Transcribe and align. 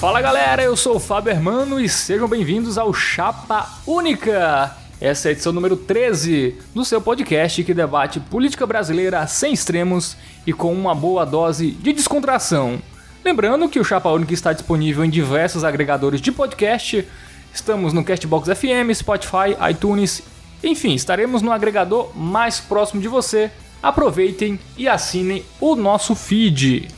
Fala 0.00 0.22
galera, 0.22 0.62
eu 0.62 0.74
sou 0.78 0.96
o 0.96 0.98
Fábio 0.98 1.30
Hermano 1.30 1.78
e 1.78 1.86
sejam 1.86 2.26
bem-vindos 2.26 2.78
ao 2.78 2.90
Chapa 2.90 3.68
Única. 3.86 4.74
Essa 4.98 5.28
é 5.28 5.30
a 5.30 5.32
edição 5.32 5.52
número 5.52 5.76
13 5.76 6.54
do 6.74 6.86
seu 6.86 7.02
podcast 7.02 7.62
que 7.62 7.74
debate 7.74 8.18
política 8.18 8.66
brasileira 8.66 9.26
sem 9.26 9.52
extremos 9.52 10.16
e 10.46 10.54
com 10.54 10.72
uma 10.72 10.94
boa 10.94 11.26
dose 11.26 11.72
de 11.72 11.92
descontração. 11.92 12.80
Lembrando 13.22 13.68
que 13.68 13.78
o 13.78 13.84
Chapa 13.84 14.08
Única 14.08 14.32
está 14.32 14.54
disponível 14.54 15.04
em 15.04 15.10
diversos 15.10 15.64
agregadores 15.64 16.22
de 16.22 16.32
podcast. 16.32 17.06
Estamos 17.52 17.92
no 17.92 18.02
Castbox 18.02 18.48
FM, 18.58 18.94
Spotify, 18.94 19.54
iTunes, 19.70 20.22
enfim, 20.64 20.94
estaremos 20.94 21.42
no 21.42 21.52
agregador 21.52 22.16
mais 22.16 22.58
próximo 22.58 23.02
de 23.02 23.08
você. 23.08 23.50
Aproveitem 23.82 24.58
e 24.78 24.88
assinem 24.88 25.44
o 25.60 25.76
nosso 25.76 26.14
feed. 26.14 26.88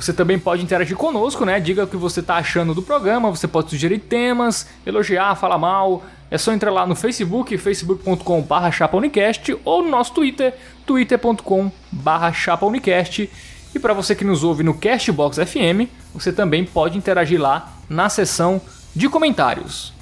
Você 0.00 0.14
também 0.14 0.38
pode 0.38 0.62
interagir 0.62 0.96
conosco, 0.96 1.44
né? 1.44 1.60
Diga 1.60 1.84
o 1.84 1.86
que 1.86 1.96
você 1.96 2.20
está 2.20 2.36
achando 2.36 2.74
do 2.74 2.80
programa, 2.80 3.30
você 3.30 3.46
pode 3.46 3.68
sugerir 3.68 3.98
temas, 3.98 4.66
elogiar, 4.86 5.34
falar 5.36 5.58
mal. 5.58 6.02
É 6.30 6.38
só 6.38 6.54
entrar 6.54 6.70
lá 6.70 6.86
no 6.86 6.96
Facebook, 6.96 7.58
facebook.com.br 7.58 8.70
chapaunicast 8.72 9.58
ou 9.62 9.82
no 9.82 9.90
nosso 9.90 10.14
Twitter, 10.14 10.54
twitter.com.br 10.86 12.32
chapaunicast. 12.32 13.30
E 13.74 13.78
para 13.78 13.92
você 13.92 14.14
que 14.14 14.24
nos 14.24 14.42
ouve 14.42 14.62
no 14.62 14.72
Castbox 14.72 15.36
FM, 15.36 15.90
você 16.14 16.32
também 16.32 16.64
pode 16.64 16.96
interagir 16.96 17.38
lá 17.38 17.70
na 17.86 18.08
seção 18.08 18.58
de 18.96 19.06
comentários. 19.06 19.92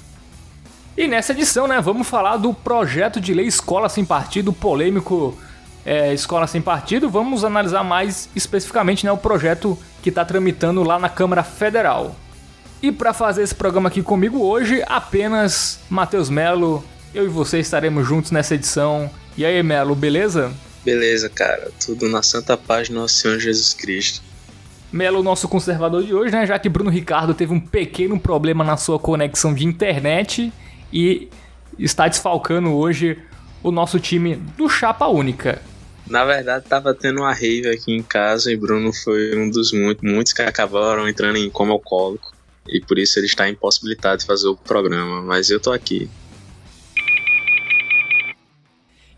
E 0.97 1.09
nessa 1.09 1.33
edição, 1.33 1.67
né, 1.67 1.81
vamos 1.81 2.07
falar 2.07 2.37
do 2.37 2.53
projeto 2.53 3.19
de 3.19 3.33
lei 3.33 3.47
Escola 3.47 3.89
Sem 3.89 4.05
Partido, 4.05 4.53
polêmico 4.53 5.37
é, 5.85 6.13
Escola 6.13 6.47
Sem 6.47 6.61
Partido. 6.61 7.09
Vamos 7.09 7.43
analisar 7.43 7.83
mais 7.83 8.29
especificamente 8.35 9.05
né, 9.05 9.11
o 9.11 9.17
projeto 9.17 9.77
que 10.01 10.09
está 10.09 10.23
tramitando 10.23 10.83
lá 10.83 10.99
na 10.99 11.09
Câmara 11.09 11.43
Federal. 11.43 12.15
E 12.81 12.91
para 12.91 13.13
fazer 13.13 13.43
esse 13.43 13.53
programa 13.53 13.89
aqui 13.89 14.01
comigo 14.01 14.41
hoje, 14.41 14.81
apenas 14.87 15.79
Matheus 15.89 16.29
Melo, 16.29 16.83
eu 17.13 17.25
e 17.25 17.27
você 17.27 17.59
estaremos 17.59 18.07
juntos 18.07 18.31
nessa 18.31 18.55
edição. 18.55 19.09
E 19.37 19.43
aí, 19.43 19.61
Melo, 19.61 19.95
beleza? 19.95 20.51
Beleza, 20.83 21.29
cara. 21.29 21.71
Tudo 21.83 22.07
na 22.07 22.23
santa 22.23 22.55
paz 22.55 22.87
do 22.87 22.95
nosso 22.95 23.15
Senhor 23.15 23.39
Jesus 23.39 23.73
Cristo. 23.73 24.21
Melo, 24.91 25.21
nosso 25.21 25.47
conservador 25.47 26.03
de 26.03 26.13
hoje, 26.13 26.31
né? 26.31 26.45
Já 26.45 26.57
que 26.57 26.69
Bruno 26.69 26.89
Ricardo 26.89 27.33
teve 27.33 27.53
um 27.53 27.59
pequeno 27.59 28.19
problema 28.19 28.63
na 28.63 28.77
sua 28.77 28.97
conexão 28.97 29.53
de 29.53 29.65
internet 29.65 30.51
e 30.91 31.29
está 31.77 32.07
desfalcando 32.07 32.73
hoje 32.73 33.17
o 33.61 33.71
nosso 33.71 33.99
time 33.99 34.35
do 34.57 34.69
Chapa 34.69 35.07
Única. 35.07 35.61
Na 36.09 36.25
verdade, 36.25 36.65
tava 36.67 36.93
tendo 36.93 37.19
uma 37.19 37.33
rave 37.33 37.69
aqui 37.69 37.91
em 37.91 38.01
casa 38.01 38.51
e 38.51 38.57
Bruno 38.57 38.91
foi 38.91 39.37
um 39.37 39.49
dos 39.49 39.71
muitos, 39.71 40.03
muitos 40.03 40.33
que 40.33 40.41
acabaram 40.41 41.07
entrando 41.07 41.37
em 41.37 41.49
coma 41.49 41.73
alcoólico. 41.73 42.33
E 42.67 42.81
por 42.81 42.97
isso 42.97 43.19
ele 43.19 43.27
está 43.27 43.47
impossibilitado 43.47 44.19
de 44.19 44.25
fazer 44.25 44.47
o 44.47 44.57
programa. 44.57 45.21
Mas 45.21 45.49
eu 45.49 45.59
tô 45.59 45.71
aqui. 45.71 46.09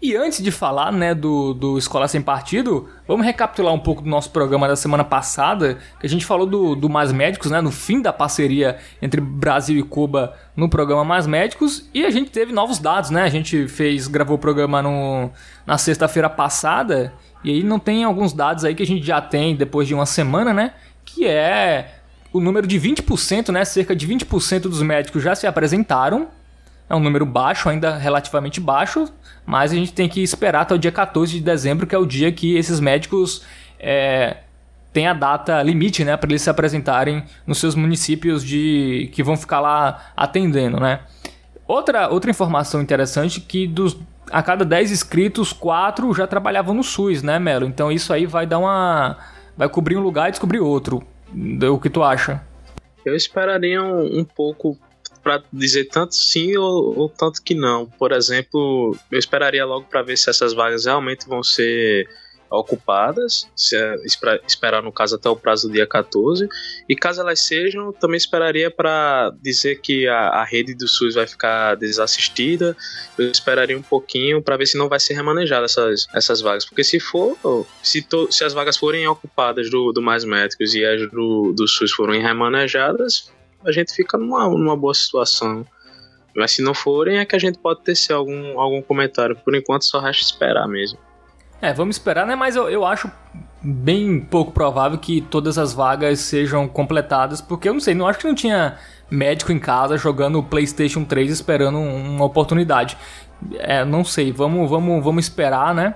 E 0.02 0.16
antes 0.16 0.42
de 0.42 0.50
falar, 0.50 0.92
né, 0.92 1.14
do, 1.14 1.54
do 1.54 1.78
Escola 1.78 2.08
Sem 2.08 2.24
Partido, 2.24 2.90
vamos 3.08 3.24
recapitular 3.24 3.72
um 3.72 3.78
pouco 3.80 4.02
do 4.02 4.10
nosso 4.10 4.32
programa 4.32 4.68
da 4.68 4.76
semana 4.76 5.04
passada, 5.04 5.78
que 6.00 6.08
a 6.08 6.10
gente 6.10 6.26
falou 6.26 6.48
do, 6.48 6.76
do 6.76 6.90
Mais 6.90 7.12
Médicos, 7.12 7.52
né, 7.52 7.62
no 7.62 7.72
fim 7.72 8.02
da 8.02 8.12
parceria 8.12 8.80
entre 9.00 9.22
Brasil 9.22 9.78
e 9.78 9.84
Cuba 9.84 10.36
no 10.56 10.68
programa 10.68 11.06
Mais 11.06 11.28
Médicos, 11.28 11.88
e 11.94 12.04
a 12.04 12.10
gente 12.10 12.32
teve 12.32 12.52
novos 12.52 12.80
dados, 12.80 13.12
né, 13.12 13.22
a 13.22 13.30
gente 13.30 13.68
fez, 13.68 14.08
gravou 14.08 14.38
o 14.38 14.40
programa 14.40 14.82
no, 14.82 15.30
na 15.68 15.78
sexta-feira 15.78 16.32
passada, 16.32 17.14
e 17.44 17.52
aí 17.52 17.64
não 17.64 17.78
tem 17.78 18.04
alguns 18.04 18.34
dados 18.34 18.66
aí 18.66 18.74
que 18.74 18.82
a 18.82 18.88
gente 18.88 19.06
já 19.06 19.22
tem 19.22 19.56
depois 19.56 19.88
de 19.88 19.94
uma 19.94 20.08
semana, 20.08 20.52
né, 20.52 20.74
que 21.06 21.28
é 21.28 22.00
o 22.34 22.40
número 22.40 22.66
de 22.66 22.80
20%, 22.80 23.50
né, 23.50 23.64
cerca 23.64 23.96
de 23.96 24.08
20% 24.08 24.62
dos 24.62 24.82
médicos 24.82 25.22
já 25.22 25.36
se 25.36 25.46
apresentaram, 25.46 26.28
é 26.92 26.96
um 26.96 27.00
número 27.00 27.26
baixo, 27.26 27.70
ainda 27.70 27.96
relativamente 27.96 28.60
baixo, 28.60 29.08
mas 29.46 29.72
a 29.72 29.76
gente 29.76 29.94
tem 29.94 30.10
que 30.10 30.22
esperar 30.22 30.62
até 30.62 30.76
o 30.76 30.78
dia 30.78 30.92
14 30.92 31.32
de 31.32 31.40
dezembro, 31.40 31.88
que 31.88 31.96
é 31.96 31.98
o 31.98 32.06
dia 32.06 32.32
que 32.32 32.58
esses 32.58 32.82
médicos 32.82 33.46
é, 33.80 34.38
têm 34.92 35.08
a 35.08 35.14
data 35.14 35.64
limite, 35.64 36.04
né, 36.04 36.18
para 36.18 36.30
eles 36.30 36.42
se 36.42 36.50
apresentarem 36.50 37.24
nos 37.48 37.60
seus 37.60 37.76
municípios 37.76 38.44
de 38.44 39.10
que 39.14 39.24
vão 39.24 39.38
ficar 39.38 39.62
lá 39.62 40.12
atendendo, 40.18 40.80
né? 40.82 41.00
Outra, 41.66 42.10
outra 42.10 42.30
informação 42.30 42.82
interessante 42.82 43.40
que 43.40 43.66
dos 43.66 43.98
a 44.30 44.44
cada 44.44 44.66
10 44.66 44.92
inscritos, 44.92 45.54
4 45.54 46.14
já 46.14 46.28
trabalhavam 46.28 46.74
no 46.74 46.84
SUS, 46.84 47.24
né, 47.24 47.40
Melo? 47.40 47.66
Então 47.66 47.90
isso 47.92 48.14
aí 48.14 48.26
vai 48.26 48.46
dar 48.46 48.60
uma 48.60 49.18
vai 49.58 49.70
cobrir 49.70 49.96
um 49.96 50.02
lugar 50.02 50.28
e 50.28 50.32
descobrir 50.32 50.60
outro. 50.60 51.02
O 51.72 51.80
que 51.80 51.90
tu 51.90 52.04
acha? 52.04 52.42
Eu 53.06 53.16
esperaria 53.16 53.82
um, 53.82 54.20
um 54.20 54.26
pouco 54.26 54.78
para 55.22 55.44
dizer 55.52 55.86
tanto 55.86 56.16
sim 56.16 56.58
ou, 56.58 56.98
ou, 56.98 57.10
tanto 57.10 57.42
que 57.42 57.54
não. 57.54 57.86
Por 57.86 58.12
exemplo, 58.12 58.96
eu 59.12 59.20
esperaria 59.20 59.66
logo 59.66 59.86
para 59.86 60.02
ver 60.02 60.18
se 60.18 60.30
essas 60.30 60.54
vagas 60.54 60.86
realmente 60.86 61.28
vão 61.28 61.44
ser 61.44 62.08
ocupadas, 62.52 63.48
se 63.56 63.78
é, 63.78 63.96
esperar 64.46 64.84
no 64.84 64.92
caso 64.92 65.16
até 65.16 65.30
o 65.30 65.38
prazo 65.38 65.68
do 65.68 65.74
dia 65.74 65.88
14, 65.88 66.50
e 66.88 66.96
caso 66.96 67.22
elas 67.22 67.40
sejam, 67.40 67.94
também 67.94 68.18
esperaria 68.18 68.70
para 68.70 69.34
dizer 69.42 69.80
que 69.80 70.06
a, 70.08 70.28
a, 70.28 70.44
rede 70.44 70.76
do 70.76 70.88
SUS 70.88 71.16
vai 71.16 71.26
ficar 71.26 71.76
desassistida, 71.76 72.76
eu 73.18 73.32
esperaria 73.32 73.78
um 73.78 73.82
pouquinho 73.82 74.42
para 74.42 74.58
ver 74.58 74.66
se 74.66 74.78
não 74.78 74.90
vai 74.90 75.00
ser 75.00 75.14
remanejada 75.14 75.66
essas, 75.66 76.08
essas 76.14 76.42
vagas, 76.42 76.66
porque 76.66 76.84
se 76.84 77.00
for, 77.00 77.38
se, 77.82 78.02
to, 78.02 78.30
se 78.30 78.44
as 78.44 78.54
vagas 78.54 78.76
forem 78.76 79.08
ocupadas 79.08 79.70
do, 79.70 79.94
do 79.94 80.02
Mais 80.02 80.26
Médicos 80.26 80.76
e 80.76 80.84
as 80.84 81.10
do, 81.10 81.54
do 81.54 81.66
SUS 81.68 81.94
forem 81.94 82.22
remanejadas, 82.22 83.32
a 83.66 83.72
gente 83.72 83.94
fica 83.94 84.18
numa, 84.18 84.48
numa 84.50 84.76
boa 84.76 84.94
situação. 84.94 85.66
Mas 86.36 86.52
se 86.52 86.62
não 86.62 86.74
forem, 86.74 87.18
é 87.18 87.26
que 87.26 87.36
a 87.36 87.40
gente 87.40 87.58
pode 87.58 87.82
tecer 87.82 88.14
algum, 88.14 88.60
algum 88.60 88.82
comentário. 88.82 89.36
Por 89.36 89.56
enquanto, 89.56 89.84
só 89.84 90.00
resta 90.00 90.24
esperar 90.24 90.68
mesmo. 90.68 90.98
É, 91.62 91.74
vamos 91.74 91.98
esperar, 91.98 92.26
né? 92.26 92.36
Mas 92.36 92.56
eu, 92.56 92.70
eu 92.70 92.86
acho 92.86 93.12
bem 93.62 94.20
pouco 94.20 94.52
provável 94.52 94.98
que 94.98 95.22
todas 95.22 95.58
as 95.58 95.74
vagas 95.74 96.20
sejam 96.20 96.68
completadas, 96.68 97.42
porque 97.42 97.70
eu 97.70 97.74
não 97.74 97.80
sei, 97.80 97.94
não 97.94 98.08
acho 98.08 98.18
que 98.18 98.28
não 98.28 98.34
tinha 98.34 98.78
médico 99.10 99.52
em 99.52 99.60
casa 99.60 99.98
jogando 99.98 100.42
PlayStation 100.42 101.04
3 101.04 101.30
esperando 101.32 101.78
uma 101.78 102.26
oportunidade. 102.26 102.98
É, 103.60 103.86
não 103.86 104.04
sei, 104.04 104.32
vamos, 104.32 104.70
vamos, 104.70 105.04
vamos 105.04 105.26
esperar, 105.26 105.76
né? 105.76 105.96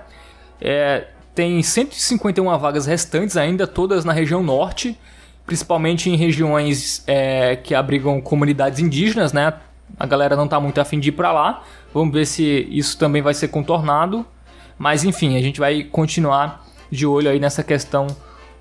É, 0.60 1.08
tem 1.34 1.62
151 1.62 2.56
vagas 2.58 2.86
restantes 2.86 3.36
ainda, 3.36 3.66
todas 3.66 4.04
na 4.04 4.12
região 4.12 4.42
norte 4.42 4.98
principalmente 5.46 6.10
em 6.10 6.16
regiões 6.16 7.02
é, 7.06 7.56
que 7.56 7.74
abrigam 7.74 8.20
comunidades 8.20 8.80
indígenas, 8.80 9.32
né? 9.32 9.54
A 9.98 10.04
galera 10.04 10.34
não 10.36 10.44
está 10.44 10.58
muito 10.58 10.80
afim 10.80 10.98
de 10.98 11.10
ir 11.10 11.12
para 11.12 11.32
lá. 11.32 11.62
Vamos 11.94 12.12
ver 12.12 12.26
se 12.26 12.66
isso 12.70 12.98
também 12.98 13.22
vai 13.22 13.32
ser 13.32 13.48
contornado. 13.48 14.26
Mas 14.76 15.04
enfim, 15.04 15.36
a 15.36 15.40
gente 15.40 15.60
vai 15.60 15.84
continuar 15.84 16.66
de 16.90 17.06
olho 17.06 17.30
aí 17.30 17.38
nessa 17.38 17.62
questão 17.62 18.08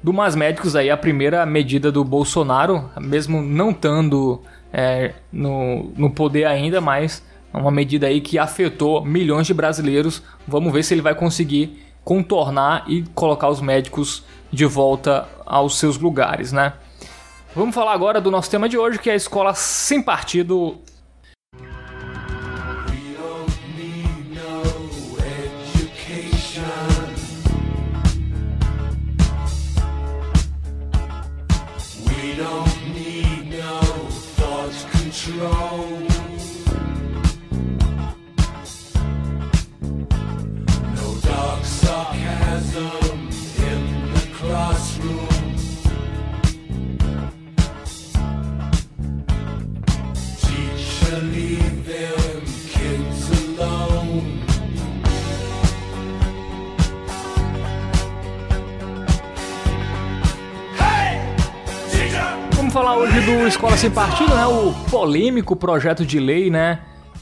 do 0.01 0.13
Mais 0.13 0.35
Médicos 0.35 0.75
aí, 0.75 0.89
a 0.89 0.95
primeira 0.95 1.45
medida 1.45 1.91
do 1.91 2.03
Bolsonaro, 2.03 2.89
mesmo 3.01 3.41
não 3.41 3.71
estando 3.71 4.41
é, 4.71 5.13
no, 5.31 5.91
no 5.97 6.11
poder 6.11 6.45
ainda, 6.45 6.79
mas 6.79 7.23
é 7.51 7.57
uma 7.57 7.71
medida 7.71 8.05
aí 8.05 8.21
que 8.21 8.37
afetou 8.37 9.03
milhões 9.03 9.47
de 9.47 9.53
brasileiros. 9.53 10.21
Vamos 10.47 10.71
ver 10.71 10.83
se 10.83 10.93
ele 10.93 11.01
vai 11.01 11.15
conseguir 11.15 11.81
contornar 12.03 12.83
e 12.87 13.03
colocar 13.15 13.49
os 13.49 13.59
médicos 13.59 14.23
de 14.51 14.65
volta 14.65 15.27
aos 15.45 15.77
seus 15.77 15.97
lugares, 15.97 16.51
né? 16.51 16.73
Vamos 17.55 17.73
falar 17.73 17.93
agora 17.93 18.19
do 18.19 18.29
nosso 18.29 18.49
tema 18.51 18.67
de 18.67 18.77
hoje, 18.77 18.99
que 18.99 19.09
é 19.09 19.13
a 19.13 19.15
escola 19.15 19.53
sem 19.53 20.01
partido 20.01 20.77
do 63.25 63.47
Escola 63.47 63.75
Sem 63.75 63.89
Partido, 63.89 64.35
né? 64.35 64.45
O 64.45 64.71
polêmico 64.91 65.55
projeto 65.55 66.05
de 66.05 66.19
lei, 66.19 66.51
né? 66.51 66.81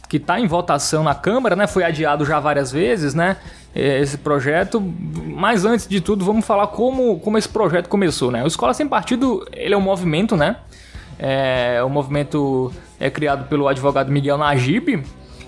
Que 0.09 0.17
está 0.17 0.37
em 0.37 0.45
votação 0.45 1.01
na 1.01 1.15
Câmara, 1.15 1.55
né? 1.55 1.65
Foi 1.65 1.81
adiado 1.81 2.25
já 2.25 2.41
várias 2.41 2.73
vezes, 2.73 3.13
né? 3.13 3.37
É, 3.73 4.01
esse 4.01 4.17
projeto. 4.17 4.81
Mas 4.81 5.63
antes 5.63 5.87
de 5.87 6.01
tudo, 6.01 6.25
vamos 6.25 6.45
falar 6.45 6.67
como, 6.67 7.17
como 7.19 7.37
esse 7.37 7.47
projeto 7.47 7.87
começou, 7.87 8.31
né? 8.31 8.43
O 8.43 8.47
Escola 8.47 8.73
Sem 8.73 8.85
Partido, 8.85 9.47
ele 9.53 9.73
é 9.73 9.77
um 9.77 9.81
movimento, 9.81 10.35
né? 10.35 10.57
É, 11.17 11.81
o 11.85 11.89
movimento 11.89 12.73
é 12.99 13.09
criado 13.09 13.47
pelo 13.47 13.69
advogado 13.69 14.11
Miguel 14.11 14.37
Najib, 14.37 15.05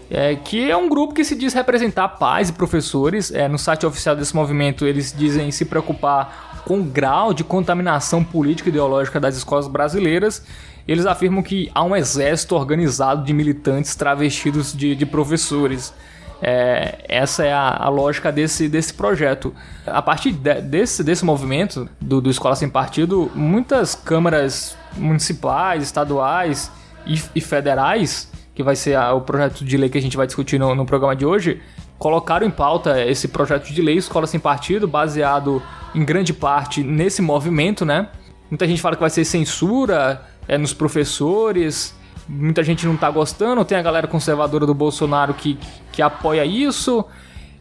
é, 0.09 0.35
que 0.35 0.71
é 0.71 0.77
um 0.77 0.87
grupo 0.87 1.13
que 1.13 1.25
se 1.25 1.35
diz 1.35 1.53
representar 1.53 2.07
pais 2.07 2.47
e 2.47 2.53
professores. 2.53 3.29
É, 3.29 3.49
no 3.49 3.57
site 3.57 3.85
oficial 3.85 4.15
desse 4.15 4.33
movimento, 4.33 4.85
eles 4.85 5.13
dizem 5.15 5.51
se 5.51 5.65
preocupar 5.65 6.54
com 6.65 6.79
o 6.79 6.83
grau 6.83 7.33
de 7.33 7.43
contaminação 7.43 8.23
política 8.23 8.69
e 8.69 8.71
ideológica 8.71 9.19
das 9.19 9.37
escolas 9.37 9.67
brasileiras. 9.67 10.43
Eles 10.87 11.05
afirmam 11.05 11.41
que 11.41 11.71
há 11.73 11.83
um 11.83 11.95
exército 11.95 12.55
organizado 12.55 13.23
de 13.23 13.33
militantes 13.33 13.95
travestidos 13.95 14.75
de, 14.75 14.95
de 14.95 15.05
professores. 15.05 15.93
É, 16.41 17.05
essa 17.07 17.45
é 17.45 17.53
a, 17.53 17.69
a, 17.69 17.89
lógica 17.89 18.31
desse, 18.31 18.67
desse 18.67 18.93
projeto. 18.93 19.53
A 19.85 20.01
partir 20.01 20.31
de, 20.31 20.61
desse, 20.61 21.03
desse 21.03 21.23
movimento 21.23 21.89
do, 21.99 22.19
do 22.19 22.29
Escola 22.29 22.55
Sem 22.55 22.69
Partido, 22.69 23.31
muitas 23.33 23.95
câmaras 23.95 24.75
municipais, 24.95 25.83
estaduais 25.83 26.71
e, 27.05 27.19
e 27.35 27.41
federais 27.41 28.29
que 28.55 28.63
vai 28.63 28.75
ser 28.75 28.95
a, 28.95 29.13
o 29.13 29.21
projeto 29.21 29.65
de 29.65 29.77
lei 29.77 29.89
que 29.89 29.97
a 29.97 30.01
gente 30.01 30.15
vai 30.15 30.25
discutir 30.25 30.57
no, 30.57 30.73
no 30.73 30.85
programa 30.85 31.15
de 31.15 31.25
hoje, 31.25 31.61
colocaram 31.97 32.45
em 32.45 32.51
pauta 32.51 33.01
esse 33.03 33.27
projeto 33.27 33.71
de 33.71 33.81
lei 33.81 33.97
Escola 33.97 34.27
Sem 34.27 34.39
Partido, 34.39 34.87
baseado 34.87 35.61
em 35.93 36.03
grande 36.03 36.33
parte 36.33 36.83
nesse 36.83 37.21
movimento, 37.21 37.85
né? 37.85 38.09
Muita 38.49 38.67
gente 38.67 38.81
fala 38.81 38.95
que 38.95 39.01
vai 39.01 39.09
ser 39.09 39.25
censura 39.25 40.21
é, 40.47 40.57
nos 40.57 40.73
professores, 40.73 41.95
muita 42.27 42.63
gente 42.63 42.85
não 42.85 42.97
tá 42.97 43.09
gostando, 43.09 43.63
tem 43.65 43.77
a 43.77 43.81
galera 43.81 44.07
conservadora 44.07 44.65
do 44.65 44.73
Bolsonaro 44.73 45.33
que, 45.33 45.57
que 45.91 46.01
apoia 46.01 46.45
isso, 46.45 47.03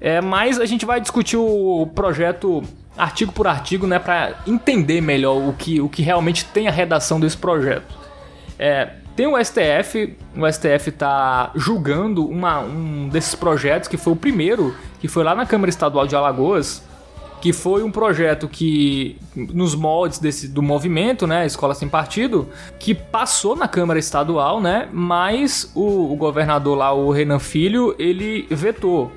é, 0.01 0.21
mas 0.21 0.61
a 0.61 0.67
gente 0.67 0.85
vai 0.85 1.01
discutir 1.01 1.37
o 1.37 1.89
projeto 1.95 2.63
artigo 2.97 3.33
por 3.33 3.47
artigo, 3.47 3.87
né, 3.87 3.99
para 3.99 4.35
entender 4.47 5.01
melhor 5.01 5.37
o 5.37 5.53
que, 5.53 5.81
o 5.81 5.89
que 5.89 6.03
realmente 6.03 6.45
tem 6.45 6.69
a 6.69 6.71
redação 6.71 7.19
desse 7.19 7.37
projeto. 7.37 7.95
É, 8.59 8.91
tem 9.17 9.27
o 9.27 9.43
STF, 9.43 10.17
o 10.37 10.51
STF 10.51 10.89
está 10.89 11.53
julgando 11.55 12.27
uma, 12.27 12.61
um 12.61 13.09
desses 13.09 13.35
projetos 13.35 13.89
que 13.89 13.97
foi 13.97 14.13
o 14.13 14.17
primeiro, 14.17 14.75
que 15.01 15.07
foi 15.07 15.23
lá 15.23 15.35
na 15.35 15.47
Câmara 15.47 15.71
Estadual 15.71 16.07
de 16.07 16.17
Alagoas, 16.17 16.83
que 17.41 17.53
foi 17.53 17.83
um 17.83 17.91
projeto 17.91 18.49
que, 18.49 19.19
nos 19.37 19.75
moldes 19.75 20.19
desse, 20.19 20.49
do 20.49 20.63
movimento, 20.63 21.27
né, 21.27 21.47
Escola 21.47 21.75
Sem 21.75 21.89
Partido, 21.89 22.49
que 22.81 22.95
passou 22.95 23.55
na 23.55 23.69
Câmara 23.69 23.99
Estadual, 23.99 24.61
né, 24.61 24.89
mas 24.93 25.71
o, 25.75 26.13
o 26.13 26.17
governador 26.17 26.77
lá, 26.77 26.93
o 26.93 27.11
Renan 27.13 27.39
Filho, 27.39 27.95
ele 27.99 28.47
vetou. 28.51 29.13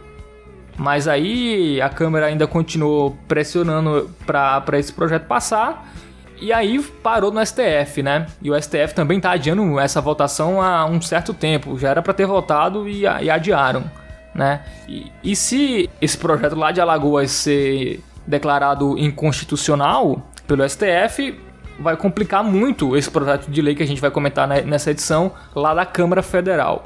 Mas 0.77 1.07
aí 1.07 1.81
a 1.81 1.89
Câmara 1.89 2.27
ainda 2.27 2.45
continuou 2.45 3.17
pressionando 3.27 4.11
para 4.27 4.77
esse 4.77 4.93
projeto 4.93 5.25
passar 5.25 5.91
e 6.39 6.53
aí 6.53 6.81
parou 6.81 7.31
no 7.31 7.43
STF, 7.45 8.01
né? 8.03 8.27
E 8.41 8.51
o 8.51 8.61
STF 8.61 8.93
também 8.93 9.19
tá 9.19 9.31
adiando 9.31 9.79
essa 9.79 9.99
votação 9.99 10.61
há 10.61 10.85
um 10.85 11.01
certo 11.01 11.33
tempo. 11.33 11.77
Já 11.77 11.89
era 11.89 12.01
para 12.01 12.13
ter 12.13 12.25
votado 12.25 12.87
e, 12.87 13.01
e 13.01 13.29
adiaram, 13.29 13.83
né? 14.33 14.61
E, 14.87 15.11
e, 15.23 15.35
se 15.35 15.89
esse 16.01 16.17
projeto 16.17 16.55
lá 16.55 16.71
de 16.71 16.79
Alagoas 16.79 17.31
ser 17.31 18.03
declarado 18.25 18.97
inconstitucional 18.97 20.21
pelo 20.47 20.67
STF, 20.67 21.39
vai 21.79 21.95
complicar 21.95 22.43
muito 22.43 22.95
esse 22.95 23.09
projeto 23.09 23.49
de 23.49 23.61
lei 23.61 23.75
que 23.75 23.83
a 23.83 23.87
gente 23.87 24.01
vai 24.01 24.11
comentar 24.11 24.47
nessa 24.47 24.91
edição 24.91 25.31
lá 25.55 25.73
da 25.73 25.85
Câmara 25.85 26.21
Federal. 26.21 26.83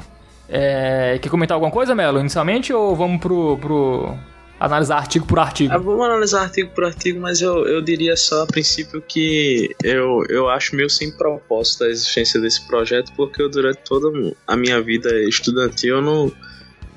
É, 0.47 1.17
quer 1.21 1.29
comentar 1.29 1.55
alguma 1.55 1.71
coisa, 1.71 1.95
Melo, 1.95 2.19
inicialmente, 2.19 2.73
ou 2.73 2.95
vamos 2.95 3.21
pro, 3.21 3.57
pro 3.57 4.17
analisar 4.61 4.97
artigo 4.97 5.25
por 5.25 5.39
artigo. 5.39 5.73
Ah, 5.73 5.77
vamos 5.77 6.05
analisar 6.05 6.43
artigo 6.43 6.69
por 6.69 6.85
artigo, 6.85 7.19
mas 7.19 7.41
eu, 7.41 7.65
eu 7.65 7.81
diria 7.81 8.15
só 8.15 8.43
a 8.43 8.47
princípio 8.47 9.01
que 9.01 9.75
eu, 9.83 10.23
eu 10.29 10.47
acho 10.49 10.75
meio 10.75 10.89
sem 10.89 11.11
propósito 11.11 11.83
a 11.83 11.89
existência 11.89 12.39
desse 12.39 12.65
projeto, 12.67 13.11
porque 13.17 13.41
eu, 13.41 13.49
durante 13.49 13.79
toda 13.79 14.07
a 14.45 14.55
minha 14.55 14.79
vida 14.79 15.09
estudantil 15.23 15.95
eu 15.95 16.01
não. 16.01 16.31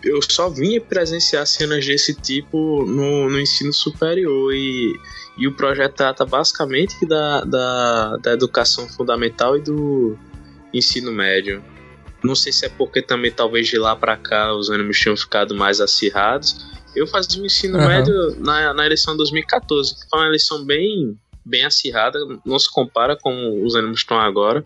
Eu 0.02 0.20
só 0.20 0.50
vinha 0.50 0.78
presenciar 0.78 1.46
cenas 1.46 1.87
desse 1.87 2.12
tipo 2.12 2.84
no, 2.84 3.31
no 3.31 3.40
ensino 3.40 3.72
superior 3.72 4.52
e, 4.52 4.94
e 5.38 5.49
o 5.49 5.52
projeto 5.56 5.94
trata 5.94 6.26
basicamente 6.26 7.06
da, 7.06 7.40
da, 7.44 8.16
da 8.19 8.32
educação 8.32 8.87
fundamental 8.87 9.56
e 9.56 9.62
do 9.62 10.14
ensino 10.75 11.11
médio. 11.11 11.64
Não 12.22 12.34
sei 12.34 12.52
se 12.52 12.66
é 12.66 12.69
porque 12.69 13.00
também 13.00 13.31
talvez 13.31 13.66
de 13.66 13.78
lá 13.78 13.96
para 13.96 14.19
cá 14.19 14.55
os 14.55 14.69
ânimos 14.69 14.99
tinham 14.99 15.16
ficado 15.16 15.55
mais 15.55 15.81
acirrados, 15.81 16.74
eu 16.94 17.06
fazia 17.06 17.43
o 17.43 17.46
ensino 17.46 17.79
uhum. 17.79 17.88
médio 17.88 18.37
na, 18.38 18.73
na 18.73 18.87
eleição 18.87 19.14
de 19.14 19.19
2014, 19.19 19.94
que 19.94 20.08
foi 20.08 20.19
uma 20.20 20.29
eleição 20.29 20.64
bem, 20.64 21.19
bem 21.44 21.64
acirrada, 21.64 22.19
não 22.44 22.58
se 22.58 22.70
compara 22.70 23.17
com 23.17 23.64
os 23.64 23.75
ânimos 23.75 24.00
estão 24.00 24.19
agora. 24.19 24.64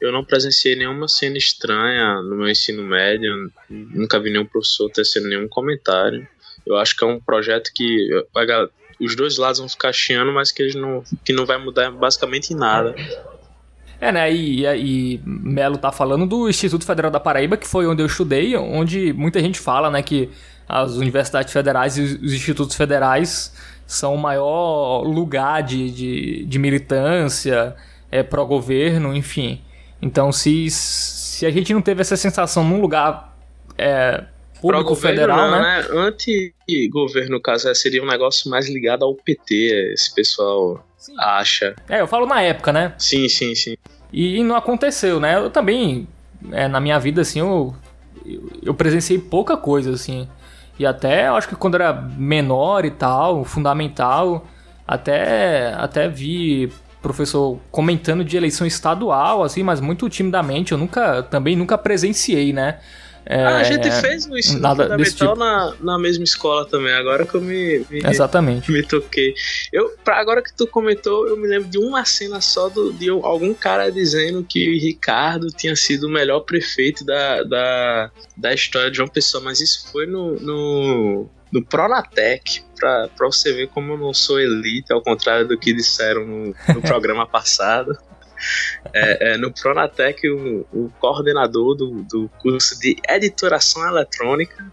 Eu 0.00 0.12
não 0.12 0.24
presenciei 0.24 0.76
nenhuma 0.76 1.08
cena 1.08 1.36
estranha 1.36 2.22
no 2.22 2.36
meu 2.36 2.48
ensino 2.48 2.82
médio, 2.82 3.50
nunca 3.68 4.18
vi 4.18 4.30
nenhum 4.30 4.46
professor 4.46 4.90
tecendo 4.90 5.28
nenhum 5.28 5.48
comentário. 5.48 6.26
Eu 6.66 6.76
acho 6.76 6.96
que 6.96 7.04
é 7.04 7.06
um 7.06 7.20
projeto 7.20 7.70
que 7.74 8.08
os 9.00 9.16
dois 9.16 9.38
lados 9.38 9.58
vão 9.58 9.68
ficar 9.68 9.92
chiando, 9.92 10.32
mas 10.32 10.52
que, 10.52 10.62
eles 10.62 10.74
não, 10.74 11.02
que 11.24 11.32
não 11.32 11.46
vai 11.46 11.58
mudar 11.58 11.90
basicamente 11.90 12.54
nada. 12.54 12.94
É, 14.00 14.10
né? 14.10 14.32
E, 14.32 14.64
e 14.64 15.20
Melo 15.24 15.76
tá 15.76 15.92
falando 15.92 16.26
do 16.26 16.48
Instituto 16.48 16.86
Federal 16.86 17.10
da 17.10 17.20
Paraíba, 17.20 17.56
que 17.56 17.68
foi 17.68 17.86
onde 17.86 18.02
eu 18.02 18.06
estudei, 18.06 18.56
onde 18.56 19.12
muita 19.12 19.40
gente 19.40 19.60
fala, 19.60 19.90
né, 19.90 20.02
que 20.02 20.30
as 20.70 20.94
universidades 20.94 21.52
federais 21.52 21.98
e 21.98 22.02
os 22.02 22.32
institutos 22.32 22.76
federais 22.76 23.52
são 23.86 24.14
o 24.14 24.18
maior 24.18 25.02
lugar 25.02 25.62
de, 25.62 25.90
de, 25.90 26.44
de 26.44 26.58
militância, 26.60 27.74
é, 28.10 28.22
pró-governo, 28.22 29.14
enfim. 29.14 29.60
Então, 30.00 30.30
se, 30.30 30.70
se 30.70 31.44
a 31.44 31.50
gente 31.50 31.74
não 31.74 31.82
teve 31.82 32.00
essa 32.00 32.16
sensação 32.16 32.62
num 32.62 32.80
lugar 32.80 33.36
é, 33.76 34.24
público 34.60 34.94
federal, 34.94 35.50
não, 35.50 35.50
né? 35.50 35.82
né? 35.82 35.88
Anti-governo, 35.90 37.32
no 37.32 37.42
caso, 37.42 37.68
é, 37.68 37.74
seria 37.74 38.00
um 38.00 38.06
negócio 38.06 38.48
mais 38.48 38.68
ligado 38.68 39.04
ao 39.04 39.14
PT, 39.14 39.92
esse 39.92 40.14
pessoal 40.14 40.86
sim. 40.96 41.14
acha. 41.18 41.74
É, 41.88 42.00
eu 42.00 42.06
falo 42.06 42.26
na 42.26 42.40
época, 42.42 42.72
né? 42.72 42.94
Sim, 42.96 43.28
sim, 43.28 43.56
sim. 43.56 43.76
E, 44.12 44.36
e 44.38 44.44
não 44.44 44.54
aconteceu, 44.54 45.18
né? 45.18 45.36
Eu 45.36 45.50
também, 45.50 46.06
é, 46.52 46.68
na 46.68 46.80
minha 46.80 46.98
vida, 47.00 47.22
assim, 47.22 47.40
eu, 47.40 47.74
eu 48.62 48.72
presenciei 48.72 49.18
pouca 49.18 49.56
coisa, 49.56 49.92
assim. 49.92 50.28
E 50.78 50.86
até, 50.86 51.28
acho 51.28 51.48
que 51.48 51.56
quando 51.56 51.74
era 51.74 51.92
menor 51.92 52.84
e 52.84 52.90
tal, 52.90 53.44
fundamental, 53.44 54.46
até, 54.86 55.74
até 55.74 56.08
vi 56.08 56.72
professor 57.02 57.58
comentando 57.70 58.24
de 58.24 58.36
eleição 58.36 58.66
estadual, 58.66 59.42
assim, 59.42 59.62
mas 59.62 59.80
muito 59.80 60.08
timidamente. 60.08 60.72
Eu 60.72 60.78
nunca, 60.78 61.22
também 61.22 61.56
nunca 61.56 61.78
presenciei, 61.78 62.52
né? 62.52 62.78
É, 63.26 63.44
ah, 63.44 63.58
a 63.58 63.62
gente 63.64 63.90
fez 63.90 64.26
o 64.26 64.36
ensino 64.36 64.66
fundamental 64.68 65.04
tipo. 65.04 65.34
na, 65.36 65.74
na 65.80 65.98
mesma 65.98 66.24
escola 66.24 66.64
também, 66.66 66.92
agora 66.92 67.26
que 67.26 67.34
eu 67.34 67.40
me, 67.40 67.84
me, 67.90 68.00
Exatamente. 68.04 68.70
me 68.72 68.82
toquei. 68.82 69.34
Eu, 69.72 69.90
pra 70.02 70.18
agora 70.18 70.42
que 70.42 70.52
tu 70.54 70.66
comentou, 70.66 71.28
eu 71.28 71.36
me 71.36 71.46
lembro 71.46 71.68
de 71.68 71.78
uma 71.78 72.04
cena 72.04 72.40
só 72.40 72.68
do, 72.68 72.92
de 72.92 73.08
algum 73.10 73.52
cara 73.54 73.90
dizendo 73.90 74.42
que 74.42 74.78
Ricardo 74.78 75.48
tinha 75.48 75.76
sido 75.76 76.06
o 76.06 76.10
melhor 76.10 76.40
prefeito 76.40 77.04
da, 77.04 77.42
da, 77.42 78.10
da 78.36 78.54
história 78.54 78.90
de 78.90 78.96
João 78.96 79.08
Pessoa, 79.08 79.42
mas 79.42 79.60
isso 79.60 79.90
foi 79.92 80.06
no, 80.06 80.34
no, 80.40 81.28
no 81.52 81.64
Pronatec, 81.64 82.62
pra, 82.76 83.08
pra 83.16 83.26
você 83.26 83.52
ver 83.52 83.68
como 83.68 83.92
eu 83.92 83.98
não 83.98 84.14
sou 84.14 84.40
elite, 84.40 84.92
ao 84.92 85.02
contrário 85.02 85.46
do 85.46 85.58
que 85.58 85.72
disseram 85.72 86.26
no, 86.26 86.54
no 86.74 86.82
programa 86.82 87.26
passado. 87.26 87.96
É, 88.92 89.32
é, 89.32 89.36
no 89.36 89.52
Pronatec, 89.52 90.28
o, 90.28 90.66
o 90.72 90.90
coordenador 90.98 91.74
do, 91.74 92.02
do, 92.02 92.28
curso 92.40 92.78
de 92.80 92.96
editoração 93.08 93.86
eletrônica 93.86 94.72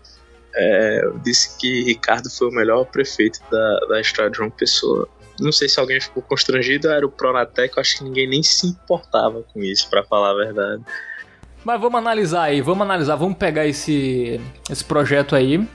é, 0.56 1.02
disse 1.24 1.58
que 1.58 1.84
Ricardo 1.84 2.30
foi 2.30 2.50
o 2.50 2.52
melhor 2.52 2.86
prefeito 2.86 3.40
da, 3.52 3.80
da 3.90 4.02
história 4.02 4.32
de 4.32 4.38
João 4.38 4.50
Pessoa. 4.50 5.08
Não 5.40 5.52
sei 5.52 5.70
se 5.70 5.80
alguém 5.80 6.02
ficou 6.02 6.24
constrangido, 6.24 6.90
era 6.90 7.06
o 7.06 7.12
Pronatec, 7.12 7.78
eu 7.78 7.82
acho 7.82 7.98
que 7.98 8.04
ninguém 8.04 8.28
nem 8.28 8.42
se 8.42 8.68
importava 8.68 9.44
com 9.54 9.64
isso, 9.64 9.90
para 9.90 10.04
falar 10.04 10.32
a 10.32 10.34
verdade. 10.34 10.84
Mas 11.64 11.80
vamos 11.80 12.00
analisar 12.00 12.44
aí, 12.44 12.62
vamos 12.62 12.82
analisar, 12.82 13.16
vamos 13.16 13.38
pegar 13.38 13.68
esse, 13.68 14.42
esse 14.70 14.84
projeto 14.84 15.36
aí. 15.36 15.68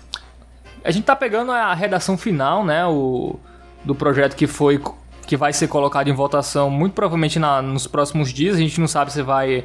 A 0.83 0.91
gente 0.91 1.05
tá 1.05 1.15
pegando 1.15 1.53
a 1.53 1.73
redação 1.75 2.19
final, 2.19 2.65
né, 2.65 2.85
o, 2.87 3.39
do 3.85 3.95
projeto 3.95 4.35
que 4.35 4.47
foi 4.47 4.81
que 5.27 5.37
vai 5.37 5.53
ser 5.53 5.69
colocado 5.69 6.09
em 6.09 6.13
votação 6.13 6.71
muito 6.71 6.93
provavelmente 6.93 7.39
na, 7.39 7.63
nos 7.63 7.87
próximos 7.87 8.33
dias. 8.33 8.57
A 8.57 8.59
gente 8.59 8.81
não 8.81 8.89
sabe 8.89 9.13
se 9.13 9.23
vai 9.23 9.65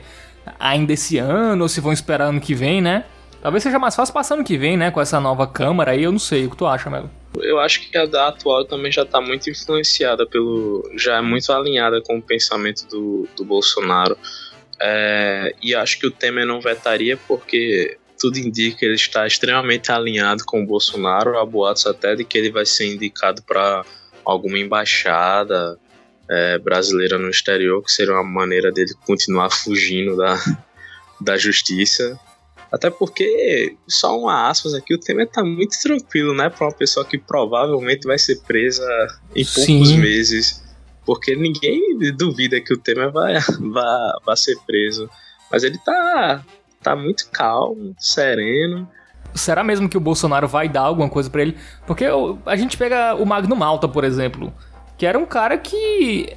ainda 0.60 0.94
esse 0.94 1.18
ano 1.18 1.64
ou 1.64 1.70
se 1.70 1.82
vão 1.82 1.92
esperar 1.92 2.26
ano 2.26 2.40
que 2.40 2.54
vem, 2.54 2.82
né? 2.82 3.06
Talvez 3.42 3.64
seja 3.64 3.78
mais 3.78 3.96
fácil 3.96 4.14
passar 4.14 4.36
ano 4.36 4.44
que 4.44 4.58
vem, 4.58 4.76
né? 4.76 4.92
Com 4.92 5.00
essa 5.00 5.20
nova 5.20 5.46
Câmara 5.48 5.92
aí, 5.92 6.04
eu 6.04 6.12
não 6.12 6.20
sei. 6.20 6.46
O 6.46 6.50
que 6.50 6.58
tu 6.58 6.66
acha, 6.66 6.90
Melo? 6.90 7.10
Eu 7.40 7.60
acho 7.60 7.90
que 7.90 7.98
a 7.98 8.06
da 8.06 8.30
atual 8.30 8.66
também 8.66 8.92
já 8.92 9.04
está 9.04 9.22
muito 9.22 9.50
influenciada 9.50 10.26
pelo. 10.26 10.90
já 10.96 11.18
é 11.18 11.22
muito 11.22 11.52
alinhada 11.52 12.02
com 12.02 12.18
o 12.18 12.22
pensamento 12.22 12.88
do, 12.88 13.28
do 13.36 13.46
Bolsonaro. 13.46 14.18
É, 14.82 15.56
e 15.62 15.76
acho 15.76 16.00
que 16.00 16.08
o 16.08 16.12
Temer 16.12 16.46
não 16.46 16.62
vetaria 16.62 17.18
porque 17.28 17.98
tudo 18.20 18.38
indica 18.38 18.78
que 18.78 18.86
ele 18.86 18.96
está 18.96 19.26
extremamente 19.26 19.92
alinhado 19.92 20.44
com 20.44 20.64
o 20.64 20.66
Bolsonaro. 20.66 21.38
Há 21.38 21.46
boatos 21.46 21.86
até 21.86 22.16
de 22.16 22.24
que 22.24 22.38
ele 22.38 22.52
vai 22.52 22.66
ser 22.66 22.92
indicado 22.92 23.44
para 23.44 23.86
alguma 24.28 24.60
embaixada 24.60 25.80
é, 26.30 26.60
brasileira 26.60 27.18
no 27.18 27.30
exterior, 27.30 27.82
que 27.82 27.92
seria 27.92 28.14
uma 28.14 28.24
maneira 28.24 28.72
dele 28.72 28.94
continuar 29.06 29.50
fugindo 29.50 30.18
da, 30.18 30.38
da 31.22 31.38
justiça. 31.38 32.20
Até 32.70 32.90
porque, 32.90 33.78
só 33.88 34.20
uma 34.20 34.50
aspas 34.50 34.74
aqui, 34.74 34.94
o 34.94 35.00
Temer 35.00 35.30
tá 35.30 35.42
muito 35.42 35.80
tranquilo, 35.82 36.34
né? 36.34 36.50
Pra 36.50 36.68
uma 36.68 36.74
pessoa 36.74 37.06
que 37.06 37.18
provavelmente 37.18 38.06
vai 38.06 38.20
ser 38.20 38.42
presa 38.42 38.86
em 39.34 39.46
poucos 39.46 39.88
Sim. 39.88 40.00
meses. 40.00 40.64
Porque 41.06 41.34
ninguém 41.34 41.98
duvida 42.18 42.60
que 42.60 42.74
o 42.74 42.78
Temer 42.78 43.10
vai, 43.10 43.36
vai, 43.72 44.12
vai 44.26 44.36
ser 44.36 44.58
preso. 44.68 45.10
Mas 45.50 45.64
ele 45.64 45.78
tá, 45.78 46.44
tá 46.84 46.94
muito 46.94 47.30
calmo, 47.32 47.96
sereno. 47.98 48.90
Será 49.34 49.64
mesmo 49.64 49.88
que 49.88 49.98
o 49.98 50.02
Bolsonaro 50.02 50.48
vai 50.48 50.68
dar 50.68 50.82
alguma 50.82 51.10
coisa 51.10 51.30
para 51.30 51.42
ele? 51.42 51.58
Porque 51.86 52.06
a 52.46 52.56
gente 52.56 52.78
pega 52.78 53.16
o 53.16 53.26
Magno 53.26 53.56
Malta, 53.56 53.88
por 53.88 54.04
exemplo, 54.04 54.54
que 54.98 55.06
era 55.06 55.18
um 55.18 55.26
cara 55.26 55.58
que 55.58 56.34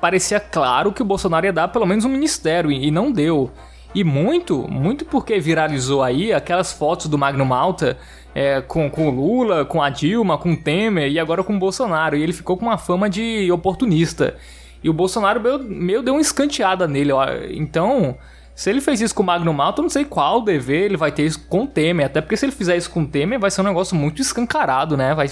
parecia 0.00 0.40
claro 0.40 0.92
que 0.92 1.02
o 1.02 1.04
Bolsonaro 1.04 1.46
ia 1.46 1.52
dar 1.52 1.68
pelo 1.68 1.86
menos 1.86 2.04
um 2.04 2.08
ministério 2.08 2.72
e 2.72 2.90
não 2.90 3.12
deu. 3.12 3.50
E 3.94 4.02
muito, 4.02 4.66
muito 4.70 5.04
porque 5.04 5.38
viralizou 5.38 6.02
aí 6.02 6.32
aquelas 6.32 6.72
fotos 6.72 7.06
do 7.06 7.18
Magno 7.18 7.44
Malta 7.44 7.98
é, 8.34 8.60
com, 8.62 8.90
com 8.90 9.08
o 9.08 9.10
Lula, 9.10 9.64
com 9.64 9.82
a 9.82 9.90
Dilma, 9.90 10.38
com 10.38 10.52
o 10.52 10.56
Temer 10.56 11.10
e 11.10 11.18
agora 11.18 11.44
com 11.44 11.54
o 11.54 11.58
Bolsonaro. 11.58 12.16
E 12.16 12.22
ele 12.22 12.32
ficou 12.32 12.56
com 12.56 12.66
uma 12.66 12.78
fama 12.78 13.08
de 13.10 13.52
oportunista. 13.52 14.34
E 14.82 14.88
o 14.88 14.92
Bolsonaro 14.92 15.40
meio, 15.40 15.58
meio 15.58 16.02
deu 16.02 16.14
uma 16.14 16.20
escanteada 16.20 16.88
nele. 16.88 17.12
Ó. 17.12 17.24
Então, 17.50 18.16
se 18.54 18.70
ele 18.70 18.80
fez 18.80 19.00
isso 19.00 19.14
com 19.14 19.22
o 19.22 19.26
Magno 19.26 19.52
Malta, 19.52 19.80
eu 19.80 19.82
não 19.82 19.90
sei 19.90 20.04
qual 20.04 20.42
dever 20.42 20.84
ele 20.84 20.96
vai 20.96 21.10
ter 21.10 21.24
isso 21.24 21.46
com 21.46 21.64
o 21.64 21.66
Temer. 21.66 22.06
Até 22.06 22.20
porque 22.20 22.36
se 22.36 22.44
ele 22.44 22.52
fizer 22.52 22.76
isso 22.76 22.90
com 22.90 23.02
o 23.02 23.08
Temer, 23.08 23.38
vai 23.38 23.50
ser 23.50 23.62
um 23.62 23.64
negócio 23.64 23.96
muito 23.96 24.20
escancarado, 24.20 24.96
né? 24.96 25.14
Vai, 25.14 25.30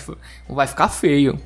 vai 0.49 0.67
ficar 0.67 0.89
feio. 0.89 1.39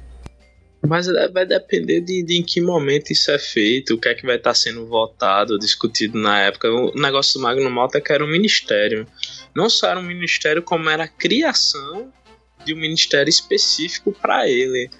Mas 0.87 1.09
é, 1.09 1.29
vai 1.29 1.47
depender 1.47 2.01
de, 2.01 2.23
de, 2.23 2.39
em 2.39 2.43
que 2.43 2.61
momento 2.61 3.11
isso 3.11 3.31
é 3.31 3.39
feito, 3.39 3.95
o 3.95 3.99
que 3.99 4.09
é 4.09 4.15
que 4.15 4.27
vai 4.27 4.37
estar 4.37 4.55
sendo 4.55 4.87
votado, 4.87 5.59
discutido 5.59 6.19
na 6.19 6.41
época. 6.41 6.71
O 6.71 6.93
negócio 6.95 7.39
do 7.39 7.43
Magno 7.43 7.71
Malta 7.71 7.99
é 7.99 8.01
que 8.01 8.13
era 8.13 8.25
um 8.25 8.31
ministério. 8.31 9.07
Não 9.57 9.69
só 9.71 9.89
era 9.89 9.99
um 9.99 10.03
ministério, 10.03 10.63
como 10.63 10.89
era 10.91 11.05
a 11.05 11.09
criação 11.09 12.13
de 12.65 12.75
um 12.75 12.77
ministério 12.77 13.31
específico 13.31 14.13
para 14.13 14.49
ele. 14.49 14.91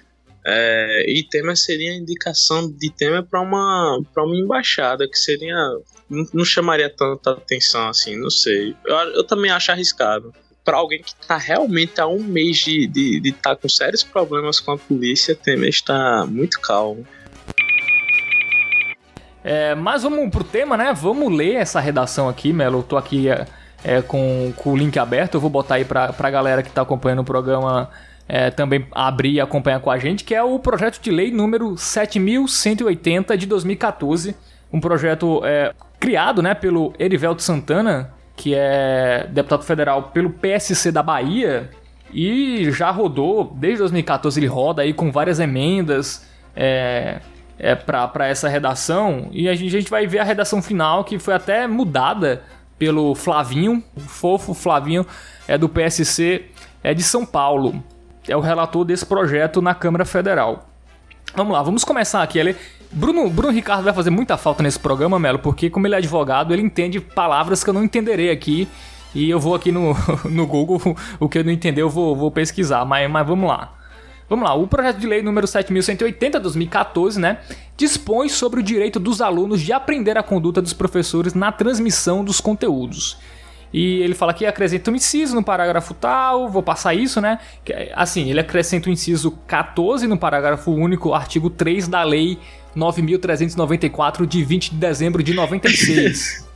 É, 0.47 1.05
e 1.07 1.23
Temer 1.23 1.57
seria 1.57 1.91
a 1.91 1.95
indicação 1.95 2.71
de 2.71 2.91
Temer 2.91 3.23
para 3.23 3.41
uma, 3.41 3.99
uma 4.15 4.35
embaixada, 4.35 5.07
que 5.07 5.17
seria. 5.17 5.55
Não, 6.07 6.27
não, 6.31 6.45
chamaria 6.45 6.87
tanta 6.87 7.31
atenção 7.31 7.89
assim, 7.89 8.15
não 8.15 8.29
sei. 8.29 8.75
Eu, 8.85 8.95
eu 8.95 9.23
também 9.23 9.49
acho 9.49 9.71
arriscado 9.71 10.31
para 10.63 10.77
alguém 10.77 11.01
que 11.01 11.13
está 11.19 11.37
realmente 11.37 12.01
há 12.01 12.07
um 12.07 12.23
mês 12.23 12.57
de 12.57 12.85
estar 12.85 12.93
de, 12.93 13.19
de 13.19 13.31
tá 13.31 13.55
com 13.55 13.69
sérios 13.69 14.03
problemas 14.03 14.59
com 14.59 14.71
a 14.71 14.77
polícia, 14.77 15.35
Temer 15.35 15.69
está 15.69 16.25
muito 16.27 16.59
calmo. 16.59 17.05
É, 19.43 19.75
mas 19.75 20.01
vamos 20.01 20.29
pro 20.31 20.43
tema, 20.43 20.75
né? 20.75 20.91
Vamos 20.91 21.31
ler 21.31 21.53
essa 21.55 21.79
redação 21.79 22.27
aqui, 22.27 22.51
Melo. 22.51 22.79
Eu 22.79 22.83
tô 22.83 22.97
aqui 22.97 23.29
é, 23.29 23.45
é, 23.83 24.01
com, 24.01 24.51
com, 24.57 24.73
o 24.73 24.77
link 24.77 24.97
aberto, 24.97 25.35
eu 25.35 25.41
vou 25.41 25.51
botar 25.51 25.75
aí 25.75 25.85
pra, 25.85 26.11
pra 26.11 26.31
galera 26.31 26.63
que 26.63 26.71
tá 26.71 26.81
acompanhando 26.81 27.19
o 27.19 27.25
programa 27.25 27.89
é, 28.27 28.49
também 28.49 28.87
abrir 28.91 29.33
e 29.33 29.41
acompanhar 29.41 29.79
com 29.79 29.91
a 29.91 29.97
gente, 29.97 30.23
que 30.23 30.33
é 30.33 30.43
o 30.43 30.57
projeto 30.59 30.99
de 30.99 31.11
lei 31.11 31.31
número 31.31 31.77
7180 31.77 33.37
de 33.37 33.45
2014. 33.45 34.35
Um 34.73 34.79
projeto 34.79 35.41
é, 35.45 35.73
criado 35.99 36.41
né, 36.41 36.53
pelo 36.53 36.93
Erivelto 36.99 37.41
Santana, 37.41 38.11
que 38.35 38.53
é 38.55 39.27
deputado 39.31 39.63
federal 39.63 40.03
pelo 40.03 40.29
PSC 40.29 40.91
da 40.91 41.03
Bahia 41.03 41.69
e 42.13 42.69
já 42.71 42.91
rodou, 42.91 43.53
desde 43.55 43.79
2014 43.79 44.39
ele 44.39 44.47
roda 44.47 44.81
aí 44.81 44.93
com 44.93 45.11
várias 45.11 45.39
emendas 45.39 46.27
é, 46.55 47.19
é, 47.57 47.75
para 47.75 48.27
essa 48.27 48.49
redação 48.49 49.29
e 49.31 49.47
a 49.47 49.55
gente, 49.55 49.75
a 49.75 49.79
gente 49.79 49.89
vai 49.89 50.05
ver 50.07 50.19
a 50.19 50.23
redação 50.23 50.61
final 50.61 51.03
que 51.03 51.17
foi 51.19 51.33
até 51.33 51.67
mudada 51.67 52.43
pelo 52.77 53.15
Flavinho, 53.15 53.83
o 53.95 54.01
fofo 54.01 54.53
Flavinho, 54.53 55.05
é 55.47 55.57
do 55.57 55.69
PSC 55.69 56.45
é 56.83 56.93
de 56.93 57.01
São 57.01 57.25
Paulo. 57.25 57.83
É 58.27 58.35
o 58.35 58.39
relator 58.39 58.83
desse 58.83 59.05
projeto 59.05 59.61
na 59.61 59.75
Câmara 59.75 60.05
Federal. 60.05 60.67
Vamos 61.35 61.53
lá, 61.53 61.61
vamos 61.61 61.83
começar 61.83 62.23
aqui. 62.23 62.39
Ele, 62.39 62.55
Bruno, 62.91 63.29
Bruno 63.29 63.53
Ricardo 63.53 63.83
vai 63.83 63.93
fazer 63.93 64.09
muita 64.09 64.37
falta 64.37 64.63
nesse 64.63 64.79
programa, 64.79 65.19
Melo, 65.19 65.39
porque 65.39 65.69
como 65.69 65.85
ele 65.85 65.95
é 65.95 65.97
advogado, 65.97 66.53
ele 66.53 66.61
entende 66.61 66.99
palavras 66.99 67.63
que 67.63 67.69
eu 67.69 67.73
não 67.73 67.83
entenderei 67.83 68.31
aqui. 68.31 68.67
E 69.13 69.29
eu 69.29 69.39
vou 69.39 69.55
aqui 69.55 69.71
no, 69.71 69.95
no 70.25 70.45
Google, 70.47 70.81
o 71.19 71.29
que 71.29 71.37
eu 71.37 71.43
não 71.43 71.51
entender 71.51 71.81
eu 71.81 71.89
vou, 71.89 72.15
vou 72.15 72.31
pesquisar, 72.31 72.83
mas, 72.85 73.09
mas 73.09 73.27
vamos 73.27 73.47
lá. 73.49 73.73
Vamos 74.27 74.43
lá, 74.43 74.55
o 74.55 74.67
projeto 74.67 74.97
de 74.97 75.05
lei 75.05 75.21
número 75.21 75.45
7180 75.45 76.39
2014, 76.39 77.19
né, 77.19 77.37
dispõe 77.77 78.27
sobre 78.27 78.59
o 78.59 78.63
direito 78.63 78.99
dos 78.99 79.21
alunos 79.21 79.61
de 79.61 79.71
aprender 79.71 80.17
a 80.17 80.23
conduta 80.23 80.63
dos 80.63 80.73
professores 80.73 81.35
na 81.35 81.51
transmissão 81.51 82.23
dos 82.23 82.41
conteúdos. 82.41 83.19
E 83.77 84.01
ele 84.01 84.15
fala 84.15 84.33
que 84.33 84.45
acrescenta 84.45 84.89
um 84.89 84.95
inciso 84.95 85.35
no 85.35 85.43
parágrafo 85.43 85.93
tal, 85.93 86.47
vou 86.47 86.63
passar 86.63 86.93
isso, 86.93 87.19
né? 87.19 87.39
Assim, 87.93 88.29
ele 88.29 88.39
acrescenta 88.39 88.87
o 88.87 88.91
inciso 88.91 89.31
14 89.45 90.07
no 90.07 90.17
parágrafo 90.17 90.71
único, 90.71 91.13
artigo 91.13 91.49
3 91.49 91.89
da 91.89 92.01
lei 92.01 92.39
9.394 92.73 94.25
de 94.25 94.45
20 94.45 94.69
de 94.69 94.77
dezembro 94.77 95.21
de 95.21 95.33
96. 95.33 96.47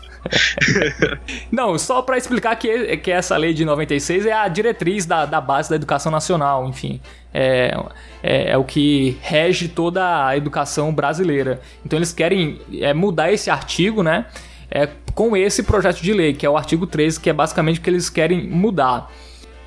Não, 1.52 1.78
só 1.78 2.02
para 2.02 2.18
explicar 2.18 2.56
que, 2.56 2.96
que 2.96 3.12
essa 3.12 3.36
lei 3.36 3.54
de 3.54 3.66
96 3.66 4.26
é 4.26 4.32
a 4.32 4.48
diretriz 4.48 5.06
da, 5.06 5.26
da 5.26 5.42
base 5.42 5.70
da 5.70 5.76
educação 5.76 6.10
nacional, 6.10 6.70
enfim. 6.70 7.02
É, 7.34 7.78
é, 8.24 8.52
é, 8.52 8.58
o 8.58 8.64
que 8.64 9.18
rege 9.22 9.68
toda 9.68 10.26
a 10.26 10.38
educação 10.38 10.94
brasileira. 10.94 11.60
Então 11.86 12.00
eles 12.00 12.14
querem 12.14 12.62
é, 12.80 12.94
mudar 12.94 13.30
esse 13.30 13.50
artigo, 13.50 14.02
né? 14.02 14.26
Com 15.20 15.36
esse 15.36 15.64
projeto 15.64 16.02
de 16.02 16.14
lei, 16.14 16.34
que 16.34 16.46
é 16.46 16.50
o 16.50 16.56
artigo 16.56 16.88
13, 16.88 17.20
que 17.20 17.30
é 17.30 17.34
basicamente 17.34 17.78
o 17.78 17.84
que 17.84 17.90
eles 17.90 18.10
querem 18.10 18.48
mudar. 18.48 19.12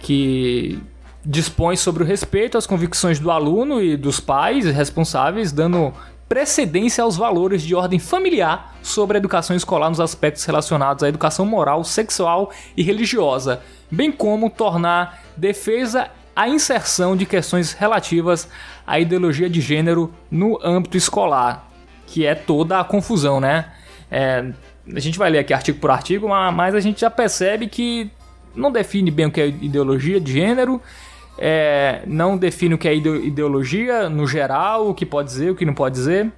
Que 0.00 0.80
dispõe 1.22 1.76
sobre 1.76 2.02
o 2.02 2.06
respeito 2.06 2.56
às 2.56 2.66
convicções 2.66 3.18
do 3.18 3.30
aluno 3.30 3.78
e 3.82 3.94
dos 3.94 4.18
pais 4.18 4.64
responsáveis, 4.64 5.52
dando 5.52 5.92
precedência 6.26 7.04
aos 7.04 7.18
valores 7.18 7.60
de 7.60 7.74
ordem 7.74 7.98
familiar 7.98 8.78
sobre 8.82 9.18
a 9.18 9.20
educação 9.20 9.54
escolar 9.54 9.90
nos 9.90 10.00
aspectos 10.00 10.42
relacionados 10.46 11.04
à 11.04 11.08
educação 11.10 11.44
moral, 11.44 11.84
sexual 11.84 12.50
e 12.74 12.82
religiosa, 12.82 13.60
bem 13.90 14.10
como 14.10 14.48
tornar 14.48 15.22
defesa 15.36 16.08
a 16.34 16.48
inserção 16.48 17.14
de 17.14 17.26
questões 17.26 17.72
relativas 17.74 18.48
à 18.86 18.98
ideologia 18.98 19.50
de 19.50 19.60
gênero 19.60 20.14
no 20.30 20.58
âmbito 20.64 20.96
escolar, 20.96 21.68
que 22.06 22.24
é 22.24 22.34
toda 22.34 22.80
a 22.80 22.84
confusão, 22.84 23.38
né? 23.38 23.70
É, 24.10 24.50
a 24.86 25.00
gente 25.00 25.18
vai 25.18 25.30
ler 25.30 25.38
aqui 25.38 25.52
artigo 25.52 25.78
por 25.78 25.90
artigo, 25.90 26.28
mas 26.28 26.74
a 26.74 26.80
gente 26.80 27.00
já 27.00 27.10
percebe 27.10 27.66
que 27.66 28.10
não 28.54 28.70
define 28.70 29.10
bem 29.10 29.26
o 29.26 29.30
que 29.30 29.40
é 29.40 29.46
ideologia 29.46 30.20
de 30.20 30.32
gênero 30.32 30.80
é, 31.38 32.02
não 32.06 32.36
define 32.36 32.74
o 32.74 32.78
que 32.78 32.88
é 32.88 32.94
ideologia 32.94 34.08
no 34.08 34.26
geral, 34.26 34.88
o 34.88 34.94
que 34.94 35.06
pode 35.06 35.28
dizer, 35.28 35.50
o 35.50 35.54
que 35.54 35.64
não 35.64 35.74
pode 35.74 35.94
dizer. 35.94 36.30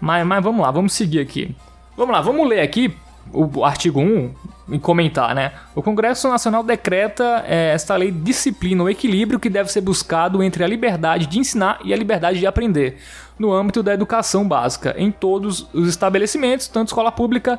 Mas, 0.00 0.26
mas 0.26 0.42
vamos 0.42 0.62
lá, 0.62 0.70
vamos 0.70 0.92
seguir 0.92 1.20
aqui. 1.20 1.54
Vamos 1.96 2.12
lá, 2.12 2.20
vamos 2.20 2.48
ler 2.48 2.60
aqui 2.60 2.94
o 3.32 3.64
artigo 3.64 4.00
1 4.00 4.34
e 4.72 4.78
comentar, 4.78 5.34
né? 5.34 5.52
O 5.74 5.82
Congresso 5.82 6.28
Nacional 6.28 6.62
decreta 6.62 7.44
é, 7.46 7.72
esta 7.72 7.94
lei 7.94 8.10
disciplina 8.10 8.82
o 8.82 8.88
equilíbrio 8.88 9.38
que 9.38 9.48
deve 9.48 9.70
ser 9.70 9.80
buscado 9.80 10.42
entre 10.42 10.64
a 10.64 10.66
liberdade 10.66 11.26
de 11.26 11.38
ensinar 11.38 11.78
e 11.84 11.92
a 11.92 11.96
liberdade 11.96 12.38
de 12.38 12.46
aprender, 12.46 12.98
no 13.38 13.52
âmbito 13.52 13.82
da 13.82 13.94
educação 13.94 14.46
básica, 14.46 14.94
em 14.98 15.10
todos 15.10 15.68
os 15.72 15.88
estabelecimentos, 15.88 16.68
tanto 16.68 16.88
escola 16.88 17.12
pública 17.12 17.58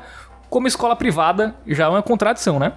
como 0.54 0.68
escola 0.68 0.94
privada, 0.94 1.52
já 1.66 1.86
é 1.86 1.88
uma 1.88 2.00
contradição, 2.00 2.60
né? 2.60 2.74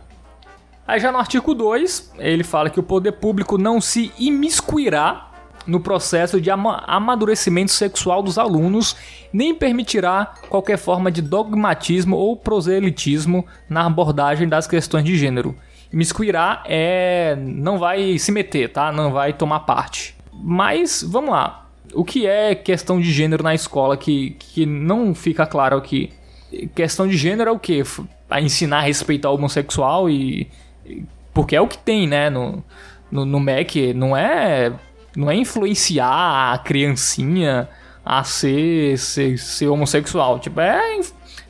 Aí 0.87 0.99
já 0.99 1.11
no 1.11 1.19
artigo 1.19 1.53
2, 1.53 2.11
ele 2.17 2.43
fala 2.43 2.71
que 2.71 2.79
o 2.79 2.83
poder 2.83 3.11
público 3.11 3.55
não 3.55 3.79
se 3.79 4.11
imiscuirá 4.17 5.29
no 5.67 5.79
processo 5.79 6.41
de 6.41 6.49
amadurecimento 6.49 7.71
sexual 7.71 8.23
dos 8.23 8.39
alunos, 8.39 8.95
nem 9.31 9.53
permitirá 9.53 10.33
qualquer 10.49 10.79
forma 10.79 11.11
de 11.11 11.21
dogmatismo 11.21 12.15
ou 12.15 12.35
proselitismo 12.35 13.45
na 13.69 13.85
abordagem 13.85 14.49
das 14.49 14.65
questões 14.65 15.05
de 15.05 15.15
gênero. 15.15 15.55
Imiscuirá 15.93 16.63
é 16.65 17.37
não 17.39 17.77
vai 17.77 18.17
se 18.17 18.31
meter, 18.31 18.71
tá? 18.71 18.91
Não 18.91 19.11
vai 19.11 19.33
tomar 19.33 19.59
parte. 19.59 20.15
Mas 20.33 21.05
vamos 21.07 21.29
lá. 21.29 21.67
O 21.93 22.03
que 22.03 22.25
é 22.25 22.55
questão 22.55 22.99
de 22.99 23.11
gênero 23.11 23.43
na 23.43 23.53
escola 23.53 23.95
que, 23.95 24.31
que 24.31 24.65
não 24.65 25.13
fica 25.13 25.45
claro 25.45 25.77
aqui? 25.77 26.16
Questão 26.73 27.07
de 27.07 27.17
gênero 27.17 27.49
é 27.49 27.53
o 27.53 27.59
que? 27.59 27.83
A 28.29 28.41
ensinar 28.41 28.79
a 28.79 28.81
respeitar 28.81 29.29
o 29.29 29.35
homossexual 29.35 30.09
e 30.09 30.49
porque 31.33 31.55
é 31.55 31.61
o 31.61 31.67
que 31.67 31.77
tem, 31.77 32.07
né, 32.07 32.29
no, 32.29 32.63
no, 33.11 33.25
no 33.25 33.39
Mac. 33.39 33.75
Não 33.95 34.15
é, 34.15 34.73
não 35.15 35.29
é 35.29 35.35
influenciar 35.35 36.53
a 36.53 36.57
criancinha 36.57 37.69
a 38.03 38.23
ser, 38.23 38.97
ser, 38.97 39.37
ser 39.37 39.67
homossexual. 39.67 40.39
Tipo, 40.39 40.61
é, 40.61 40.99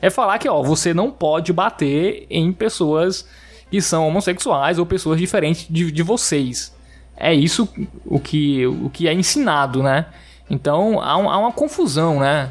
é 0.02 0.10
falar 0.10 0.38
que, 0.38 0.48
ó, 0.48 0.62
você 0.62 0.92
não 0.92 1.10
pode 1.10 1.52
bater 1.52 2.26
em 2.28 2.52
pessoas 2.52 3.26
que 3.70 3.80
são 3.80 4.06
homossexuais 4.08 4.78
ou 4.78 4.86
pessoas 4.86 5.18
diferentes 5.18 5.66
de, 5.70 5.90
de 5.90 6.02
vocês. 6.02 6.74
É 7.16 7.32
isso 7.32 7.68
o 8.04 8.20
que, 8.20 8.66
o 8.66 8.90
que 8.90 9.08
é 9.08 9.12
ensinado, 9.12 9.82
né? 9.82 10.06
Então 10.50 11.00
há, 11.00 11.16
um, 11.16 11.30
há 11.30 11.38
uma 11.38 11.52
confusão, 11.52 12.20
né? 12.20 12.50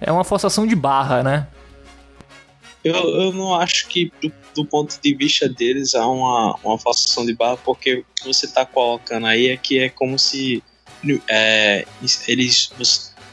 É 0.00 0.10
uma 0.12 0.24
forçação 0.24 0.66
de 0.66 0.76
barra, 0.76 1.22
né? 1.22 1.46
Eu, 2.84 2.94
eu 2.94 3.32
não 3.32 3.54
acho 3.54 3.88
que 3.88 4.12
do, 4.20 4.30
do, 4.54 4.66
ponto 4.66 5.00
de 5.00 5.14
vista 5.14 5.48
deles 5.48 5.94
há 5.94 6.06
uma, 6.06 6.54
uma 6.62 6.78
forçação 6.78 7.24
de 7.24 7.34
barra, 7.34 7.56
porque 7.56 7.94
o 7.94 8.04
que 8.14 8.24
você 8.26 8.44
está 8.44 8.66
colocando 8.66 9.26
aí 9.26 9.48
é 9.48 9.56
que 9.56 9.78
é 9.78 9.88
como 9.88 10.18
se 10.18 10.62
é, 11.28 11.86
eles. 12.28 12.70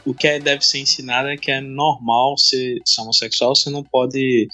O 0.04 0.14
que 0.14 0.26
é, 0.26 0.40
deve 0.40 0.64
ser 0.64 0.78
ensinado 0.78 1.28
é 1.28 1.36
que 1.36 1.50
é 1.50 1.60
normal 1.60 2.36
ser, 2.38 2.80
ser 2.84 3.02
homossexual, 3.02 3.54
você 3.54 3.70
não 3.70 3.84
pode 3.84 4.48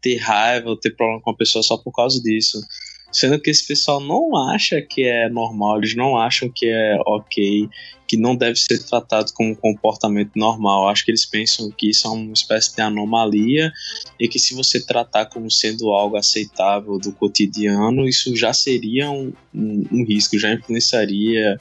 ter 0.00 0.16
raiva 0.16 0.68
ou 0.68 0.76
ter 0.76 0.94
problema 0.94 1.20
com 1.22 1.30
a 1.30 1.36
pessoa 1.36 1.62
só 1.62 1.78
por 1.78 1.92
causa 1.92 2.20
disso. 2.20 2.60
Sendo 3.12 3.38
que 3.38 3.50
esse 3.50 3.66
pessoal 3.66 4.00
não 4.00 4.34
acha 4.48 4.80
que 4.80 5.04
é 5.04 5.28
normal, 5.28 5.78
eles 5.78 5.94
não 5.94 6.16
acham 6.16 6.48
que 6.48 6.66
é 6.66 6.96
ok, 7.06 7.68
que 8.08 8.16
não 8.16 8.34
deve 8.34 8.58
ser 8.58 8.82
tratado 8.84 9.32
como 9.34 9.50
um 9.50 9.54
comportamento 9.54 10.32
normal. 10.34 10.88
Acho 10.88 11.04
que 11.04 11.10
eles 11.10 11.26
pensam 11.26 11.70
que 11.70 11.90
isso 11.90 12.06
é 12.06 12.10
uma 12.10 12.32
espécie 12.32 12.74
de 12.74 12.80
anomalia 12.80 13.72
e 14.18 14.28
que 14.28 14.38
se 14.38 14.54
você 14.54 14.84
tratar 14.84 15.26
como 15.26 15.50
sendo 15.50 15.90
algo 15.90 16.16
aceitável 16.16 16.98
do 16.98 17.12
cotidiano, 17.12 18.08
isso 18.08 18.34
já 18.34 18.52
seria 18.52 19.10
um, 19.10 19.32
um, 19.54 19.86
um 19.92 20.04
risco, 20.04 20.38
já 20.38 20.52
influenciaria 20.52 21.58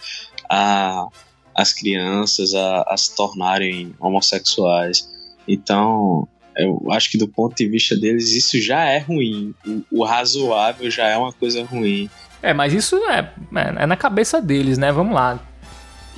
a, 0.50 1.08
as 1.56 1.74
crianças 1.74 2.54
a, 2.54 2.84
a 2.84 2.98
se 2.98 3.16
tornarem 3.16 3.94
homossexuais. 4.00 5.10
Então, 5.48 6.28
eu 6.56 6.88
acho 6.92 7.10
que 7.12 7.18
do 7.18 7.28
ponto 7.28 7.56
de 7.56 7.68
vista 7.68 7.96
deles 7.96 8.32
isso 8.34 8.60
já 8.62 8.84
é 8.86 9.00
ruim. 9.00 9.54
O, 9.66 10.00
o 10.02 10.04
razoável 10.04 10.90
já 10.90 11.08
é 11.08 11.18
uma 11.18 11.32
coisa 11.32 11.64
ruim. 11.64 12.10
É, 12.42 12.54
mas 12.54 12.74
isso 12.74 12.96
é, 13.06 13.32
é, 13.56 13.84
é 13.84 13.86
na 13.86 13.96
cabeça 13.96 14.42
deles, 14.42 14.78
né? 14.78 14.92
Vamos 14.92 15.14
lá. 15.14 15.40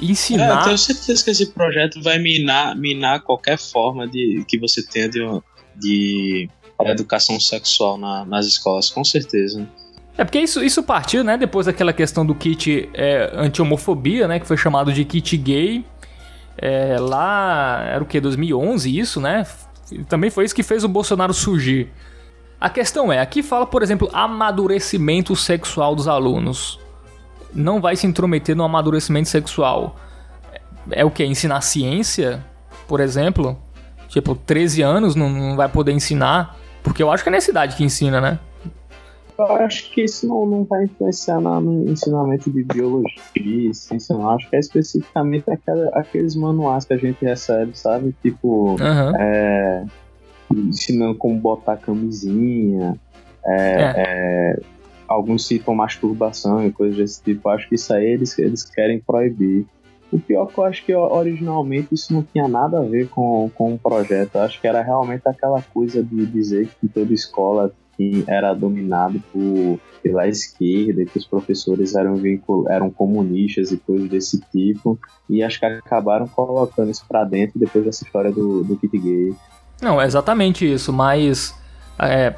Ensinar. 0.02 0.46
É, 0.46 0.60
eu 0.60 0.64
tenho 0.64 0.78
certeza 0.78 1.24
que 1.24 1.32
esse 1.32 1.46
projeto 1.48 2.02
vai 2.02 2.18
minar, 2.18 2.76
minar 2.76 3.22
qualquer 3.22 3.58
forma 3.58 4.08
de 4.08 4.44
que 4.48 4.58
você 4.58 4.86
tenha 4.86 5.08
de, 5.08 5.20
de 5.76 6.50
educação 6.86 7.40
sexual 7.40 7.98
na, 7.98 8.26
nas 8.26 8.46
escolas, 8.46 8.90
com 8.90 9.04
certeza. 9.04 9.68
É 10.18 10.24
porque 10.24 10.40
isso, 10.40 10.64
isso 10.64 10.84
partiu, 10.84 11.24
né? 11.24 11.38
Depois 11.38 11.66
daquela 11.66 11.92
questão 11.92 12.26
do 12.26 12.36
kit 12.36 12.90
é, 12.94 13.32
anti-homofobia, 13.34 14.28
né? 14.28 14.40
Que 14.40 14.48
foi 14.48 14.58
chamado 14.58 14.94
de 14.94 15.04
kit 15.06 15.36
gay. 15.38 15.86
É, 16.58 16.98
lá 17.00 17.84
era 17.88 18.04
o 18.04 18.06
que? 18.06 18.20
2011 18.20 18.98
isso, 18.98 19.20
né? 19.20 19.46
Também 20.08 20.30
foi 20.30 20.46
isso 20.46 20.56
que 20.56 20.64
fez 20.64 20.84
o 20.84 20.88
Bolsonaro 20.88 21.34
surgir. 21.34 21.92
A 22.60 22.70
questão 22.70 23.12
é, 23.12 23.20
aqui 23.20 23.44
fala, 23.44 23.66
por 23.66 23.84
exemplo, 23.84 24.10
amadurecimento 24.14 25.36
sexual 25.36 25.96
dos 25.96 26.08
alunos. 26.08 26.80
Não 27.54 27.82
vai 27.82 27.96
se 27.96 28.08
intrometer 28.08 28.56
no 28.56 28.64
amadurecimento 28.64 29.30
sexual. 29.30 29.98
É, 30.90 31.02
é 31.02 31.06
o 31.06 31.12
que? 31.12 31.26
Ensinar 31.26 31.62
ciência, 31.62 32.44
por 32.88 33.00
exemplo? 33.00 33.60
Tipo, 34.08 34.36
13 34.36 34.82
anos 34.82 35.16
não, 35.16 35.30
não 35.30 35.56
vai 35.56 35.68
poder 35.68 35.92
ensinar. 35.92 36.58
Porque 36.82 37.04
eu 37.04 37.12
acho 37.12 37.24
que 37.24 37.30
é 37.30 37.32
nessa 37.32 37.52
idade 37.52 37.76
que 37.76 37.84
ensina, 37.84 38.22
né? 38.22 38.40
Eu 39.38 39.46
acho 39.46 39.92
que 39.92 40.04
isso 40.04 40.28
não, 40.28 40.46
não 40.46 40.64
vai 40.64 40.86
influenciar 40.86 41.40
no 41.42 41.90
ensinamento 41.90 42.52
de 42.52 42.64
biologia, 42.64 43.74
ciência, 43.74 44.16
não. 44.16 44.30
Acho 44.30 44.50
que 44.50 44.56
é 44.56 44.60
especificamente 44.60 45.50
aquela, 45.50 45.90
aqueles 45.90 46.36
manuais 46.36 46.86
que 46.86 46.94
a 46.94 46.98
gente 46.98 47.24
recebe, 47.24 47.78
sabe? 47.78 48.16
Tipo, 48.22 48.72
uhum. 48.72 49.16
é, 49.18 49.86
ensinando 50.52 51.16
como 51.16 51.40
botar 51.40 51.78
camisinha, 51.78 52.96
é, 53.46 53.56
é. 53.56 53.94
É, 53.98 54.60
alguns 55.08 55.48
citam 55.48 55.74
masturbação 55.76 56.66
e 56.66 56.72
coisas 56.72 56.98
desse 56.98 57.24
tipo. 57.24 57.50
Acho 57.50 57.68
que 57.68 57.76
isso 57.76 57.94
aí 57.94 58.06
eles, 58.06 58.38
eles 58.38 58.64
querem 58.64 59.00
proibir. 59.00 59.66
O 60.12 60.20
pior 60.20 60.48
é 60.48 60.54
que 60.54 60.60
eu 60.60 60.64
acho 60.64 60.86
que 60.86 60.96
originalmente 60.96 61.96
isso 61.96 62.14
não 62.14 62.22
tinha 62.22 62.48
nada 62.48 62.80
a 62.80 62.84
ver 62.84 63.10
com, 63.10 63.50
com 63.56 63.74
o 63.74 63.80
projeto. 63.80 64.36
Eu 64.36 64.42
acho 64.42 64.62
que 64.62 64.68
era 64.68 64.84
realmente 64.84 65.24
aquela 65.26 65.60
coisa 65.74 66.04
de 66.04 66.26
dizer 66.28 66.70
que 66.80 66.88
toda 66.88 67.12
escola 67.12 67.74
que 67.96 68.24
era 68.28 68.54
dominado 68.54 69.22
por, 69.32 69.80
pela 70.02 70.28
esquerda, 70.28 71.06
que 71.06 71.18
os 71.18 71.26
professores 71.26 71.96
eram, 71.96 72.20
eram 72.70 72.90
comunistas 72.90 73.72
e 73.72 73.78
coisas 73.78 74.10
desse 74.10 74.42
tipo, 74.52 75.00
e 75.30 75.44
acho 75.44 75.60
que 75.60 75.66
acabaram 75.66 76.28
colocando 76.28 76.92
isso 76.92 77.06
para 77.08 77.24
dentro 77.24 77.60
depois 77.60 77.86
dessa 77.86 78.04
história 78.04 78.32
do, 78.32 78.64
do 78.64 78.78
kit 78.78 78.98
gay. 78.98 79.34
Não, 79.82 80.02
é 80.02 80.06
exatamente 80.06 80.72
isso, 80.72 80.94
mas 80.94 81.54
é, 82.00 82.36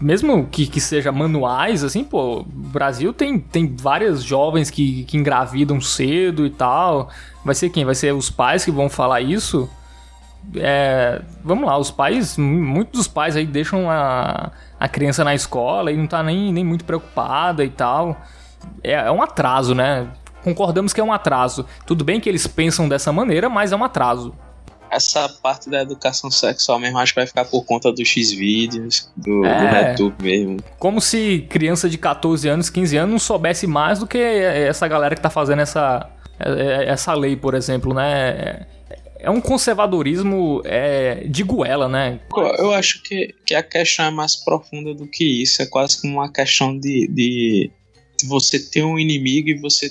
mesmo 0.00 0.46
que, 0.46 0.66
que 0.66 0.80
seja 0.80 1.12
manuais, 1.12 1.84
assim, 1.84 2.02
pô, 2.04 2.40
o 2.40 2.44
Brasil 2.44 3.12
tem, 3.12 3.38
tem 3.38 3.74
várias 3.76 4.22
jovens 4.22 4.70
que, 4.70 5.04
que 5.04 5.16
engravidam 5.16 5.80
cedo 5.80 6.46
e 6.46 6.50
tal. 6.50 7.10
Vai 7.44 7.54
ser 7.54 7.70
quem? 7.70 7.84
Vai 7.84 7.94
ser 7.94 8.12
os 8.12 8.30
pais 8.30 8.64
que 8.64 8.70
vão 8.70 8.88
falar 8.88 9.20
isso? 9.20 9.68
É, 10.56 11.20
vamos 11.44 11.66
lá, 11.66 11.76
os 11.76 11.90
pais, 11.90 12.36
muitos 12.38 13.00
dos 13.00 13.08
pais 13.08 13.36
aí 13.36 13.46
deixam 13.46 13.90
a, 13.90 14.50
a 14.78 14.88
criança 14.88 15.22
na 15.22 15.34
escola 15.34 15.92
e 15.92 15.96
não 15.96 16.06
tá 16.06 16.22
nem, 16.22 16.52
nem 16.52 16.64
muito 16.64 16.84
preocupada 16.84 17.64
e 17.64 17.70
tal. 17.70 18.16
É, 18.82 18.92
é 18.92 19.10
um 19.10 19.22
atraso, 19.22 19.74
né? 19.74 20.08
Concordamos 20.42 20.92
que 20.92 21.00
é 21.00 21.04
um 21.04 21.12
atraso. 21.12 21.66
Tudo 21.86 22.04
bem 22.04 22.20
que 22.20 22.28
eles 22.28 22.46
pensam 22.46 22.88
dessa 22.88 23.12
maneira, 23.12 23.48
mas 23.48 23.72
é 23.72 23.76
um 23.76 23.84
atraso. 23.84 24.34
Essa 24.90 25.28
parte 25.28 25.68
da 25.68 25.82
educação 25.82 26.30
sexual 26.30 26.78
mesmo 26.78 26.98
acho 26.98 27.12
que 27.12 27.20
vai 27.20 27.26
ficar 27.26 27.44
por 27.44 27.62
conta 27.66 27.92
dos 27.92 28.08
X-Vídeos, 28.08 29.10
do, 29.14 29.44
é, 29.44 29.92
do 29.94 30.14
mesmo. 30.22 30.56
Como 30.78 30.98
se 30.98 31.46
criança 31.50 31.90
de 31.90 31.98
14 31.98 32.48
anos, 32.48 32.70
15 32.70 32.96
anos 32.96 33.10
não 33.10 33.18
soubesse 33.18 33.66
mais 33.66 33.98
do 33.98 34.06
que 34.06 34.16
essa 34.16 34.88
galera 34.88 35.14
que 35.14 35.20
tá 35.20 35.28
fazendo 35.28 35.60
essa, 35.60 36.08
essa 36.38 37.12
lei, 37.12 37.36
por 37.36 37.54
exemplo, 37.54 37.92
né? 37.92 38.66
É 39.18 39.30
um 39.30 39.40
conservadorismo 39.40 40.62
é, 40.64 41.26
de 41.26 41.42
goela, 41.42 41.88
né? 41.88 42.20
Eu 42.58 42.72
acho 42.72 43.02
que, 43.02 43.34
que 43.44 43.54
a 43.54 43.62
questão 43.62 44.06
é 44.06 44.10
mais 44.10 44.36
profunda 44.36 44.94
do 44.94 45.06
que 45.06 45.24
isso. 45.24 45.60
É 45.60 45.66
quase 45.66 46.00
como 46.00 46.14
uma 46.14 46.32
questão 46.32 46.78
de, 46.78 47.08
de, 47.08 47.70
de 48.18 48.26
você 48.26 48.58
ter 48.58 48.84
um 48.84 48.98
inimigo 48.98 49.48
e 49.48 49.58
você, 49.58 49.90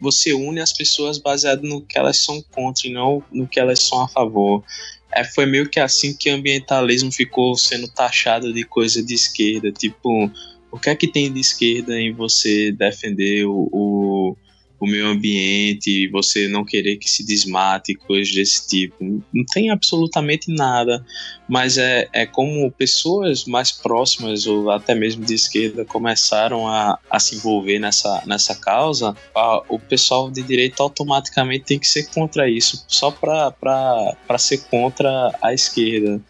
você 0.00 0.34
une 0.34 0.60
as 0.60 0.72
pessoas 0.72 1.18
baseado 1.18 1.62
no 1.62 1.80
que 1.80 1.98
elas 1.98 2.18
são 2.18 2.42
contra 2.42 2.86
e 2.86 2.92
não 2.92 3.22
no 3.32 3.48
que 3.48 3.58
elas 3.58 3.80
são 3.80 4.02
a 4.02 4.08
favor. 4.08 4.62
É, 5.10 5.24
foi 5.24 5.46
meio 5.46 5.68
que 5.70 5.80
assim 5.80 6.14
que 6.14 6.30
o 6.30 6.34
ambientalismo 6.34 7.10
ficou 7.10 7.56
sendo 7.56 7.88
taxado 7.88 8.52
de 8.52 8.62
coisa 8.62 9.02
de 9.02 9.14
esquerda. 9.14 9.72
Tipo, 9.72 10.30
o 10.70 10.78
que 10.78 10.90
é 10.90 10.94
que 10.94 11.08
tem 11.08 11.32
de 11.32 11.40
esquerda 11.40 11.98
em 11.98 12.12
você 12.12 12.70
defender 12.72 13.46
o, 13.46 13.68
o 13.72 14.36
o 14.78 14.86
meio 14.86 15.06
ambiente, 15.06 16.08
você 16.08 16.48
não 16.48 16.64
querer 16.64 16.96
que 16.96 17.08
se 17.08 17.24
desmate, 17.24 17.94
coisas 17.94 18.34
desse 18.34 18.66
tipo. 18.68 19.22
Não 19.32 19.44
tem 19.52 19.70
absolutamente 19.70 20.52
nada, 20.52 21.04
mas 21.48 21.78
é, 21.78 22.08
é 22.12 22.26
como 22.26 22.70
pessoas 22.70 23.44
mais 23.44 23.72
próximas, 23.72 24.46
ou 24.46 24.70
até 24.70 24.94
mesmo 24.94 25.24
de 25.24 25.34
esquerda, 25.34 25.84
começaram 25.84 26.68
a, 26.68 26.98
a 27.10 27.18
se 27.18 27.36
envolver 27.36 27.78
nessa, 27.78 28.22
nessa 28.26 28.54
causa, 28.54 29.16
a, 29.34 29.62
o 29.68 29.78
pessoal 29.78 30.30
de 30.30 30.42
direita 30.42 30.82
automaticamente 30.82 31.64
tem 31.64 31.78
que 31.78 31.88
ser 31.88 32.06
contra 32.10 32.48
isso, 32.48 32.84
só 32.86 33.10
para 33.10 34.38
ser 34.38 34.58
contra 34.68 35.36
a 35.42 35.54
esquerda. 35.54 36.20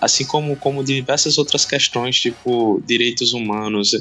Assim 0.00 0.24
como, 0.24 0.56
como 0.56 0.82
diversas 0.82 1.36
outras 1.36 1.66
questões, 1.66 2.18
tipo 2.18 2.82
direitos 2.86 3.34
humanos 3.34 3.92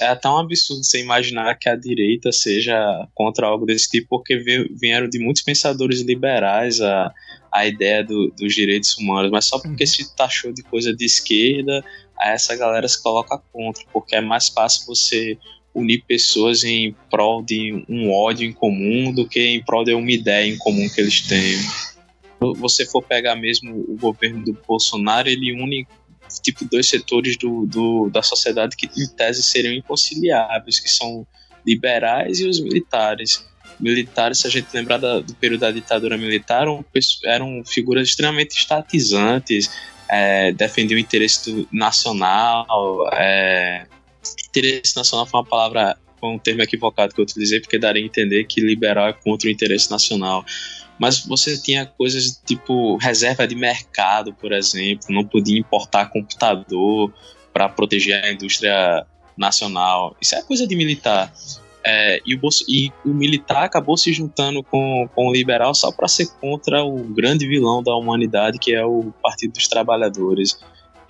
é 0.00 0.06
até 0.06 0.28
um 0.28 0.38
absurdo 0.38 0.84
você 0.84 1.00
imaginar 1.00 1.54
que 1.54 1.68
a 1.68 1.76
direita 1.76 2.30
seja 2.30 2.76
contra 3.14 3.46
algo 3.46 3.64
desse 3.64 3.90
tipo, 3.90 4.08
porque 4.10 4.36
vieram 4.78 5.08
de 5.08 5.18
muitos 5.18 5.42
pensadores 5.42 6.02
liberais 6.02 6.80
a, 6.80 7.12
a 7.50 7.66
ideia 7.66 8.04
do, 8.04 8.32
dos 8.38 8.54
direitos 8.54 8.96
humanos, 8.98 9.30
mas 9.30 9.46
só 9.46 9.58
porque 9.58 9.84
uhum. 9.84 9.86
se 9.86 10.14
taxou 10.14 10.52
de 10.52 10.62
coisa 10.62 10.94
de 10.94 11.04
esquerda, 11.04 11.84
a 12.18 12.30
essa 12.30 12.54
galera 12.54 12.86
se 12.86 13.02
coloca 13.02 13.38
contra, 13.52 13.82
porque 13.92 14.14
é 14.14 14.20
mais 14.20 14.48
fácil 14.48 14.86
você 14.86 15.38
unir 15.74 16.04
pessoas 16.06 16.64
em 16.64 16.94
prol 17.10 17.42
de 17.42 17.84
um 17.88 18.12
ódio 18.12 18.46
em 18.46 18.52
comum 18.52 19.12
do 19.12 19.26
que 19.26 19.40
em 19.40 19.64
prol 19.64 19.84
de 19.84 19.94
uma 19.94 20.10
ideia 20.10 20.46
em 20.46 20.58
comum 20.58 20.88
que 20.88 21.00
eles 21.00 21.22
têm. 21.22 21.58
Se 21.58 22.58
você 22.58 22.84
for 22.84 23.02
pegar 23.02 23.36
mesmo 23.36 23.72
o 23.88 23.96
governo 23.96 24.44
do 24.44 24.52
Bolsonaro, 24.66 25.28
ele 25.28 25.52
une 25.52 25.86
tipo 26.40 26.64
dois 26.64 26.86
setores 26.86 27.36
do, 27.36 27.66
do, 27.66 28.10
da 28.10 28.22
sociedade 28.22 28.76
que 28.76 28.88
em 28.96 29.08
tese 29.08 29.42
seriam 29.42 29.74
inconciliáveis, 29.74 30.80
que 30.80 30.88
são 30.88 31.26
liberais 31.66 32.40
e 32.40 32.46
os 32.46 32.60
militares. 32.60 33.44
Militares, 33.80 34.38
se 34.38 34.46
a 34.46 34.50
gente 34.50 34.68
lembrar 34.72 34.98
da, 34.98 35.20
do 35.20 35.34
período 35.34 35.60
da 35.60 35.70
ditadura 35.70 36.16
militar, 36.16 36.62
eram, 36.62 36.84
eram 37.24 37.62
figuras 37.64 38.08
extremamente 38.08 38.56
estatizantes, 38.56 39.70
é, 40.08 40.52
defendiam 40.52 40.96
o 40.96 41.00
interesse 41.00 41.50
do, 41.50 41.68
nacional. 41.72 42.66
É, 43.14 43.86
interesse 44.48 44.94
nacional 44.94 45.26
foi 45.26 45.40
uma 45.40 45.46
palavra, 45.46 45.96
foi 46.20 46.28
um 46.30 46.38
termo 46.38 46.62
equivocado 46.62 47.14
que 47.14 47.20
eu 47.20 47.24
utilizei, 47.24 47.60
porque 47.60 47.78
daria 47.78 48.02
a 48.02 48.06
entender 48.06 48.44
que 48.44 48.60
liberal 48.60 49.08
é 49.08 49.12
contra 49.12 49.48
o 49.48 49.50
interesse 49.50 49.90
nacional 49.90 50.44
mas 51.02 51.26
você 51.26 51.60
tinha 51.60 51.84
coisas 51.84 52.40
tipo 52.46 52.96
reserva 52.96 53.44
de 53.44 53.56
mercado, 53.56 54.32
por 54.32 54.52
exemplo, 54.52 55.06
não 55.08 55.24
podia 55.24 55.58
importar 55.58 56.06
computador 56.06 57.12
para 57.52 57.68
proteger 57.68 58.24
a 58.24 58.30
indústria 58.30 59.04
nacional. 59.36 60.16
Isso 60.20 60.36
é 60.36 60.42
coisa 60.42 60.64
de 60.64 60.76
militar. 60.76 61.34
É, 61.84 62.20
e, 62.24 62.36
o 62.36 62.40
e, 62.68 62.92
o 63.04 63.08
militar 63.08 63.64
acabou 63.64 63.96
se 63.96 64.12
juntando 64.12 64.62
com, 64.62 65.08
com 65.12 65.26
o 65.26 65.32
liberal 65.32 65.74
só 65.74 65.90
para 65.90 66.06
ser 66.06 66.28
contra 66.40 66.84
o 66.84 66.98
grande 66.98 67.48
vilão 67.48 67.82
da 67.82 67.96
humanidade, 67.96 68.60
que 68.60 68.72
é 68.72 68.86
o 68.86 69.12
Partido 69.20 69.54
dos 69.54 69.66
Trabalhadores. 69.66 70.56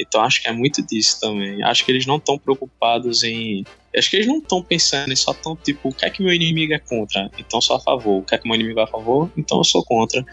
Então 0.00 0.22
acho 0.22 0.40
que 0.40 0.48
é 0.48 0.52
muito 0.52 0.80
disso 0.80 1.20
também. 1.20 1.62
Acho 1.62 1.84
que 1.84 1.92
eles 1.92 2.06
não 2.06 2.16
estão 2.16 2.38
preocupados 2.38 3.22
em. 3.22 3.62
Acho 3.96 4.10
que 4.10 4.16
eles 4.16 4.26
não 4.26 4.38
estão 4.38 4.62
pensando, 4.62 5.08
eles 5.08 5.20
só 5.20 5.32
estão 5.32 5.54
tipo, 5.56 5.90
o 5.90 5.92
que 5.92 6.04
é 6.04 6.10
que 6.10 6.22
meu 6.22 6.32
inimigo 6.32 6.72
é 6.72 6.78
contra? 6.78 7.30
Então 7.38 7.60
sou 7.60 7.76
a 7.76 7.80
favor. 7.80 8.20
O 8.20 8.22
que 8.22 8.34
é 8.34 8.38
que 8.38 8.48
meu 8.48 8.54
inimigo 8.54 8.80
é 8.80 8.84
a 8.84 8.86
favor? 8.86 9.30
Então 9.36 9.58
eu 9.58 9.64
sou 9.64 9.84
contra. 9.84 10.24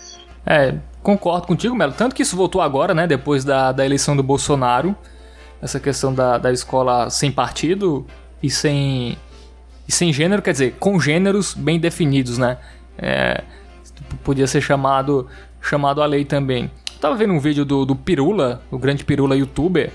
É, 0.46 0.76
concordo 1.04 1.48
contigo, 1.48 1.76
Melo. 1.76 1.94
Tanto 1.94 2.16
que 2.16 2.22
isso 2.22 2.36
voltou 2.38 2.62
agora, 2.62 2.94
né? 2.94 3.06
Depois 3.06 3.44
da, 3.44 3.72
da 3.72 3.86
eleição 3.86 4.16
do 4.16 4.24
Bolsonaro. 4.24 4.96
Essa 5.62 5.80
questão 5.80 6.14
da, 6.14 6.38
da 6.38 6.54
escola 6.54 7.10
sem 7.10 7.32
partido 7.32 8.08
e 8.42 8.50
sem 8.50 9.18
e 9.90 9.92
sem 9.92 10.14
gênero, 10.14 10.40
quer 10.40 10.52
dizer, 10.52 10.76
com 10.80 11.00
gêneros 11.00 11.56
bem 11.56 11.80
definidos, 11.80 12.38
né? 12.38 12.60
É, 12.96 13.44
podia 14.24 14.46
ser 14.46 14.62
chamado, 14.62 15.28
chamado 15.60 16.04
a 16.04 16.06
lei 16.06 16.24
também. 16.24 16.70
tava 17.02 17.16
vendo 17.16 17.34
um 17.34 17.40
vídeo 17.40 17.66
do, 17.66 17.86
do 17.86 17.96
Pirula, 17.96 18.62
o 18.70 18.78
grande 18.78 19.04
Pirula 19.04 19.36
youtuber, 19.36 19.92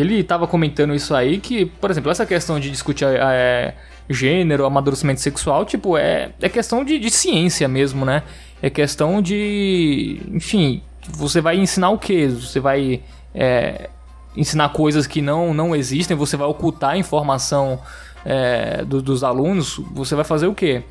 ele 0.00 0.22
tava 0.22 0.46
comentando 0.46 0.94
isso 0.94 1.14
aí, 1.14 1.38
que, 1.38 1.66
por 1.66 1.90
exemplo, 1.90 2.10
essa 2.10 2.26
questão 2.26 2.60
de 2.60 2.70
discutir 2.70 3.06
é, 3.06 3.74
gênero, 4.08 4.64
amadurecimento 4.64 5.20
sexual, 5.20 5.64
tipo, 5.64 5.96
é, 5.96 6.30
é 6.40 6.48
questão 6.48 6.84
de, 6.84 6.98
de 6.98 7.10
ciência 7.10 7.66
mesmo, 7.68 8.04
né? 8.04 8.22
É 8.62 8.70
questão 8.70 9.22
de. 9.22 10.20
Enfim, 10.28 10.82
você 11.08 11.40
vai 11.40 11.56
ensinar 11.56 11.90
o 11.90 11.98
quê? 11.98 12.28
Você 12.28 12.60
vai 12.60 13.00
é, 13.34 13.88
ensinar 14.36 14.70
coisas 14.70 15.06
que 15.06 15.20
não, 15.20 15.52
não 15.52 15.74
existem, 15.74 16.16
você 16.16 16.36
vai 16.36 16.46
ocultar 16.46 16.96
informação 16.96 17.80
é, 18.24 18.84
do, 18.84 19.00
dos 19.02 19.24
alunos, 19.24 19.80
você 19.92 20.14
vai 20.14 20.24
fazer 20.24 20.46
o 20.46 20.54
quê? 20.54 20.82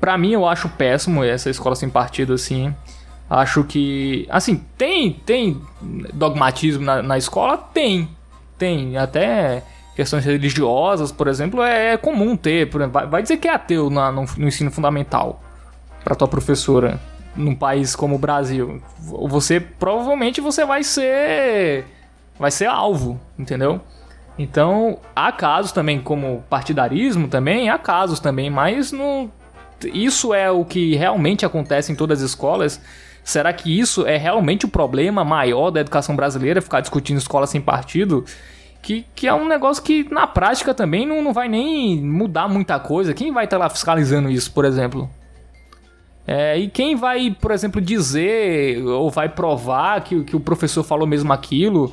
Para 0.00 0.16
mim, 0.16 0.32
eu 0.32 0.46
acho 0.46 0.68
péssimo 0.68 1.24
essa 1.24 1.50
escola 1.50 1.74
sem 1.74 1.88
partido 1.88 2.32
assim. 2.32 2.74
Acho 3.28 3.62
que, 3.64 4.26
assim, 4.30 4.64
tem 4.76 5.12
tem 5.12 5.60
dogmatismo 6.14 6.84
na, 6.84 7.02
na 7.02 7.18
escola? 7.18 7.58
Tem. 7.58 8.08
Tem. 8.58 8.96
Até 8.96 9.62
questões 9.94 10.24
religiosas, 10.24 11.10
por 11.10 11.28
exemplo, 11.28 11.62
é, 11.62 11.94
é 11.94 11.96
comum 11.96 12.36
ter. 12.36 12.68
Por 12.68 12.80
exemplo, 12.80 13.08
vai, 13.08 13.22
dizer 13.22 13.36
que 13.38 13.48
é 13.48 13.52
ateu 13.52 13.88
na, 13.88 14.12
no, 14.12 14.26
no 14.36 14.48
ensino 14.48 14.70
fundamental 14.70 15.42
para 16.04 16.14
tua 16.14 16.28
professora 16.28 17.00
num 17.34 17.54
país 17.54 17.94
como 17.94 18.16
o 18.16 18.18
Brasil. 18.18 18.82
Você 19.00 19.60
provavelmente 19.60 20.40
você 20.40 20.64
vai 20.64 20.82
ser 20.82 21.86
vai 22.38 22.50
ser 22.50 22.66
alvo, 22.66 23.20
entendeu? 23.38 23.80
Então, 24.38 25.00
há 25.16 25.32
casos 25.32 25.72
também, 25.72 26.00
como 26.00 26.44
partidarismo 26.48 27.26
também, 27.26 27.68
há 27.68 27.76
casos 27.76 28.20
também, 28.20 28.48
mas 28.48 28.92
isso 29.92 30.32
é 30.32 30.48
o 30.48 30.64
que 30.64 30.94
realmente 30.94 31.44
acontece 31.44 31.90
em 31.90 31.96
todas 31.96 32.22
as 32.22 32.30
escolas. 32.30 32.80
Será 33.28 33.52
que 33.52 33.78
isso 33.78 34.06
é 34.06 34.16
realmente 34.16 34.64
o 34.64 34.68
problema 34.70 35.22
maior 35.22 35.70
da 35.70 35.80
educação 35.80 36.16
brasileira, 36.16 36.62
ficar 36.62 36.80
discutindo 36.80 37.18
escola 37.18 37.46
sem 37.46 37.60
partido? 37.60 38.24
Que, 38.80 39.04
que 39.14 39.26
é 39.26 39.34
um 39.34 39.46
negócio 39.46 39.82
que 39.82 40.10
na 40.10 40.26
prática 40.26 40.72
também 40.72 41.04
não, 41.04 41.22
não 41.22 41.34
vai 41.34 41.46
nem 41.46 42.02
mudar 42.02 42.48
muita 42.48 42.80
coisa. 42.80 43.12
Quem 43.12 43.30
vai 43.30 43.44
estar 43.44 43.58
lá 43.58 43.68
fiscalizando 43.68 44.30
isso, 44.30 44.50
por 44.50 44.64
exemplo? 44.64 45.10
É, 46.26 46.56
e 46.58 46.70
quem 46.70 46.96
vai, 46.96 47.36
por 47.38 47.50
exemplo, 47.50 47.82
dizer 47.82 48.82
ou 48.82 49.10
vai 49.10 49.28
provar 49.28 50.00
que, 50.04 50.24
que 50.24 50.34
o 50.34 50.40
professor 50.40 50.82
falou 50.82 51.06
mesmo 51.06 51.30
aquilo? 51.30 51.92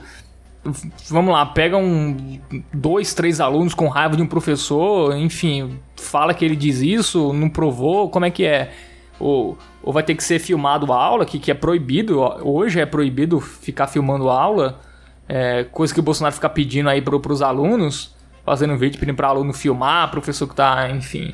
vamos 1.09 1.33
lá, 1.33 1.45
pega 1.45 1.75
um 1.75 2.39
dois, 2.73 3.13
três 3.13 3.41
alunos 3.41 3.73
com 3.73 3.89
raiva 3.89 4.15
de 4.15 4.21
um 4.23 4.25
professor, 4.25 5.13
enfim, 5.17 5.77
fala 5.97 6.33
que 6.33 6.45
ele 6.45 6.55
diz 6.55 6.79
isso, 6.79 7.33
não 7.33 7.49
provou, 7.49 8.09
como 8.09 8.25
é 8.25 8.31
que 8.31 8.45
é? 8.45 8.71
Ou, 9.19 9.57
ou 9.81 9.93
vai 9.93 10.03
ter 10.03 10.15
que 10.15 10.23
ser 10.23 10.39
filmado 10.39 10.91
a 10.91 11.01
aula, 11.01 11.25
que, 11.25 11.39
que 11.39 11.49
é 11.49 11.53
proibido, 11.53 12.19
hoje 12.41 12.79
é 12.79 12.85
proibido 12.85 13.39
ficar 13.39 13.87
filmando 13.87 14.29
a 14.29 14.41
aula, 14.41 14.79
é, 15.27 15.63
coisa 15.65 15.93
que 15.93 15.99
o 15.99 16.03
Bolsonaro 16.03 16.35
fica 16.35 16.49
pedindo 16.49 16.89
aí 16.89 17.01
para 17.01 17.15
os 17.15 17.41
alunos, 17.41 18.13
fazendo 18.45 18.73
um 18.73 18.77
vídeo 18.77 18.99
pedindo 18.99 19.15
para 19.15 19.27
aluno 19.27 19.53
filmar, 19.53 20.11
professor 20.11 20.45
que 20.45 20.53
está, 20.53 20.89
enfim, 20.89 21.33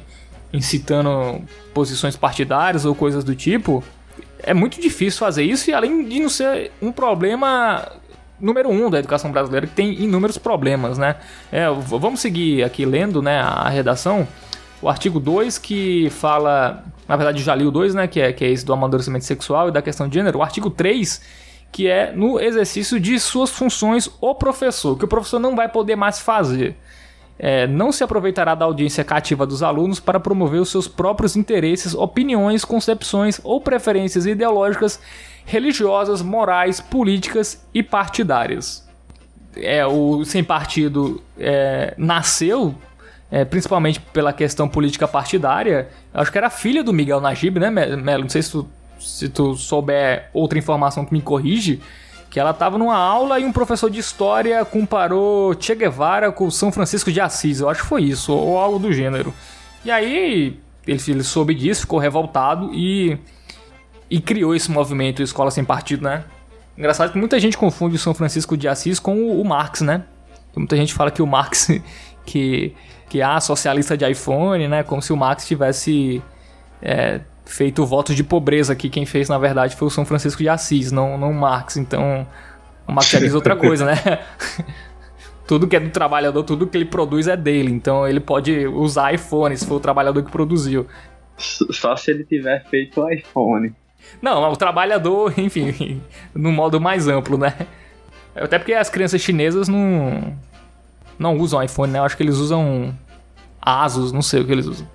incitando 0.54 1.42
posições 1.74 2.16
partidárias 2.16 2.86
ou 2.86 2.96
coisas 2.96 3.24
do 3.24 3.36
tipo. 3.36 3.84
É 4.44 4.54
muito 4.54 4.80
difícil 4.80 5.20
fazer 5.20 5.44
isso 5.44 5.70
e 5.70 5.74
além 5.74 6.08
de 6.08 6.20
não 6.20 6.30
ser 6.30 6.72
um 6.82 6.92
problema 6.92 7.88
número 8.40 8.70
um 8.70 8.90
da 8.90 8.98
educação 8.98 9.32
brasileira, 9.32 9.68
que 9.68 9.74
tem 9.74 10.02
inúmeros 10.02 10.38
problemas, 10.38 10.98
né? 10.98 11.18
É, 11.52 11.70
vamos 11.70 12.20
seguir 12.20 12.64
aqui 12.64 12.86
lendo 12.86 13.22
né, 13.22 13.40
a 13.40 13.70
redação. 13.70 14.28
O 14.82 14.90
artigo 14.90 15.20
2 15.20 15.60
que 15.60 16.10
fala, 16.10 16.84
na 17.12 17.18
verdade 17.18 17.44
já 17.44 17.54
li 17.54 17.66
o 17.66 17.72
2, 17.72 17.94
né, 17.94 18.08
que 18.08 18.22
é, 18.22 18.32
que 18.32 18.46
é 18.46 18.50
esse 18.50 18.66
do 18.66 18.72
amadurecimento 18.72 19.26
sexual 19.26 19.68
e 19.68 19.72
da 19.72 19.82
questão 19.82 20.08
de 20.08 20.14
gênero. 20.14 20.40
O 20.40 20.42
artigo 20.42 20.70
3 20.70 21.22
que 21.70 21.90
é 21.90 22.14
no 22.14 22.40
exercício 22.40 23.02
de 23.02 23.20
suas 23.20 23.50
funções 23.50 24.10
o 24.22 24.34
professor, 24.34 24.98
que 24.98 25.04
o 25.04 25.08
professor 25.10 25.38
não 25.38 25.54
vai 25.54 25.68
poder 25.68 25.98
mais 25.98 26.22
fazer. 26.22 26.78
É, 27.38 27.68
não 27.68 27.92
se 27.92 28.02
aproveitará 28.02 28.56
da 28.56 28.64
audiência 28.64 29.04
cativa 29.04 29.46
dos 29.46 29.62
alunos 29.62 30.00
para 30.00 30.22
promover 30.22 30.62
os 30.62 30.70
seus 30.70 30.88
próprios 30.88 31.36
interesses, 31.36 31.94
opiniões, 31.94 32.64
concepções 32.64 33.42
ou 33.44 33.60
preferências 33.60 34.26
ideológicas 34.26 34.98
religiosas, 35.44 36.22
morais, 36.22 36.80
políticas 36.80 37.62
e 37.74 37.84
partidárias. 37.84 38.88
É, 39.58 39.86
o 39.86 40.24
Sem 40.24 40.46
Partido 40.46 41.22
é, 41.38 41.94
nasceu 41.98 42.74
é, 43.32 43.46
principalmente 43.46 44.00
pela 44.00 44.34
questão 44.34 44.68
política 44.68 45.08
partidária. 45.08 45.90
Acho 46.14 46.32
que 46.32 46.38
era 46.38 46.50
filha 46.50 46.84
do 46.84 46.92
Miguel 46.92 47.22
Najib, 47.22 47.60
né, 47.60 47.70
Melo? 47.70 48.24
Não 48.24 48.30
sei 48.30 48.42
se 48.42 48.52
tu, 48.52 48.68
se 49.00 49.30
tu 49.30 49.56
souber 49.56 50.30
outra 50.34 50.60
informação 50.60 51.06
que 51.06 51.14
me 51.14 51.22
corrige. 51.22 51.82
Que 52.30 52.40
ela 52.40 52.52
estava 52.52 52.78
numa 52.78 52.96
aula 52.96 53.40
e 53.40 53.46
um 53.46 53.52
professor 53.52 53.90
de 53.90 54.00
história 54.00 54.64
comparou 54.64 55.54
Che 55.60 55.76
Guevara 55.76 56.32
com 56.32 56.50
São 56.50 56.72
Francisco 56.72 57.12
de 57.12 57.20
Assis. 57.20 57.60
Eu 57.60 57.70
acho 57.70 57.82
que 57.82 57.88
foi 57.88 58.04
isso, 58.04 58.34
ou 58.34 58.58
algo 58.58 58.80
do 58.80 58.94
gênero. 58.94 59.34
E 59.84 59.92
aí 59.92 60.58
ele, 60.88 61.02
ele 61.08 61.24
soube 61.24 61.54
disso, 61.54 61.82
ficou 61.82 62.00
revoltado 62.00 62.74
e 62.74 63.18
e 64.12 64.20
criou 64.20 64.54
esse 64.54 64.70
movimento 64.70 65.24
Escola 65.24 65.50
Sem 65.50 65.64
Partido, 65.64 66.04
né? 66.04 66.26
Engraçado 66.78 67.14
que 67.14 67.18
muita 67.18 67.40
gente 67.40 67.58
confunde 67.58 67.96
o 67.96 68.00
São 68.00 68.14
Francisco 68.14 68.58
de 68.58 68.68
Assis 68.68 69.00
com 69.00 69.16
o, 69.16 69.42
o 69.42 69.46
Marx, 69.46 69.80
né? 69.80 70.04
Muita 70.54 70.76
gente 70.76 70.94
fala 70.94 71.10
que 71.10 71.22
o 71.22 71.28
Marx, 71.28 71.70
que, 72.26 72.76
que 73.12 73.22
é 73.22 73.40
socialista 73.42 73.98
de 73.98 74.10
iPhone, 74.10 74.70
né? 74.70 74.84
Como 74.84 75.02
se 75.02 75.12
o 75.12 75.18
Marx 75.18 75.46
tivesse 75.46 76.24
é, 76.82 77.20
feito 77.46 77.84
o 77.84 77.86
voto 77.86 78.16
de 78.16 78.24
pobreza 78.24 78.74
que 78.74 78.90
quem 78.90 79.06
fez, 79.06 79.28
na 79.28 79.38
verdade, 79.38 79.76
foi 79.76 79.90
o 79.90 79.92
São 79.92 80.06
Francisco 80.06 80.42
de 80.42 80.48
Assis, 80.48 80.94
não, 80.94 81.18
não 81.18 81.32
o 81.32 81.34
Marx. 81.34 81.76
Então, 81.76 82.26
o 82.88 82.92
Marx 82.94 83.10
diz 83.10 83.34
outra 83.34 83.54
coisa, 83.60 83.84
né? 83.84 83.98
tudo 85.46 85.68
que 85.68 85.76
é 85.76 85.80
do 85.82 85.90
trabalhador, 85.90 86.42
tudo 86.44 86.66
que 86.66 86.78
ele 86.78 86.86
produz 86.86 87.28
é 87.28 87.36
dele. 87.36 87.70
Então, 87.70 88.08
ele 88.08 88.22
pode 88.22 88.66
usar 88.66 89.14
iPhone 89.14 89.58
se 89.58 89.68
for 89.68 89.76
o 89.76 89.82
trabalhador 89.82 90.24
que 90.24 90.32
produziu. 90.32 90.88
Só 91.38 91.98
se 91.98 92.12
ele 92.12 92.24
tiver 92.24 92.64
feito 92.70 93.02
o 93.02 93.12
iPhone. 93.12 93.76
Não, 94.22 94.42
o 94.50 94.56
trabalhador, 94.56 95.34
enfim, 95.38 96.02
no 96.34 96.50
modo 96.50 96.80
mais 96.80 97.10
amplo, 97.10 97.38
né? 97.38 97.68
Até 98.34 98.58
porque 98.58 98.74
as 98.74 98.90
crianças 98.90 99.20
chinesas 99.20 99.68
não 99.68 100.34
não 101.22 101.38
usam 101.38 101.64
iPhone, 101.64 101.94
né? 101.94 102.00
Eu 102.00 102.04
acho 102.04 102.18
que 102.18 102.24
eles 102.24 102.38
usam 102.38 102.94
Asus, 103.62 104.12
não 104.12 104.22
sei 104.22 104.42
o 104.42 104.46
que 104.46 104.52
eles 104.52 104.66
usam. 104.66 104.88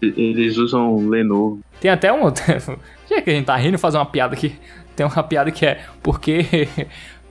Eles 0.00 0.56
usam 0.56 1.08
Lenovo. 1.08 1.60
Tem 1.80 1.90
até 1.90 2.12
um. 2.12 2.22
Já 3.08 3.22
que 3.22 3.30
a 3.30 3.32
gente 3.32 3.46
tá 3.46 3.56
rindo, 3.56 3.78
fazer 3.78 3.98
uma 3.98 4.06
piada 4.06 4.34
aqui. 4.34 4.58
Tem 4.96 5.06
uma 5.06 5.22
piada 5.22 5.50
que 5.50 5.64
é 5.64 5.80
porque 6.02 6.68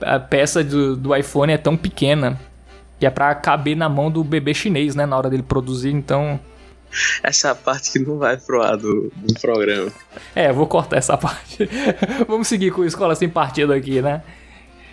a 0.00 0.18
peça 0.18 0.64
do, 0.64 0.96
do 0.96 1.14
iPhone 1.14 1.52
é 1.52 1.58
tão 1.58 1.76
pequena 1.76 2.40
que 2.98 3.06
é 3.06 3.10
para 3.10 3.34
caber 3.34 3.76
na 3.76 3.88
mão 3.88 4.10
do 4.10 4.24
bebê 4.24 4.54
chinês, 4.54 4.94
né? 4.94 5.04
Na 5.04 5.16
hora 5.16 5.28
dele 5.28 5.42
produzir, 5.42 5.92
então 5.92 6.40
essa 7.22 7.48
é 7.48 7.54
parte 7.54 7.92
que 7.92 7.98
não 7.98 8.18
vai 8.18 8.36
pro 8.36 8.62
ar 8.62 8.76
do, 8.76 9.10
do 9.16 9.34
programa. 9.40 9.90
É, 10.34 10.52
vou 10.52 10.66
cortar 10.66 10.98
essa 10.98 11.16
parte. 11.18 11.68
Vamos 12.28 12.48
seguir 12.48 12.70
com 12.70 12.84
escola 12.84 13.14
sem 13.14 13.28
partido 13.28 13.72
aqui, 13.72 14.02
né? 14.02 14.22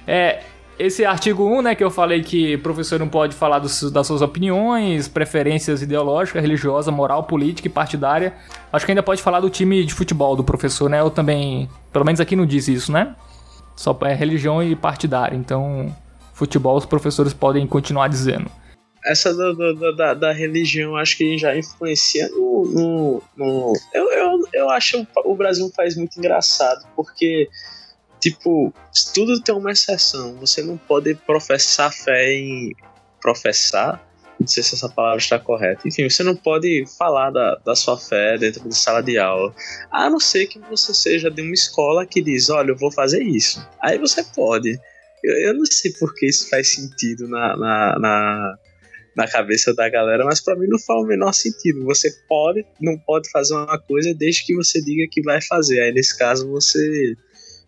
É, 0.08 0.42
esse 0.80 1.04
artigo 1.04 1.44
1, 1.44 1.62
né, 1.62 1.76
que 1.76 1.84
eu 1.84 1.92
falei 1.92 2.24
que 2.24 2.56
o 2.56 2.60
professor 2.60 2.98
não 2.98 3.10
pode 3.10 3.36
falar 3.36 3.60
das 3.60 4.08
suas 4.08 4.22
opiniões, 4.22 5.10
preferências 5.10 5.82
ideológicas, 5.82 6.42
religiosas, 6.42 6.94
moral, 6.94 7.24
política 7.24 7.68
e 7.68 7.72
partidária. 7.72 8.34
Acho 8.72 8.86
que 8.86 8.92
ainda 8.94 9.04
pode 9.04 9.22
falar 9.22 9.42
do 9.42 9.50
time 9.50 9.84
de 9.84 9.94
futebol 9.94 10.38
do 10.38 10.44
professor, 10.44 10.90
né? 10.90 11.02
Eu 11.02 11.10
também, 11.10 11.70
pelo 11.92 12.06
menos 12.06 12.22
aqui 12.22 12.34
não 12.36 12.46
diz 12.46 12.70
isso, 12.70 12.94
né? 12.94 13.14
Só 13.76 13.98
é 14.04 14.14
religião 14.14 14.64
e 14.64 14.74
partidária. 14.76 15.36
Então, 15.36 15.94
futebol 16.34 16.78
os 16.78 16.86
professores 16.86 17.34
podem 17.34 17.68
continuar 17.68 18.08
dizendo 18.08 18.50
essa 19.06 19.34
da, 19.96 20.14
da, 20.14 20.32
religião 20.32 20.96
acho 20.96 21.18
que 21.18 21.38
já 21.38 21.58
influencia 21.58 22.28
no. 22.30 22.66
no, 22.66 23.24
no 23.36 23.74
eu, 23.94 24.12
eu, 24.12 24.40
eu 24.54 24.70
acho 24.70 25.08
o 25.24 25.36
Brasil 25.36 25.66
um 25.66 25.72
país 25.72 25.96
muito 25.96 26.18
engraçado, 26.18 26.86
porque, 26.96 27.50
tipo, 28.20 28.74
tudo 29.14 29.42
tem 29.42 29.56
uma 29.56 29.72
exceção. 29.72 30.36
Você 30.38 30.62
não 30.62 30.78
pode 30.78 31.16
professar 31.16 31.92
fé 31.92 32.34
em. 32.34 32.74
Professar 33.22 34.04
não 34.40 34.48
sei 34.48 34.64
se 34.64 34.76
essa 34.76 34.88
palavra 34.88 35.18
está 35.18 35.38
correta. 35.38 35.86
Enfim, 35.86 36.10
você 36.10 36.24
não 36.24 36.36
pode 36.36 36.86
falar 36.98 37.30
da, 37.30 37.56
da 37.56 37.76
sua 37.76 37.98
fé 37.98 38.38
dentro 38.38 38.68
de 38.68 38.76
sala 38.76 39.04
de 39.04 39.18
aula, 39.20 39.54
a 39.92 40.10
não 40.10 40.20
ser 40.20 40.48
que 40.48 40.60
você 40.60 40.94
seja 40.94 41.30
de 41.30 41.42
uma 41.42 41.54
escola 41.54 42.06
que 42.06 42.22
diz: 42.22 42.50
olha, 42.50 42.72
eu 42.72 42.78
vou 42.78 42.92
fazer 42.92 43.22
isso. 43.22 43.60
Aí 43.82 43.98
você 43.98 44.24
pode. 44.24 44.80
Eu, 45.22 45.34
eu 45.48 45.54
não 45.54 45.66
sei 45.66 45.92
porque 46.00 46.28
isso 46.28 46.50
faz 46.50 46.74
sentido 46.74 47.28
na, 47.28 47.58
na, 47.58 48.00
na, 48.00 48.58
na 49.18 49.28
cabeça 49.28 49.74
da 49.74 49.90
galera, 49.90 50.24
mas 50.24 50.40
para 50.42 50.56
mim 50.56 50.68
não 50.68 50.80
faz 50.80 51.02
o 51.02 51.08
menor 51.08 51.34
sentido. 51.34 51.84
Você 51.84 52.10
pode, 52.26 52.66
não 52.80 52.98
pode 52.98 53.30
fazer 53.30 53.54
uma 53.54 53.78
coisa 53.78 54.14
desde 54.14 54.46
que 54.46 54.56
você 54.56 54.82
diga 54.82 55.06
que 55.12 55.22
vai 55.22 55.42
fazer. 55.42 55.82
Aí 55.82 55.92
nesse 55.92 56.18
caso 56.18 56.50
você, 56.50 57.14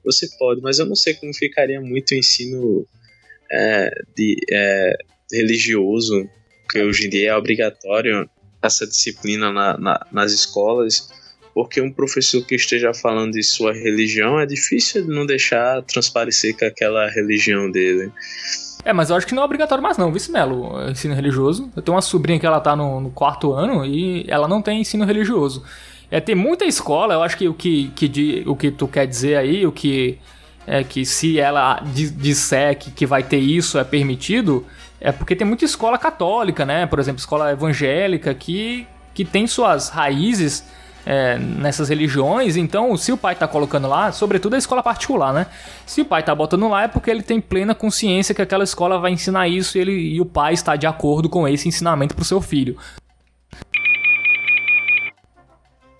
você 0.03 0.27
pode, 0.37 0.61
mas 0.61 0.79
eu 0.79 0.85
não 0.85 0.95
sei 0.95 1.13
como 1.13 1.33
ficaria 1.33 1.79
muito 1.79 2.11
o 2.11 2.15
ensino 2.15 2.87
é, 3.51 3.91
de, 4.15 4.35
é, 4.51 4.97
religioso 5.31 6.27
porque 6.71 6.81
hoje 6.81 7.07
em 7.07 7.09
dia 7.09 7.31
é 7.31 7.35
obrigatório 7.35 8.29
essa 8.61 8.87
disciplina 8.87 9.51
na, 9.51 9.77
na, 9.77 10.07
nas 10.09 10.31
escolas, 10.31 11.09
porque 11.53 11.81
um 11.81 11.91
professor 11.91 12.45
que 12.45 12.55
esteja 12.55 12.93
falando 12.93 13.33
de 13.33 13.43
sua 13.43 13.73
religião 13.73 14.39
é 14.39 14.45
difícil 14.45 15.05
não 15.05 15.25
deixar 15.25 15.81
transparecer 15.81 16.57
com 16.57 16.63
aquela 16.63 17.09
religião 17.09 17.69
dele. 17.69 18.09
É, 18.85 18.93
mas 18.93 19.09
eu 19.09 19.17
acho 19.17 19.27
que 19.27 19.35
não 19.35 19.41
é 19.41 19.45
obrigatório 19.45 19.83
mais 19.83 19.97
não, 19.97 20.13
vice 20.13 20.31
Melo, 20.31 20.89
ensino 20.89 21.13
religioso. 21.13 21.69
Eu 21.75 21.81
tenho 21.81 21.95
uma 21.95 22.01
sobrinha 22.01 22.39
que 22.39 22.45
ela 22.45 22.61
tá 22.61 22.73
no, 22.73 23.01
no, 23.01 23.11
quarto 23.11 23.51
ano 23.51 23.85
e 23.85 24.23
ela 24.29 24.47
não 24.47 24.61
tem 24.61 24.79
ensino 24.79 25.03
religioso. 25.03 25.61
É, 26.11 26.19
tem 26.19 26.35
muita 26.35 26.65
escola, 26.65 27.13
eu 27.13 27.23
acho 27.23 27.37
que 27.37 27.47
o 27.47 27.53
que, 27.53 27.87
que, 27.95 28.43
o 28.45 28.55
que 28.55 28.69
tu 28.69 28.85
quer 28.85 29.07
dizer 29.07 29.37
aí, 29.37 29.65
o 29.65 29.71
que 29.71 30.19
é 30.67 30.83
que 30.83 31.05
se 31.05 31.39
ela 31.39 31.81
disser 31.83 32.77
que, 32.77 32.91
que 32.91 33.05
vai 33.05 33.23
ter 33.23 33.39
isso 33.39 33.79
é 33.79 33.83
permitido, 33.83 34.65
é 34.99 35.11
porque 35.11 35.35
tem 35.35 35.47
muita 35.47 35.65
escola 35.65 35.97
católica, 35.97 36.65
né? 36.65 36.85
Por 36.85 36.99
exemplo, 36.99 37.19
escola 37.19 37.51
evangélica 37.51 38.33
que, 38.33 38.85
que 39.13 39.25
tem 39.25 39.47
suas 39.47 39.89
raízes 39.89 40.63
é, 41.05 41.37
nessas 41.37 41.89
religiões. 41.89 42.55
Então, 42.55 42.95
se 42.95 43.11
o 43.11 43.17
pai 43.17 43.33
está 43.33 43.47
colocando 43.47 43.87
lá, 43.87 44.11
sobretudo 44.11 44.55
a 44.55 44.57
escola 44.57 44.83
particular, 44.83 45.33
né? 45.33 45.47
Se 45.85 46.01
o 46.01 46.05
pai 46.05 46.19
está 46.19 46.35
botando 46.35 46.67
lá 46.67 46.83
é 46.83 46.87
porque 46.87 47.09
ele 47.09 47.23
tem 47.23 47.41
plena 47.41 47.73
consciência 47.73 48.35
que 48.35 48.41
aquela 48.41 48.63
escola 48.63 48.99
vai 48.99 49.11
ensinar 49.11 49.47
isso 49.47 49.77
e, 49.77 49.81
ele, 49.81 49.93
e 49.93 50.21
o 50.21 50.25
pai 50.25 50.53
está 50.53 50.75
de 50.75 50.85
acordo 50.85 51.29
com 51.29 51.47
esse 51.47 51.67
ensinamento 51.67 52.13
para 52.13 52.21
o 52.21 52.25
seu 52.25 52.41
filho. 52.41 52.77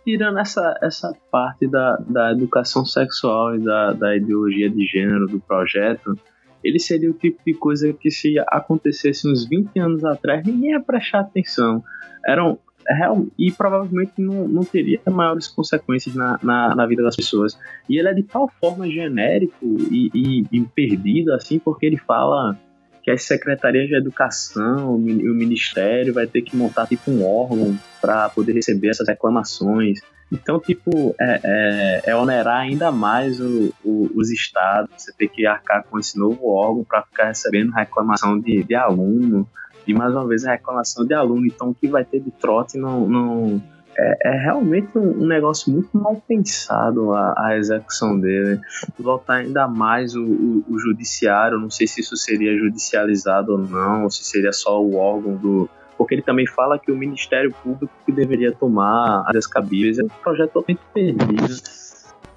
Tirando 0.03 0.39
essa, 0.39 0.77
essa 0.81 1.13
parte 1.31 1.67
da, 1.67 1.97
da 2.07 2.31
educação 2.31 2.85
sexual 2.85 3.55
e 3.55 3.59
da, 3.59 3.93
da 3.93 4.15
ideologia 4.15 4.69
de 4.69 4.85
gênero 4.85 5.27
do 5.27 5.39
projeto, 5.39 6.17
ele 6.63 6.79
seria 6.79 7.09
o 7.09 7.13
tipo 7.13 7.39
de 7.45 7.53
coisa 7.53 7.91
que 7.93 8.09
se 8.09 8.37
acontecesse 8.47 9.27
uns 9.27 9.47
20 9.47 9.79
anos 9.79 10.03
atrás, 10.03 10.43
ninguém 10.45 10.71
ia 10.71 10.79
prestar 10.79 11.21
atenção. 11.21 11.83
Eram 12.25 12.59
real, 12.87 13.25
e 13.37 13.51
provavelmente 13.51 14.13
não, 14.17 14.47
não 14.47 14.63
teria 14.63 14.99
maiores 15.09 15.47
consequências 15.47 16.15
na, 16.15 16.39
na, 16.41 16.75
na, 16.75 16.85
vida 16.85 17.03
das 17.03 17.15
pessoas. 17.15 17.57
E 17.89 17.97
ele 17.97 18.07
é 18.07 18.13
de 18.13 18.23
tal 18.23 18.47
forma 18.59 18.89
genérico 18.89 19.65
e, 19.91 20.09
e, 20.13 20.45
e 20.51 20.61
perdido, 20.61 21.33
assim, 21.33 21.59
porque 21.59 21.85
ele 21.85 21.97
fala 21.97 22.57
que 23.03 23.09
as 23.09 23.23
secretarias 23.23 23.87
de 23.87 23.95
educação 23.95 25.01
e 25.07 25.29
o 25.29 25.33
ministério 25.33 26.13
vai 26.13 26.27
ter 26.27 26.41
que 26.41 26.55
montar 26.55 26.87
tipo 26.87 27.09
um 27.09 27.25
órgão 27.25 27.77
para 27.99 28.29
poder 28.29 28.53
receber 28.53 28.89
essas 28.89 29.07
reclamações. 29.07 29.99
Então, 30.31 30.59
tipo, 30.59 31.13
é, 31.19 31.41
é, 31.43 32.11
é 32.11 32.15
onerar 32.15 32.61
ainda 32.61 32.91
mais 32.91 33.39
o, 33.41 33.73
o, 33.83 34.09
os 34.15 34.31
estados, 34.31 34.89
você 34.97 35.11
ter 35.11 35.27
que 35.27 35.45
arcar 35.45 35.83
com 35.83 35.99
esse 35.99 36.17
novo 36.17 36.47
órgão 36.47 36.85
para 36.85 37.03
ficar 37.03 37.25
recebendo 37.25 37.71
reclamação 37.71 38.39
de, 38.39 38.63
de 38.63 38.75
aluno, 38.75 39.47
e 39.85 39.93
mais 39.93 40.13
uma 40.13 40.25
vez 40.25 40.45
a 40.45 40.51
reclamação 40.51 41.05
de 41.05 41.13
aluno. 41.13 41.45
Então, 41.45 41.69
o 41.69 41.75
que 41.75 41.87
vai 41.87 42.05
ter 42.05 42.21
de 42.21 42.31
trote 42.31 42.77
não. 42.77 43.07
não 43.07 43.63
é, 44.01 44.29
é 44.29 44.31
realmente 44.31 44.97
um, 44.97 45.25
negócio 45.25 45.71
muito 45.71 45.89
mal 45.93 46.21
pensado 46.27 47.13
a, 47.13 47.33
a 47.37 47.57
execução 47.57 48.19
dele. 48.19 48.59
Voltar 48.97 49.35
ainda 49.35 49.67
mais 49.67 50.15
o, 50.15 50.23
o, 50.23 50.65
o 50.69 50.79
judiciário, 50.79 51.59
não 51.59 51.69
sei 51.69 51.87
se 51.87 52.01
isso 52.01 52.17
seria 52.17 52.57
judicializado 52.57 53.51
ou 53.51 53.57
não, 53.59 54.03
ou 54.03 54.09
se 54.09 54.23
seria 54.23 54.51
só 54.51 54.81
o 54.81 54.95
órgão 54.95 55.35
do, 55.35 55.69
porque 56.01 56.15
ele 56.15 56.23
também 56.23 56.47
fala 56.47 56.79
que 56.79 56.91
o 56.91 56.97
Ministério 56.97 57.53
Público 57.63 57.93
que 58.03 58.11
deveria 58.11 58.51
tomar 58.51 59.23
as 59.27 59.45
cabíveis 59.45 59.99
é 59.99 60.03
um 60.03 60.07
projeto 60.07 60.53
totalmente 60.53 60.81
perdido. 60.91 61.55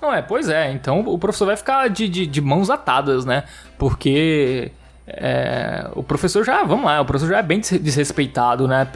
Não 0.02 0.12
é, 0.12 0.20
pois 0.20 0.50
é. 0.50 0.70
Então 0.70 1.00
o 1.00 1.18
professor 1.18 1.46
vai 1.46 1.56
ficar 1.56 1.88
de, 1.88 2.06
de, 2.06 2.26
de 2.26 2.40
mãos 2.42 2.68
atadas, 2.68 3.24
né? 3.24 3.44
Porque 3.78 4.70
é, 5.06 5.88
o 5.94 6.02
professor 6.02 6.44
já, 6.44 6.62
vamos 6.62 6.84
lá, 6.84 7.00
o 7.00 7.06
professor 7.06 7.30
já 7.30 7.38
é 7.38 7.42
bem 7.42 7.58
desrespeitado, 7.60 8.68
né? 8.68 8.86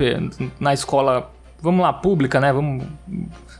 Na 0.60 0.74
escola, 0.74 1.30
vamos 1.60 1.82
lá, 1.82 1.92
pública, 1.92 2.40
né? 2.40 2.52
Vamos, 2.52 2.84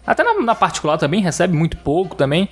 até 0.06 0.22
na, 0.22 0.34
na 0.34 0.54
particular 0.54 0.98
também 0.98 1.20
recebe 1.20 1.56
muito 1.56 1.76
pouco 1.78 2.14
também. 2.14 2.48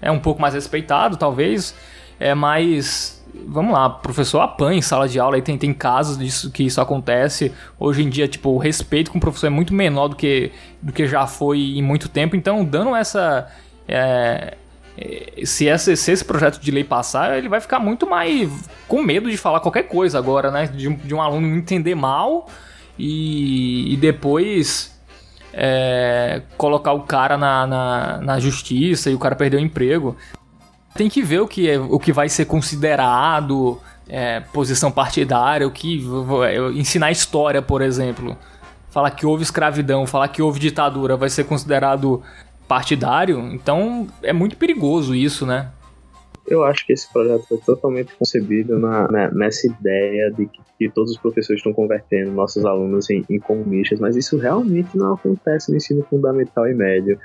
É 0.00 0.10
um 0.10 0.18
pouco 0.18 0.40
mais 0.40 0.54
respeitado, 0.54 1.16
talvez. 1.16 1.74
É 2.18 2.34
mais 2.34 3.20
vamos 3.46 3.72
lá, 3.72 3.88
professor 3.88 4.40
apanha 4.40 4.78
em 4.78 4.82
sala 4.82 5.08
de 5.08 5.18
aula 5.18 5.38
e 5.38 5.42
tem, 5.42 5.56
tem 5.56 5.72
casos 5.72 6.18
disso 6.18 6.50
que 6.50 6.64
isso 6.64 6.80
acontece. 6.80 7.52
Hoje 7.78 8.02
em 8.02 8.08
dia, 8.08 8.28
tipo, 8.28 8.50
o 8.50 8.58
respeito 8.58 9.10
com 9.10 9.18
o 9.18 9.20
professor 9.20 9.46
é 9.46 9.50
muito 9.50 9.74
menor 9.74 10.08
do 10.08 10.16
que, 10.16 10.52
do 10.80 10.92
que 10.92 11.06
já 11.06 11.26
foi 11.26 11.58
em 11.58 11.82
muito 11.82 12.08
tempo. 12.08 12.36
Então, 12.36 12.64
dando 12.64 12.94
essa. 12.94 13.48
É, 13.86 14.56
é 14.96 15.44
se, 15.44 15.66
esse, 15.66 15.96
se 15.96 16.12
esse 16.12 16.24
projeto 16.24 16.60
de 16.60 16.70
lei 16.70 16.84
passar, 16.84 17.38
ele 17.38 17.48
vai 17.48 17.60
ficar 17.60 17.78
muito 17.78 18.06
mais 18.08 18.50
com 18.86 19.02
medo 19.02 19.30
de 19.30 19.36
falar 19.36 19.60
qualquer 19.60 19.84
coisa 19.84 20.18
agora, 20.18 20.50
né? 20.50 20.66
De, 20.66 20.88
de 20.88 21.14
um 21.14 21.22
aluno 21.22 21.56
entender 21.56 21.94
mal 21.94 22.48
e, 23.00 23.94
e 23.94 23.96
depois 23.96 24.94
é, 25.52 26.42
colocar 26.56 26.92
o 26.92 27.00
cara 27.00 27.38
na, 27.38 27.66
na, 27.66 28.18
na, 28.18 28.38
justiça 28.38 29.10
e 29.10 29.14
o 29.14 29.18
cara 29.18 29.34
perder 29.34 29.56
o 29.56 29.60
emprego. 29.60 30.16
Tem 30.94 31.08
que 31.08 31.22
ver 31.22 31.40
o 31.40 31.48
que, 31.48 31.68
é, 31.68 31.78
o 31.78 31.98
que 31.98 32.12
vai 32.12 32.28
ser 32.28 32.44
considerado 32.44 33.80
é, 34.08 34.40
posição 34.40 34.90
partidária, 34.90 35.66
o 35.66 35.70
que 35.70 36.04
ensinar 36.74 37.10
história, 37.10 37.62
por 37.62 37.80
exemplo. 37.80 38.36
Falar 38.90 39.10
que 39.12 39.24
houve 39.24 39.42
escravidão, 39.42 40.06
falar 40.06 40.28
que 40.28 40.42
houve 40.42 40.58
ditadura 40.60 41.16
vai 41.16 41.30
ser 41.30 41.44
considerado 41.44 42.22
partidário, 42.66 43.38
então 43.52 44.06
é 44.22 44.32
muito 44.32 44.56
perigoso 44.56 45.14
isso, 45.14 45.44
né? 45.44 45.70
Eu 46.46 46.64
acho 46.64 46.86
que 46.86 46.92
esse 46.92 47.10
projeto 47.12 47.46
foi 47.46 47.58
totalmente 47.58 48.14
concebido 48.16 48.78
na, 48.78 49.06
na, 49.08 49.30
nessa 49.30 49.66
ideia 49.66 50.30
de 50.30 50.46
que, 50.46 50.60
que, 50.78 50.88
todos 50.90 51.12
os 51.12 51.18
professores 51.18 51.60
estão 51.60 51.72
convertendo 51.72 52.32
nossos 52.32 52.64
alunos 52.64 53.08
em, 53.10 53.24
em, 53.28 53.38
comunistas, 53.38 54.00
mas 54.00 54.16
isso 54.16 54.36
realmente 54.36 54.96
não 54.96 55.14
acontece 55.14 55.70
no 55.70 55.76
ensino 55.76 56.02
fundamental 56.04 56.66
e 56.66 56.74
médio. 56.74 57.18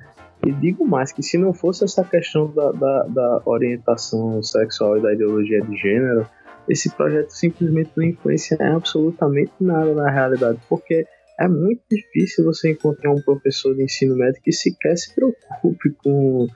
E 0.45 0.51
digo 0.51 0.85
mais 0.85 1.11
que 1.11 1.23
se 1.23 1.37
não 1.37 1.53
fosse 1.53 1.83
essa 1.83 2.03
questão 2.03 2.51
da, 2.53 2.71
da, 2.71 3.03
da 3.03 3.41
orientação 3.45 4.43
sexual 4.43 4.97
e 4.97 5.01
da 5.01 5.13
ideologia 5.13 5.61
de 5.61 5.75
gênero, 5.75 6.27
esse 6.67 6.89
projeto 6.91 7.29
simplesmente 7.29 7.91
não 7.95 8.03
influencia 8.03 8.57
absolutamente 8.59 9.53
nada 9.59 9.93
na 9.93 10.09
realidade, 10.09 10.59
porque 10.67 11.05
é 11.39 11.47
muito 11.47 11.81
difícil 11.89 12.45
você 12.45 12.71
encontrar 12.71 13.11
um 13.11 13.21
professor 13.21 13.75
de 13.75 13.83
ensino 13.83 14.15
médio 14.15 14.41
que 14.41 14.51
sequer 14.51 14.95
se 14.97 15.13
preocupe 15.13 15.91
com, 16.03 16.47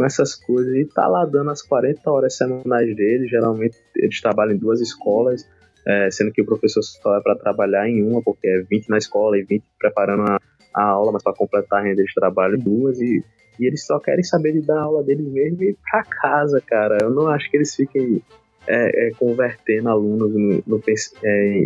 com 0.00 0.06
essas 0.06 0.34
coisas 0.34 0.74
e 0.74 0.86
tá 0.86 1.06
lá 1.06 1.26
dando 1.26 1.50
as 1.50 1.60
40 1.60 2.10
horas 2.10 2.34
semanais 2.34 2.96
dele. 2.96 3.28
Geralmente 3.28 3.76
eles 3.94 4.18
trabalham 4.18 4.54
em 4.54 4.58
duas 4.58 4.80
escolas, 4.80 5.46
é, 5.86 6.10
sendo 6.10 6.32
que 6.32 6.40
o 6.40 6.46
professor 6.46 6.82
só 6.82 7.18
é 7.18 7.20
para 7.20 7.36
trabalhar 7.36 7.86
em 7.86 8.02
uma, 8.02 8.22
porque 8.22 8.48
é 8.48 8.62
20 8.62 8.88
na 8.88 8.96
escola 8.96 9.36
e 9.36 9.42
20 9.42 9.62
preparando 9.78 10.22
a, 10.22 10.40
a 10.74 10.82
aula, 10.82 11.12
mas 11.12 11.22
para 11.22 11.34
completar 11.34 11.80
a 11.80 11.82
renda 11.82 12.02
de 12.02 12.14
trabalho 12.14 12.58
duas 12.58 12.98
e, 12.98 13.22
e 13.58 13.66
eles 13.66 13.84
só 13.84 13.98
querem 13.98 14.24
saber 14.24 14.52
de 14.52 14.62
dar 14.62 14.80
aula 14.80 15.02
deles 15.02 15.26
mesmo 15.26 15.62
e 15.62 15.70
ir 15.70 15.76
para 15.90 16.02
casa, 16.04 16.62
cara. 16.66 16.96
Eu 17.02 17.10
não 17.10 17.28
acho 17.28 17.50
que 17.50 17.58
eles 17.58 17.76
fiquem 17.76 18.22
é, 18.66 19.08
é, 19.08 19.10
convertendo 19.18 19.90
alunos 19.90 20.32
no, 20.32 20.62
no 20.66 20.82
é, 21.22 21.64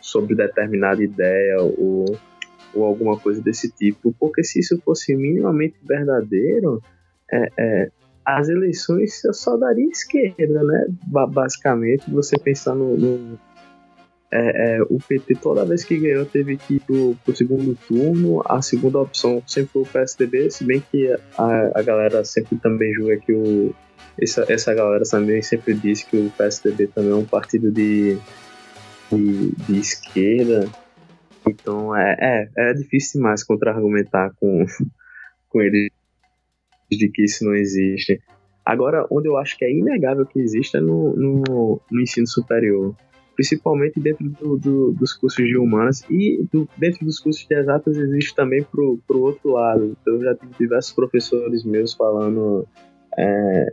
sobre 0.00 0.34
determinada 0.34 1.04
ideia 1.04 1.62
ou, 1.62 2.18
ou 2.74 2.84
alguma 2.84 3.16
coisa 3.16 3.40
desse 3.40 3.70
tipo, 3.70 4.12
porque 4.18 4.42
se 4.42 4.58
isso 4.58 4.76
fosse 4.84 5.14
minimamente 5.14 5.76
verdadeiro, 5.84 6.82
é, 7.32 7.48
é, 7.58 7.90
as 8.24 8.48
eleições 8.48 9.22
só 9.32 9.56
daria 9.56 9.88
esquerda, 9.88 10.62
né? 10.62 10.86
Basicamente, 11.06 12.10
você 12.10 12.36
pensar 12.38 12.74
no, 12.74 12.96
no 12.96 13.38
é, 14.32 14.78
é, 14.78 14.82
o 14.82 14.98
PT 14.98 15.36
toda 15.36 15.64
vez 15.64 15.84
que 15.84 15.96
ganhou 15.96 16.26
teve 16.26 16.56
que 16.56 16.74
ir 16.74 16.80
pro, 16.80 17.16
pro 17.24 17.36
segundo 17.36 17.76
turno. 17.86 18.42
A 18.44 18.60
segunda 18.60 18.98
opção 18.98 19.42
sempre 19.46 19.72
foi 19.72 19.82
o 19.82 19.86
PSDB, 19.86 20.50
se 20.50 20.64
bem 20.64 20.82
que 20.90 21.10
a, 21.38 21.70
a 21.74 21.82
galera 21.82 22.24
sempre 22.24 22.56
também 22.56 22.92
julga 22.94 23.16
que 23.18 23.32
o. 23.32 23.74
Essa, 24.20 24.44
essa 24.48 24.74
galera 24.74 25.04
também 25.08 25.42
sempre 25.42 25.74
diz 25.74 26.02
que 26.02 26.16
o 26.16 26.30
PSDB 26.30 26.86
também 26.88 27.12
é 27.12 27.14
um 27.14 27.24
partido 27.24 27.70
de, 27.70 28.18
de, 29.12 29.52
de 29.52 29.78
esquerda. 29.78 30.68
Então 31.46 31.94
é, 31.94 32.16
é, 32.18 32.70
é 32.70 32.72
difícil 32.74 33.20
demais 33.20 33.44
contra-argumentar 33.44 34.32
com, 34.40 34.66
com 35.48 35.62
eles 35.62 35.90
de 36.90 37.08
que 37.08 37.24
isso 37.24 37.44
não 37.44 37.54
existe. 37.54 38.20
Agora, 38.64 39.06
onde 39.10 39.28
eu 39.28 39.36
acho 39.36 39.56
que 39.56 39.64
é 39.64 39.70
inegável 39.70 40.26
que 40.26 40.38
existe 40.38 40.76
é 40.76 40.80
no, 40.80 41.14
no, 41.16 41.80
no 41.90 42.00
ensino 42.00 42.26
superior 42.26 42.94
principalmente 43.36 44.00
dentro 44.00 44.28
do, 44.30 44.56
do, 44.56 44.92
dos 44.92 45.12
cursos 45.12 45.44
de 45.44 45.56
humanas 45.58 46.02
e 46.10 46.42
do, 46.50 46.66
dentro 46.76 47.04
dos 47.04 47.20
cursos 47.20 47.46
de 47.46 47.54
exatas 47.54 47.96
existe 47.98 48.34
também 48.34 48.62
pro, 48.64 48.98
pro 49.06 49.20
outro 49.20 49.50
lado. 49.50 49.96
Eu 50.06 50.20
já 50.22 50.34
tive 50.34 50.54
diversos 50.58 50.92
professores 50.92 51.62
meus 51.62 51.92
falando 51.92 52.66
é, 53.16 53.72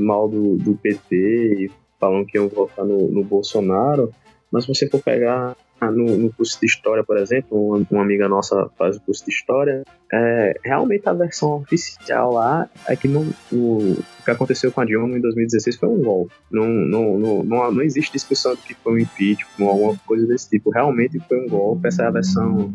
mal 0.00 0.28
do, 0.28 0.56
do 0.56 0.74
PT 0.74 1.16
e 1.16 1.70
falando 2.00 2.26
que 2.26 2.36
iam 2.36 2.48
votar 2.48 2.84
no, 2.84 3.08
no 3.08 3.22
Bolsonaro, 3.22 4.12
mas 4.50 4.64
se 4.64 4.74
você 4.74 4.88
for 4.88 5.00
pegar 5.00 5.56
no, 5.80 6.16
no, 6.16 6.32
curso 6.32 6.60
de 6.60 6.66
História, 6.66 7.02
por 7.02 7.16
exemplo, 7.16 7.58
uma, 7.58 7.86
uma, 7.90 8.02
amiga 8.02 8.28
nossa 8.28 8.68
faz 8.76 8.96
o 8.96 9.00
curso 9.00 9.24
de 9.24 9.30
História, 9.30 9.82
é, 10.12 10.54
realmente 10.64 11.08
a 11.08 11.12
versão 11.12 11.56
oficial 11.56 12.32
lá 12.34 12.68
é 12.86 12.96
que 12.96 13.08
não, 13.08 13.22
o, 13.52 13.92
o, 13.92 14.24
que 14.24 14.30
aconteceu 14.30 14.70
com 14.70 14.80
a 14.80 14.84
Dilma 14.84 15.16
em 15.16 15.20
2016 15.20 15.76
foi 15.76 15.88
um 15.88 16.02
golpe. 16.02 16.34
Não, 16.50 16.66
não, 16.66 17.18
não, 17.18 17.44
não, 17.44 17.72
não 17.72 17.82
existe 17.82 18.12
discussão 18.12 18.54
de 18.54 18.62
que 18.62 18.74
foi 18.74 18.94
um 18.94 18.98
impeachment 18.98 19.64
ou 19.64 19.68
alguma 19.68 19.96
coisa 20.06 20.26
desse 20.26 20.50
tipo. 20.50 20.70
Realmente 20.70 21.18
foi 21.20 21.44
um 21.44 21.48
golpe, 21.48 21.88
essa 21.88 22.02
é 22.02 22.06
a 22.06 22.10
versão 22.10 22.72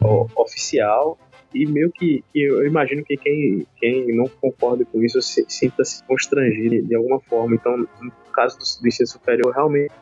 ó, 0.00 0.26
oficial 0.36 1.18
e 1.54 1.66
meio 1.66 1.90
que, 1.90 2.22
que, 2.32 2.42
eu 2.42 2.66
imagino 2.66 3.02
que 3.04 3.16
quem, 3.16 3.66
quem 3.76 4.14
não 4.14 4.26
concorda 4.40 4.84
com 4.84 5.02
isso 5.02 5.20
se, 5.22 5.44
sinta-se 5.48 6.04
constrangido 6.04 6.86
de 6.86 6.94
alguma 6.94 7.20
forma. 7.20 7.54
Então, 7.54 7.76
no 7.78 8.12
caso 8.32 8.58
do, 8.58 8.82
do 8.82 8.88
ensino 8.88 9.06
superior, 9.06 9.52
realmente 9.54 9.92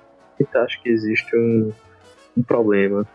acho 0.54 0.82
que 0.82 0.88
existe 0.88 1.36
um, 1.36 1.72
um 2.36 2.42
problema. 2.42 3.06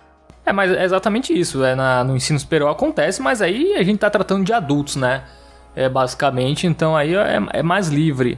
É, 0.45 0.51
mas 0.51 0.71
é 0.71 0.84
exatamente 0.84 1.38
isso. 1.38 1.63
É 1.63 1.75
na, 1.75 2.03
no 2.03 2.15
ensino 2.15 2.39
superior 2.39 2.69
acontece, 2.69 3.21
mas 3.21 3.41
aí 3.41 3.75
a 3.75 3.84
gente 3.84 3.99
tá 3.99 4.10
tratando 4.10 4.43
de 4.43 4.53
adultos, 4.53 4.95
né? 4.95 5.23
É, 5.75 5.88
basicamente, 5.88 6.67
então 6.67 6.95
aí 6.97 7.15
é, 7.15 7.39
é 7.53 7.63
mais 7.63 7.88
livre. 7.88 8.38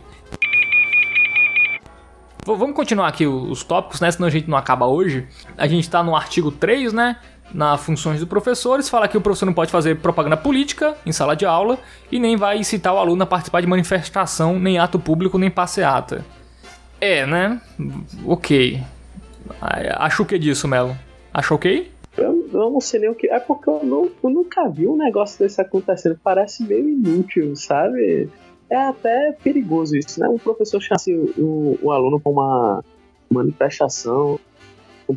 Vamos 2.45 2.75
continuar 2.75 3.07
aqui 3.07 3.25
os 3.25 3.63
tópicos, 3.63 4.01
né? 4.01 4.11
Senão 4.11 4.27
a 4.27 4.31
gente 4.31 4.49
não 4.49 4.57
acaba 4.57 4.85
hoje. 4.85 5.25
A 5.57 5.65
gente 5.65 5.89
tá 5.89 6.03
no 6.03 6.15
artigo 6.15 6.51
3, 6.51 6.91
né? 6.91 7.17
Na 7.53 7.77
funções 7.77 8.19
do 8.19 8.27
professores, 8.27 8.89
fala 8.89 9.07
que 9.07 9.17
o 9.17 9.21
professor 9.21 9.45
não 9.45 9.53
pode 9.53 9.71
fazer 9.71 9.97
propaganda 9.97 10.35
política 10.35 10.97
em 11.05 11.11
sala 11.11 11.35
de 11.35 11.45
aula 11.45 11.77
e 12.11 12.19
nem 12.19 12.35
vai 12.35 12.57
incitar 12.57 12.93
o 12.93 12.97
aluno 12.97 13.23
a 13.23 13.25
participar 13.25 13.61
de 13.61 13.67
manifestação, 13.67 14.59
nem 14.59 14.77
ato 14.77 14.99
público, 14.99 15.37
nem 15.37 15.51
passeata. 15.51 16.25
É, 16.99 17.25
né? 17.25 17.61
Ok. 18.25 18.81
Acho 19.97 20.23
o 20.23 20.25
que 20.25 20.37
disso, 20.37 20.67
Melo? 20.67 20.95
Acho 21.33 21.55
ok? 21.55 21.91
Eu, 22.17 22.47
eu, 22.53 22.69
não 22.69 22.79
sei 22.79 22.99
nem 22.99 23.09
o 23.09 23.15
que. 23.15 23.27
É 23.27 23.39
porque 23.39 23.69
eu, 23.69 23.83
não, 23.83 24.09
eu 24.23 24.29
nunca 24.29 24.69
vi 24.69 24.87
um 24.87 24.95
negócio 24.95 25.39
desse 25.39 25.59
acontecendo. 25.59 26.19
Parece 26.23 26.63
meio 26.63 26.87
inútil, 26.87 27.55
sabe? 27.55 28.29
É 28.69 28.77
até 28.77 29.31
perigoso 29.43 29.97
isso, 29.97 30.19
né? 30.19 30.27
Um 30.27 30.37
professor 30.37 30.79
chamasse 30.81 31.13
o, 31.13 31.77
o 31.81 31.91
aluno 31.91 32.19
para 32.19 32.31
uma 32.31 32.83
manifestação 33.29 34.39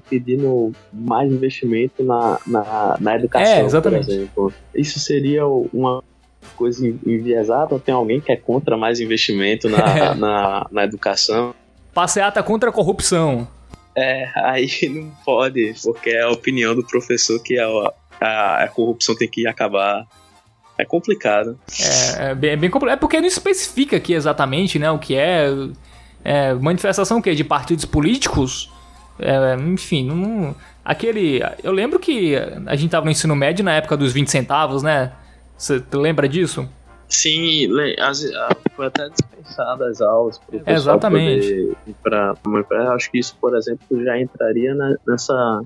pedindo 0.08 0.72
mais 0.92 1.32
investimento 1.32 2.02
na, 2.04 2.38
na, 2.46 2.96
na 3.00 3.16
educação, 3.16 3.54
é, 3.54 3.62
exatamente. 3.62 4.04
por 4.04 4.12
exemplo. 4.12 4.52
Isso 4.74 4.98
seria 4.98 5.46
uma 5.46 6.02
coisa 6.56 6.86
enviesada 6.86 7.74
ou 7.74 7.80
tem 7.80 7.94
alguém 7.94 8.20
que 8.20 8.32
é 8.32 8.36
contra 8.36 8.76
mais 8.76 9.00
investimento 9.00 9.68
na, 9.68 10.14
na, 10.14 10.66
na 10.70 10.84
educação? 10.84 11.54
Passeata 11.94 12.42
contra 12.42 12.70
a 12.70 12.72
corrupção. 12.72 13.48
É, 13.96 14.30
aí 14.34 14.68
não 14.92 15.10
pode, 15.24 15.74
porque 15.82 16.10
é 16.10 16.22
a 16.22 16.30
opinião 16.30 16.74
do 16.74 16.86
professor 16.86 17.42
que 17.42 17.58
a, 17.58 17.66
a, 18.20 18.64
a 18.64 18.68
corrupção 18.68 19.16
tem 19.16 19.28
que 19.28 19.46
acabar. 19.46 20.06
É 20.78 20.84
complicado. 20.84 21.58
É, 21.80 22.32
é 22.32 22.34
bem, 22.34 22.50
é 22.50 22.56
bem 22.56 22.68
complicado. 22.68 22.98
É 22.98 23.00
porque 23.00 23.18
não 23.18 23.26
especifica 23.26 23.96
aqui 23.96 24.12
exatamente 24.12 24.78
né, 24.78 24.90
o 24.90 24.98
que 24.98 25.16
é, 25.16 25.48
é 26.22 26.52
manifestação 26.52 27.18
o 27.18 27.22
quê? 27.22 27.34
de 27.34 27.42
partidos 27.42 27.86
políticos. 27.86 28.70
É, 29.18 29.54
enfim, 29.54 30.06
não, 30.06 30.54
aquele. 30.84 31.40
Eu 31.62 31.72
lembro 31.72 31.98
que 31.98 32.36
a 32.66 32.76
gente 32.76 32.90
tava 32.90 33.06
no 33.06 33.10
ensino 33.10 33.34
médio 33.34 33.64
na 33.64 33.72
época 33.72 33.96
dos 33.96 34.12
20 34.12 34.30
centavos, 34.30 34.82
né? 34.82 35.12
Você 35.56 35.82
lembra 35.94 36.28
disso? 36.28 36.68
Sim, 37.08 37.68
as, 38.00 38.24
foi 38.74 38.86
até 38.86 39.08
dispensada 39.08 39.86
as 39.88 40.00
aulas 40.00 40.38
para 40.38 40.72
Exatamente. 40.72 41.76
Pra, 42.02 42.34
acho 42.94 43.10
que 43.10 43.18
isso, 43.18 43.36
por 43.40 43.56
exemplo, 43.56 44.04
já 44.04 44.18
entraria 44.18 44.74
na, 44.74 44.96
nessa, 45.06 45.62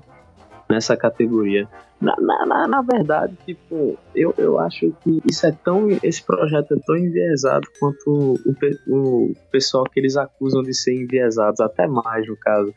nessa 0.69 0.95
categoria. 0.95 1.67
Na, 1.99 2.15
na, 2.19 2.67
na, 2.67 2.81
verdade, 2.81 3.37
tipo, 3.45 3.97
eu, 4.15 4.33
eu 4.37 4.57
acho 4.59 4.91
que 5.03 5.21
isso 5.25 5.45
é 5.45 5.51
tão. 5.51 5.87
Esse 6.01 6.23
projeto 6.23 6.73
é 6.73 6.79
tão 6.85 6.97
enviesado 6.97 7.67
quanto 7.79 8.39
o, 8.43 8.55
o 8.87 9.33
pessoal 9.51 9.83
que 9.83 9.99
eles 9.99 10.17
acusam 10.17 10.63
de 10.63 10.73
ser 10.73 10.95
enviesados, 10.95 11.59
até 11.59 11.87
mais 11.87 12.27
no 12.27 12.35
caso. 12.37 12.73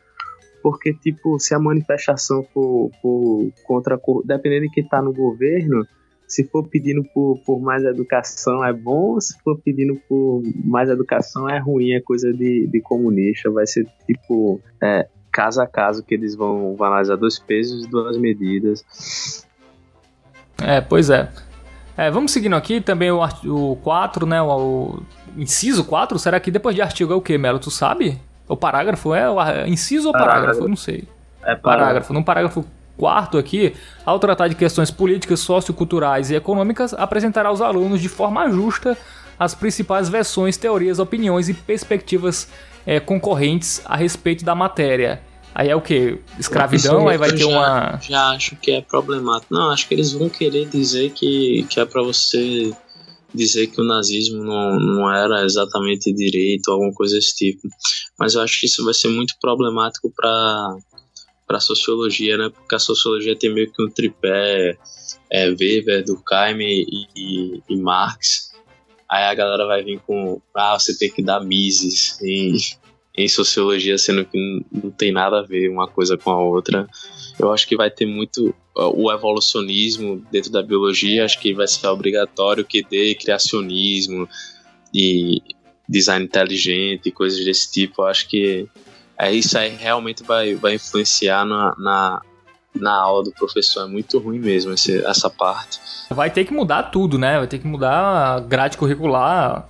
Porque, 0.61 0.93
tipo, 0.93 1.39
se 1.39 1.55
a 1.55 1.59
manifestação 1.59 2.43
for, 2.53 2.91
for 3.01 3.51
contra. 3.65 3.99
Dependendo 4.23 4.67
de 4.67 4.71
quem 4.71 4.87
tá 4.87 5.01
no 5.01 5.13
governo 5.13 5.87
se 6.35 6.43
for 6.43 6.67
pedindo 6.67 7.01
por, 7.13 7.39
por 7.45 7.61
mais 7.61 7.85
educação 7.85 8.63
é 8.65 8.73
bom, 8.73 9.17
se 9.21 9.39
for 9.41 9.57
pedindo 9.57 9.95
por 10.09 10.43
mais 10.65 10.89
educação 10.89 11.49
é 11.49 11.57
ruim, 11.57 11.93
é 11.93 12.01
coisa 12.01 12.33
de, 12.33 12.67
de 12.67 12.81
comunista. 12.81 13.49
Vai 13.49 13.65
ser 13.65 13.87
tipo 14.05 14.59
é, 14.83 15.07
caso 15.31 15.61
a 15.61 15.67
caso 15.67 16.03
que 16.03 16.13
eles 16.13 16.35
vão, 16.35 16.75
vão 16.75 16.87
analisar 16.87 17.15
dois 17.15 17.39
pesos 17.39 17.85
e 17.85 17.89
duas 17.89 18.17
medidas. 18.17 19.45
É, 20.61 20.81
pois 20.81 21.09
é. 21.09 21.29
é 21.95 22.11
vamos 22.11 22.33
seguindo 22.33 22.57
aqui 22.57 22.81
também 22.81 23.11
o, 23.11 23.21
o 23.45 23.77
4, 23.77 24.25
né? 24.25 24.41
O, 24.41 24.47
o 24.47 25.03
inciso 25.37 25.85
4, 25.85 26.19
será 26.19 26.37
que 26.41 26.51
depois 26.51 26.75
de 26.75 26.81
artigo 26.81 27.13
é 27.13 27.15
o 27.15 27.21
que, 27.21 27.37
Melo? 27.37 27.59
Tu 27.59 27.71
sabe? 27.71 28.19
O 28.45 28.57
parágrafo 28.57 29.13
é 29.13 29.29
o 29.29 29.67
inciso 29.67 30.07
ou 30.07 30.11
parágrafo? 30.11 30.35
parágrafo? 30.35 30.63
Eu 30.63 30.67
não 30.67 30.75
sei. 30.75 31.07
É 31.43 31.55
parágrafo. 31.55 31.61
parágrafo. 31.63 32.13
No 32.13 32.25
parágrafo 32.25 32.65
Quarto 32.97 33.37
aqui, 33.37 33.73
ao 34.05 34.19
tratar 34.19 34.47
de 34.47 34.55
questões 34.55 34.89
políticas, 34.89 35.41
socioculturais 35.41 36.31
e 36.31 36.35
econômicas, 36.35 36.93
apresentará 36.93 37.49
aos 37.49 37.61
alunos 37.61 38.01
de 38.01 38.07
forma 38.07 38.49
justa 38.49 38.97
as 39.37 39.53
principais 39.53 40.07
versões, 40.07 40.55
teorias, 40.55 40.97
opiniões 40.97 41.49
e 41.49 41.53
perspectivas 41.53 42.47
é, 42.85 42.99
concorrentes 42.99 43.81
a 43.85 43.97
respeito 43.97 44.45
da 44.45 44.55
matéria. 44.55 45.21
Aí 45.53 45.69
é 45.69 45.75
o 45.75 45.81
que? 45.81 46.19
Escravidão? 46.39 47.07
Aí 47.07 47.17
vai 47.17 47.31
ter 47.31 47.39
já, 47.39 47.47
uma. 47.47 47.99
Já 48.01 48.29
acho 48.31 48.55
que 48.57 48.71
é 48.71 48.81
problemático. 48.81 49.53
Não, 49.53 49.71
acho 49.71 49.87
que 49.87 49.93
eles 49.93 50.11
vão 50.11 50.27
querer 50.27 50.67
dizer 50.67 51.11
que, 51.11 51.65
que 51.69 51.79
é 51.79 51.85
para 51.85 52.01
você 52.01 52.73
dizer 53.33 53.67
que 53.67 53.79
o 53.79 53.83
nazismo 53.83 54.43
não, 54.43 54.79
não 54.79 55.13
era 55.13 55.45
exatamente 55.45 56.11
direito, 56.13 56.71
alguma 56.71 56.93
coisa 56.93 57.15
desse 57.15 57.35
tipo. 57.35 57.67
Mas 58.19 58.35
eu 58.35 58.41
acho 58.41 58.59
que 58.59 58.65
isso 58.65 58.83
vai 58.83 58.93
ser 58.93 59.09
muito 59.09 59.35
problemático 59.39 60.11
para 60.13 60.77
para 61.45 61.59
sociologia, 61.59 62.37
né? 62.37 62.49
Porque 62.49 62.75
a 62.75 62.79
sociologia 62.79 63.35
tem 63.35 63.53
meio 63.53 63.71
que 63.71 63.83
um 63.83 63.89
tripé 63.89 64.77
é, 65.31 65.49
Weber, 65.49 66.03
Durkheim 66.03 66.59
e, 66.59 67.07
e, 67.15 67.61
e, 67.69 67.77
Marx. 67.77 68.53
Aí 69.09 69.23
a 69.23 69.33
galera 69.33 69.65
vai 69.65 69.83
vir 69.83 69.99
com, 69.99 70.41
ah, 70.55 70.77
você 70.77 70.97
tem 70.97 71.11
que 71.11 71.21
dar 71.21 71.39
Mises 71.39 72.19
em, 72.21 72.55
em 73.15 73.27
sociologia, 73.27 73.97
sendo 73.97 74.25
que 74.25 74.65
não 74.71 74.89
tem 74.91 75.11
nada 75.11 75.39
a 75.39 75.43
ver 75.43 75.69
uma 75.69 75.87
coisa 75.87 76.17
com 76.17 76.31
a 76.31 76.41
outra. 76.41 76.87
Eu 77.37 77.51
acho 77.53 77.67
que 77.67 77.75
vai 77.75 77.91
ter 77.91 78.05
muito 78.05 78.53
o 78.75 79.11
evolucionismo 79.11 80.25
dentro 80.31 80.51
da 80.51 80.61
biologia, 80.61 81.23
acho 81.23 81.39
que 81.39 81.53
vai 81.53 81.67
ser 81.67 81.87
obrigatório 81.87 82.65
que 82.65 82.83
dê 82.83 83.15
criacionismo 83.15 84.27
e 84.93 85.41
design 85.87 86.25
inteligente 86.25 87.07
e 87.07 87.11
coisas 87.11 87.43
desse 87.45 87.71
tipo. 87.71 88.01
Eu 88.01 88.07
acho 88.07 88.27
que 88.27 88.67
é, 89.17 89.31
isso 89.31 89.57
aí 89.57 89.75
realmente 89.75 90.23
vai, 90.23 90.55
vai 90.55 90.75
influenciar 90.75 91.45
na, 91.45 91.73
na, 91.77 92.21
na 92.75 92.93
aula 92.93 93.23
do 93.23 93.31
professor. 93.31 93.85
É 93.85 93.87
muito 93.87 94.19
ruim 94.19 94.39
mesmo 94.39 94.73
esse, 94.73 95.03
essa 95.05 95.29
parte. 95.29 95.79
Vai 96.09 96.29
ter 96.29 96.45
que 96.45 96.53
mudar 96.53 96.83
tudo, 96.83 97.17
né? 97.17 97.37
Vai 97.37 97.47
ter 97.47 97.59
que 97.59 97.67
mudar 97.67 98.35
a 98.35 98.39
grade 98.39 98.77
curricular. 98.77 99.67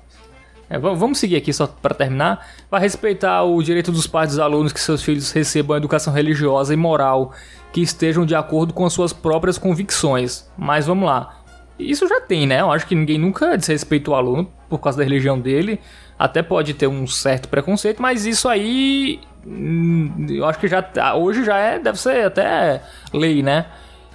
É, 0.67 0.79
vamos 0.79 1.19
seguir 1.19 1.35
aqui 1.35 1.53
só 1.53 1.67
para 1.67 1.93
terminar. 1.93 2.47
Vai 2.69 2.81
respeitar 2.81 3.43
o 3.43 3.61
direito 3.61 3.91
dos 3.91 4.07
pais 4.07 4.29
dos 4.29 4.39
alunos 4.39 4.73
que 4.73 4.79
seus 4.79 5.03
filhos 5.03 5.31
recebam 5.31 5.77
educação 5.77 6.11
religiosa 6.11 6.73
e 6.73 6.77
moral 6.77 7.31
que 7.71 7.81
estejam 7.81 8.25
de 8.25 8.33
acordo 8.33 8.73
com 8.73 8.85
as 8.85 8.93
suas 8.93 9.13
próprias 9.13 9.57
convicções. 9.57 10.49
Mas 10.57 10.87
vamos 10.87 11.05
lá. 11.05 11.41
Isso 11.77 12.07
já 12.07 12.21
tem, 12.21 12.47
né? 12.47 12.61
Eu 12.61 12.71
acho 12.71 12.87
que 12.87 12.95
ninguém 12.95 13.17
nunca 13.17 13.57
desrespeita 13.57 14.09
o 14.09 14.15
aluno 14.15 14.49
por 14.69 14.79
causa 14.79 14.97
da 14.97 15.03
religião 15.03 15.39
dele. 15.39 15.79
Até 16.17 16.41
pode 16.41 16.73
ter 16.73 16.87
um 16.87 17.05
certo 17.05 17.49
preconceito, 17.49 18.01
mas 18.01 18.25
isso 18.25 18.47
aí 18.47 19.19
eu 19.45 20.45
acho 20.45 20.59
que 20.59 20.67
já 20.67 20.81
tá, 20.81 21.15
hoje 21.15 21.43
já 21.43 21.57
é, 21.57 21.77
deve 21.79 21.99
ser 21.99 22.25
até 22.25 22.81
lei, 23.13 23.43
né? 23.43 23.65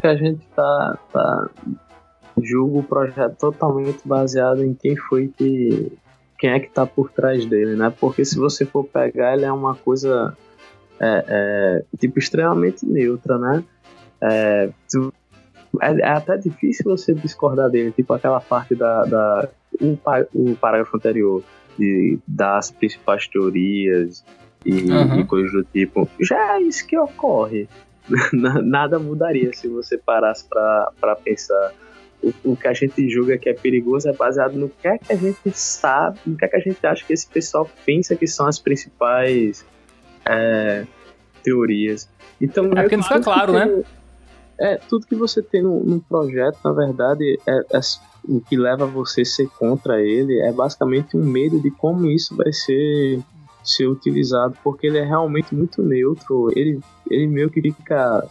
A 0.02 0.14
gente 0.14 0.44
tá, 0.56 0.98
tá 1.12 1.50
julga 2.42 2.78
o 2.78 2.82
projeto 2.82 3.36
totalmente 3.36 4.00
baseado 4.04 4.64
em 4.64 4.74
quem 4.74 4.96
foi 4.96 5.28
que 5.28 5.92
quem 6.38 6.50
é 6.50 6.58
que 6.58 6.70
tá 6.70 6.86
por 6.86 7.10
trás 7.10 7.44
dele, 7.44 7.76
né? 7.76 7.92
Porque 8.00 8.24
se 8.24 8.38
você 8.38 8.64
for 8.64 8.84
pegar, 8.84 9.34
ele 9.34 9.44
é 9.44 9.52
uma 9.52 9.74
coisa 9.74 10.36
é, 10.98 11.24
é, 11.28 11.84
tipo 11.98 12.18
extremamente 12.18 12.84
neutra, 12.86 13.38
né? 13.38 13.62
É, 14.22 14.70
é, 15.82 16.00
é, 16.00 16.08
até 16.08 16.38
difícil 16.38 16.84
você 16.84 17.14
discordar 17.14 17.70
dele, 17.70 17.92
tipo 17.92 18.12
aquela 18.14 18.40
parte 18.40 18.74
da, 18.74 19.04
da 19.04 19.48
um, 19.80 19.96
um 20.34 20.54
parágrafo 20.54 20.96
anterior 20.96 21.42
de, 21.78 22.18
das 22.26 22.70
principais 22.70 23.28
teorias 23.28 24.24
e, 24.64 24.90
uhum. 24.90 25.20
e 25.20 25.24
coisas 25.24 25.52
do 25.52 25.64
tipo. 25.64 26.08
Já 26.20 26.56
é 26.56 26.62
isso 26.62 26.86
que 26.86 26.98
ocorre. 26.98 27.68
Nada 28.32 28.98
mudaria 28.98 29.52
se 29.52 29.68
você 29.68 29.96
parasse 29.96 30.44
para 30.48 31.16
pensar. 31.22 31.72
O, 32.22 32.52
o, 32.52 32.56
que 32.56 32.68
a 32.68 32.74
gente 32.74 33.08
julga 33.08 33.38
que 33.38 33.48
é 33.48 33.54
perigoso 33.54 34.06
é 34.06 34.12
baseado 34.12 34.52
no 34.52 34.68
que 34.68 34.86
é 34.86 34.98
que 34.98 35.10
a 35.10 35.16
gente 35.16 35.50
sabe, 35.52 36.18
no 36.26 36.36
que 36.36 36.44
é 36.44 36.48
que 36.48 36.56
a 36.56 36.60
gente 36.60 36.86
acha 36.86 37.02
que 37.06 37.14
esse 37.14 37.26
pessoal 37.26 37.66
pensa 37.86 38.14
que 38.14 38.26
são 38.26 38.46
as 38.46 38.58
principais 38.58 39.64
é, 40.26 40.84
teorias. 41.42 42.10
Então, 42.38 42.66
é 42.66 42.82
porque 42.82 42.96
não 42.96 43.04
fica 43.04 43.20
claro, 43.20 43.52
né? 43.54 43.82
É, 44.58 44.76
tudo 44.76 45.06
que 45.06 45.14
você 45.14 45.40
tem 45.40 45.62
no, 45.62 45.82
no 45.82 46.00
projeto, 46.02 46.58
na 46.62 46.72
verdade, 46.72 47.38
é, 47.46 47.78
é, 47.78 47.80
o 48.28 48.40
que 48.42 48.56
leva 48.56 48.84
você 48.84 49.22
a 49.22 49.24
ser 49.24 49.48
contra 49.58 50.02
ele 50.02 50.38
é 50.40 50.52
basicamente 50.52 51.16
um 51.16 51.24
medo 51.24 51.58
de 51.60 51.70
como 51.70 52.06
isso 52.06 52.36
vai 52.36 52.52
ser, 52.52 53.20
ser 53.62 53.86
utilizado, 53.86 54.56
porque 54.62 54.86
ele 54.86 54.98
é 54.98 55.04
realmente 55.04 55.54
muito 55.54 55.82
neutro. 55.82 56.48
Ele, 56.56 56.80
ele 57.10 57.26
meio 57.26 57.50
que 57.50 57.60
fica 57.60 58.26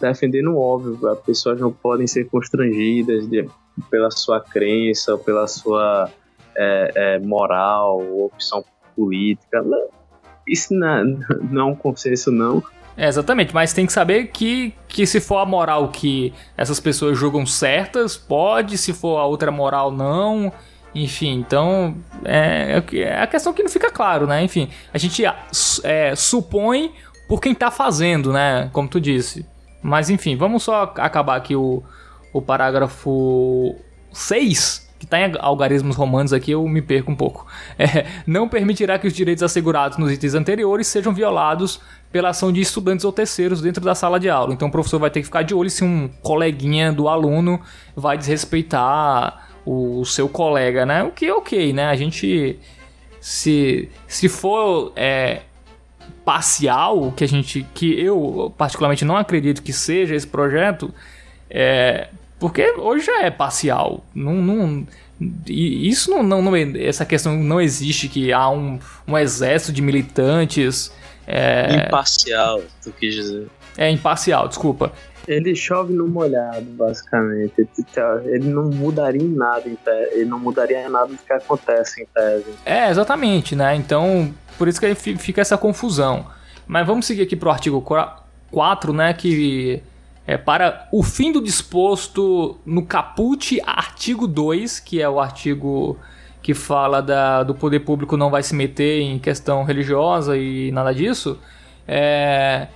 defendendo 0.00 0.52
o 0.52 0.58
óbvio, 0.58 1.06
as 1.08 1.20
pessoas 1.20 1.60
não 1.60 1.70
podem 1.70 2.06
ser 2.06 2.28
constrangidas 2.28 3.28
de, 3.28 3.46
pela 3.90 4.10
sua 4.10 4.40
crença, 4.40 5.12
ou 5.12 5.18
pela 5.18 5.46
sua 5.46 6.10
é, 6.56 6.92
é, 6.94 7.18
moral, 7.18 8.00
ou 8.00 8.26
opção 8.26 8.64
política. 8.96 9.62
Isso 10.48 10.74
não, 10.74 11.04
não 11.50 11.60
é 11.60 11.64
um 11.72 11.74
consenso, 11.74 12.30
não. 12.30 12.62
É, 12.96 13.06
exatamente, 13.08 13.54
mas 13.54 13.72
tem 13.72 13.86
que 13.86 13.92
saber 13.92 14.26
que, 14.26 14.74
que 14.88 15.06
se 15.06 15.20
for 15.20 15.38
a 15.38 15.46
moral 15.46 15.88
que 15.88 16.34
essas 16.56 16.80
pessoas 16.80 17.16
julgam 17.16 17.46
certas, 17.46 18.16
pode, 18.16 18.76
se 18.76 18.92
for 18.92 19.18
a 19.18 19.24
outra 19.24 19.50
moral, 19.50 19.90
não. 19.90 20.52
Enfim, 20.94 21.38
então 21.38 21.96
é, 22.24 22.82
é 22.92 23.20
a 23.20 23.26
questão 23.26 23.52
que 23.52 23.62
não 23.62 23.70
fica 23.70 23.90
claro, 23.90 24.26
né? 24.26 24.42
Enfim, 24.42 24.68
a 24.92 24.98
gente 24.98 25.22
é, 25.84 26.14
supõe 26.16 26.92
por 27.28 27.40
quem 27.40 27.54
tá 27.54 27.70
fazendo, 27.70 28.32
né? 28.32 28.68
Como 28.72 28.88
tu 28.88 29.00
disse. 29.00 29.46
Mas 29.82 30.10
enfim, 30.10 30.36
vamos 30.36 30.62
só 30.62 30.92
acabar 30.96 31.36
aqui 31.36 31.54
o, 31.54 31.82
o 32.32 32.42
parágrafo 32.42 33.76
6 34.12 34.90
que 35.00 35.06
está 35.06 35.18
em 35.18 35.32
algarismos 35.38 35.96
romanos 35.96 36.30
aqui, 36.30 36.50
eu 36.50 36.68
me 36.68 36.82
perco 36.82 37.10
um 37.10 37.16
pouco. 37.16 37.46
É, 37.78 38.04
não 38.26 38.46
permitirá 38.46 38.98
que 38.98 39.06
os 39.06 39.14
direitos 39.14 39.42
assegurados 39.42 39.96
nos 39.96 40.12
itens 40.12 40.34
anteriores 40.34 40.86
sejam 40.86 41.14
violados 41.14 41.80
pela 42.12 42.28
ação 42.28 42.52
de 42.52 42.60
estudantes 42.60 43.06
ou 43.06 43.10
terceiros 43.10 43.62
dentro 43.62 43.82
da 43.82 43.94
sala 43.94 44.20
de 44.20 44.28
aula. 44.28 44.52
Então 44.52 44.68
o 44.68 44.70
professor 44.70 44.98
vai 44.98 45.08
ter 45.08 45.20
que 45.20 45.26
ficar 45.26 45.40
de 45.40 45.54
olho 45.54 45.70
se 45.70 45.82
um 45.82 46.10
coleguinha 46.22 46.92
do 46.92 47.08
aluno 47.08 47.58
vai 47.96 48.18
desrespeitar 48.18 49.48
o 49.64 50.04
seu 50.04 50.28
colega, 50.28 50.86
né? 50.86 51.02
O 51.02 51.10
que 51.10 51.26
é 51.26 51.34
ok, 51.34 51.72
né? 51.72 51.86
A 51.86 51.96
gente. 51.96 52.58
Se, 53.20 53.88
se 54.08 54.28
for 54.28 54.92
é, 54.96 55.42
parcial, 56.24 57.12
que 57.12 57.24
a 57.24 57.28
gente. 57.28 57.66
que 57.74 58.00
eu 58.00 58.52
particularmente 58.56 59.04
não 59.04 59.16
acredito 59.16 59.62
que 59.62 59.72
seja 59.72 60.14
esse 60.14 60.26
projeto, 60.26 60.92
é, 61.48 62.08
porque 62.38 62.72
hoje 62.72 63.06
já 63.06 63.22
é 63.22 63.30
parcial. 63.30 64.04
Não, 64.14 64.34
não, 64.34 64.86
isso 65.46 66.10
não, 66.10 66.22
não, 66.22 66.40
não, 66.40 66.56
Essa 66.56 67.04
questão 67.04 67.36
não 67.36 67.60
existe 67.60 68.08
que 68.08 68.32
há 68.32 68.48
um, 68.48 68.78
um 69.06 69.18
exército 69.18 69.72
de 69.72 69.82
militantes. 69.82 70.92
É... 71.26 71.86
Imparcial, 71.86 72.62
tu 72.82 72.92
quis 72.92 73.14
dizer. 73.14 73.46
É, 73.76 73.90
imparcial, 73.90 74.48
desculpa. 74.48 74.92
Ele 75.28 75.54
chove 75.54 75.92
no 75.92 76.08
molhado, 76.08 76.64
basicamente. 76.70 77.68
Ele 78.24 78.48
não 78.48 78.64
mudaria 78.64 79.22
em 79.22 79.28
nada 79.28 79.68
em 79.68 79.76
tese. 79.76 80.14
Ele 80.14 80.24
não 80.24 80.38
mudaria 80.38 80.88
nada 80.88 81.08
do 81.08 81.16
que 81.16 81.32
acontece 81.32 82.02
em 82.02 82.06
tese. 82.06 82.46
É, 82.64 82.90
exatamente, 82.90 83.54
né? 83.54 83.76
Então, 83.76 84.34
por 84.58 84.66
isso 84.66 84.80
que 84.80 84.94
fica 84.94 85.40
essa 85.40 85.56
confusão. 85.56 86.26
Mas 86.66 86.86
vamos 86.86 87.06
seguir 87.06 87.22
aqui 87.22 87.36
pro 87.36 87.50
artigo 87.50 87.84
4, 88.50 88.92
né? 88.92 89.12
Que 89.12 89.82
é, 90.26 90.36
para 90.36 90.88
o 90.92 91.02
fim 91.02 91.32
do 91.32 91.40
disposto 91.40 92.58
no 92.64 92.84
caput 92.84 93.60
artigo 93.64 94.26
2, 94.26 94.80
que 94.80 95.00
é 95.00 95.08
o 95.08 95.20
artigo 95.20 95.98
que 96.42 96.54
fala 96.54 97.02
da, 97.02 97.42
do 97.42 97.54
poder 97.54 97.80
público 97.80 98.16
não 98.16 98.30
vai 98.30 98.42
se 98.42 98.54
meter 98.54 99.00
em 99.00 99.18
questão 99.18 99.62
religiosa 99.64 100.36
e 100.36 100.70
nada 100.72 100.94
disso, 100.94 101.38
é, 101.86 102.68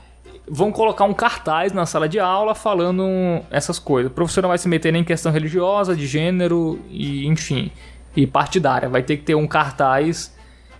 vão 0.48 0.70
colocar 0.70 1.04
um 1.04 1.14
cartaz 1.14 1.72
na 1.72 1.86
sala 1.86 2.08
de 2.08 2.18
aula 2.18 2.54
falando 2.54 3.04
essas 3.50 3.78
coisas. 3.78 4.10
O 4.10 4.14
professor 4.14 4.42
não 4.42 4.48
vai 4.48 4.58
se 4.58 4.68
meter 4.68 4.92
nem 4.92 5.02
em 5.02 5.04
questão 5.04 5.32
religiosa, 5.32 5.96
de 5.96 6.06
gênero 6.06 6.78
e 6.90 7.26
enfim, 7.26 7.70
e 8.16 8.26
partidária. 8.26 8.88
Vai 8.88 9.02
ter 9.02 9.16
que 9.16 9.22
ter 9.22 9.34
um 9.34 9.46
cartaz 9.46 10.34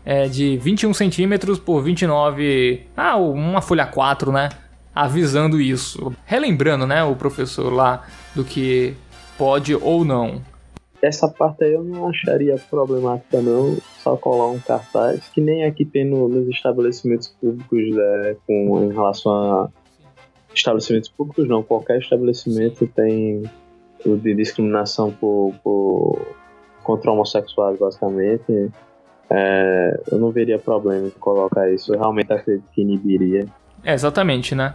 é, 0.05 0.29
de 0.29 0.57
21 0.59 0.93
centímetros 0.93 1.59
por 1.59 1.83
29, 1.83 2.87
ah, 2.97 3.17
uma 3.17 3.62
folha 3.62 3.87
4, 3.87 4.31
né? 4.31 4.49
avisando 4.95 5.61
isso. 5.61 6.15
Relembrando, 6.25 6.87
né, 6.87 7.03
o 7.03 7.17
professor 7.17 7.73
lá 7.73 8.05
do 8.35 8.45
que 8.45 8.95
pode 9.37 9.75
ou 9.75 10.05
não. 10.05 10.41
Essa 11.05 11.29
parte 11.29 11.65
aí 11.65 11.75
eu 11.75 11.85
não 11.85 12.09
acharia 12.09 12.57
problemática 12.71 13.41
não, 13.41 13.77
só 13.99 14.17
colar 14.17 14.49
um 14.49 14.59
cartaz, 14.59 15.29
que 15.29 15.41
nem 15.41 15.65
aqui 15.65 15.85
tem 15.85 16.05
no, 16.05 16.29
nos 16.29 16.49
estabelecimentos 16.49 17.29
públicos 17.29 17.95
né, 17.95 18.37
com, 18.47 18.85
em 18.85 18.93
relação 18.93 19.33
a 19.33 19.69
estabelecimentos 20.55 21.11
públicos 21.11 21.47
não, 21.47 21.63
qualquer 21.63 21.99
estabelecimento 21.99 22.87
tem 22.87 23.43
o 24.07 24.17
de 24.17 24.35
discriminação 24.35 25.11
por, 25.11 25.53
por 25.63 26.27
contra 26.83 27.11
homossexuais 27.11 27.79
basicamente. 27.79 28.71
É, 29.29 30.01
eu 30.11 30.19
não 30.19 30.31
veria 30.31 30.59
problema 30.59 31.09
em 31.09 31.11
colocar 31.11 31.71
isso, 31.71 31.93
eu 31.93 31.99
realmente 31.99 32.33
acredito 32.33 32.65
que 32.73 32.81
inibiria. 32.81 33.47
É, 33.83 33.93
exatamente, 33.93 34.55
né? 34.55 34.75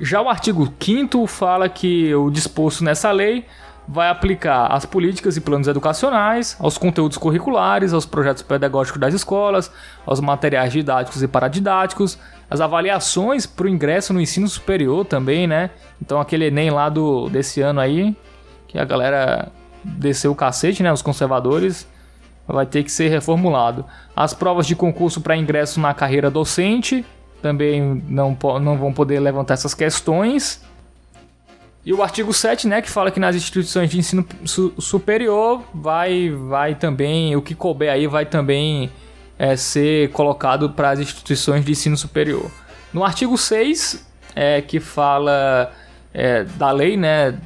Já 0.00 0.22
o 0.22 0.28
artigo 0.28 0.72
5 0.80 1.26
fala 1.26 1.68
que 1.68 2.14
o 2.14 2.30
disposto 2.30 2.82
nessa 2.82 3.10
lei 3.10 3.44
vai 3.86 4.08
aplicar 4.08 4.66
às 4.66 4.86
políticas 4.86 5.36
e 5.36 5.40
planos 5.40 5.66
educacionais, 5.66 6.56
aos 6.60 6.78
conteúdos 6.78 7.18
curriculares, 7.18 7.92
aos 7.92 8.06
projetos 8.06 8.42
pedagógicos 8.42 9.00
das 9.00 9.12
escolas, 9.12 9.70
aos 10.06 10.20
materiais 10.20 10.72
didáticos 10.72 11.22
e 11.22 11.28
paradidáticos, 11.28 12.18
as 12.48 12.60
avaliações 12.60 13.46
para 13.46 13.66
o 13.66 13.68
ingresso 13.68 14.12
no 14.12 14.20
ensino 14.20 14.46
superior 14.46 15.04
também, 15.04 15.46
né? 15.46 15.70
Então 16.00 16.20
aquele 16.20 16.46
Enem 16.46 16.70
lá 16.70 16.88
do, 16.88 17.28
desse 17.28 17.60
ano 17.60 17.80
aí, 17.80 18.16
que 18.68 18.78
a 18.78 18.84
galera 18.84 19.50
desceu 19.82 20.32
o 20.32 20.34
cacete, 20.34 20.82
né? 20.82 20.92
Os 20.92 21.02
conservadores, 21.02 21.88
vai 22.46 22.66
ter 22.66 22.82
que 22.82 22.90
ser 22.90 23.08
reformulado. 23.08 23.84
As 24.14 24.34
provas 24.34 24.66
de 24.66 24.76
concurso 24.76 25.20
para 25.20 25.36
ingresso 25.36 25.80
na 25.80 25.94
carreira 25.94 26.30
docente, 26.30 27.04
também 27.40 28.02
não, 28.06 28.36
não 28.60 28.78
vão 28.78 28.92
poder 28.92 29.18
levantar 29.18 29.54
essas 29.54 29.74
questões. 29.74 30.62
E 31.84 31.92
o 31.92 32.00
artigo 32.00 32.32
7, 32.32 32.68
né, 32.68 32.80
que 32.80 32.88
fala 32.88 33.10
que 33.10 33.18
nas 33.18 33.34
instituições 33.34 33.90
de 33.90 33.98
ensino 33.98 34.24
su 34.44 34.72
superior 34.78 35.62
vai, 35.74 36.30
vai 36.30 36.76
também, 36.76 37.34
o 37.34 37.42
que 37.42 37.56
couber 37.56 37.90
aí 37.90 38.06
vai 38.06 38.24
também 38.24 38.88
é, 39.36 39.56
ser 39.56 40.10
colocado 40.10 40.70
para 40.70 40.90
as 40.90 41.00
instituições 41.00 41.64
de 41.64 41.72
ensino 41.72 41.96
superior. 41.96 42.48
No 42.92 43.04
artigo 43.04 43.36
6, 43.36 44.06
é, 44.36 44.62
que 44.62 44.78
fala 44.78 45.72
é, 46.14 46.44
da 46.44 46.70
lei, 46.70 46.96
né, 46.96 47.36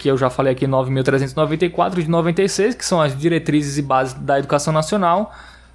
que 0.00 0.08
eu 0.08 0.18
já 0.18 0.28
falei 0.28 0.52
aqui, 0.52 0.66
9.394 0.66 2.02
de 2.02 2.10
96, 2.10 2.74
que 2.74 2.84
são 2.84 3.00
as 3.00 3.16
diretrizes 3.16 3.78
e 3.78 3.82
bases 3.82 4.14
da 4.14 4.36
educação 4.36 4.72
nacional, 4.72 5.32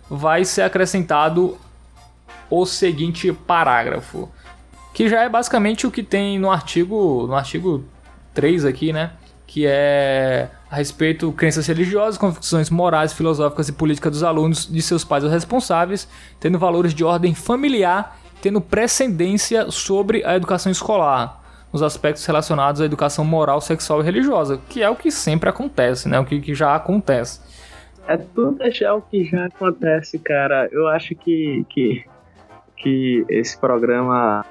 vai 0.09 0.43
ser 0.43 0.63
acrescentado 0.63 1.57
o 2.49 2.65
seguinte 2.65 3.31
parágrafo, 3.31 4.29
que 4.93 5.07
já 5.07 5.23
é 5.23 5.29
basicamente 5.29 5.87
o 5.87 5.91
que 5.91 6.03
tem 6.03 6.37
no 6.37 6.51
artigo, 6.51 7.25
no 7.25 7.35
artigo 7.35 7.85
3 8.33 8.65
aqui, 8.65 8.93
né? 8.93 9.11
Que 9.45 9.65
é 9.67 10.49
a 10.69 10.75
respeito 10.75 11.29
de 11.29 11.35
crenças 11.35 11.67
religiosas, 11.67 12.17
convicções 12.17 12.69
morais, 12.69 13.11
filosóficas 13.11 13.67
e 13.67 13.73
políticas 13.73 14.13
dos 14.13 14.23
alunos, 14.23 14.65
de 14.65 14.81
seus 14.81 15.03
pais 15.03 15.23
ou 15.23 15.29
responsáveis, 15.29 16.07
tendo 16.39 16.57
valores 16.57 16.93
de 16.93 17.03
ordem 17.03 17.35
familiar, 17.35 18.17
tendo 18.41 18.61
precedência 18.61 19.69
sobre 19.69 20.23
a 20.25 20.35
educação 20.35 20.71
escolar, 20.71 21.41
nos 21.73 21.81
aspectos 21.81 22.25
relacionados 22.25 22.81
à 22.81 22.85
educação 22.85 23.25
moral, 23.25 23.59
sexual 23.61 24.01
e 24.01 24.03
religiosa, 24.03 24.59
que 24.69 24.81
é 24.81 24.89
o 24.89 24.95
que 24.95 25.11
sempre 25.11 25.49
acontece, 25.49 26.07
né? 26.07 26.19
O 26.19 26.25
que, 26.25 26.39
que 26.39 26.55
já 26.55 26.75
acontece. 26.75 27.41
É 28.07 28.17
tudo 28.17 28.59
já 28.71 28.93
o 28.93 29.01
que 29.01 29.23
já 29.25 29.45
acontece, 29.45 30.17
cara. 30.19 30.67
Eu 30.71 30.87
acho 30.87 31.13
que, 31.15 31.65
que 31.69 32.03
que 32.81 33.23
esse 33.29 33.57
programa 33.57 34.43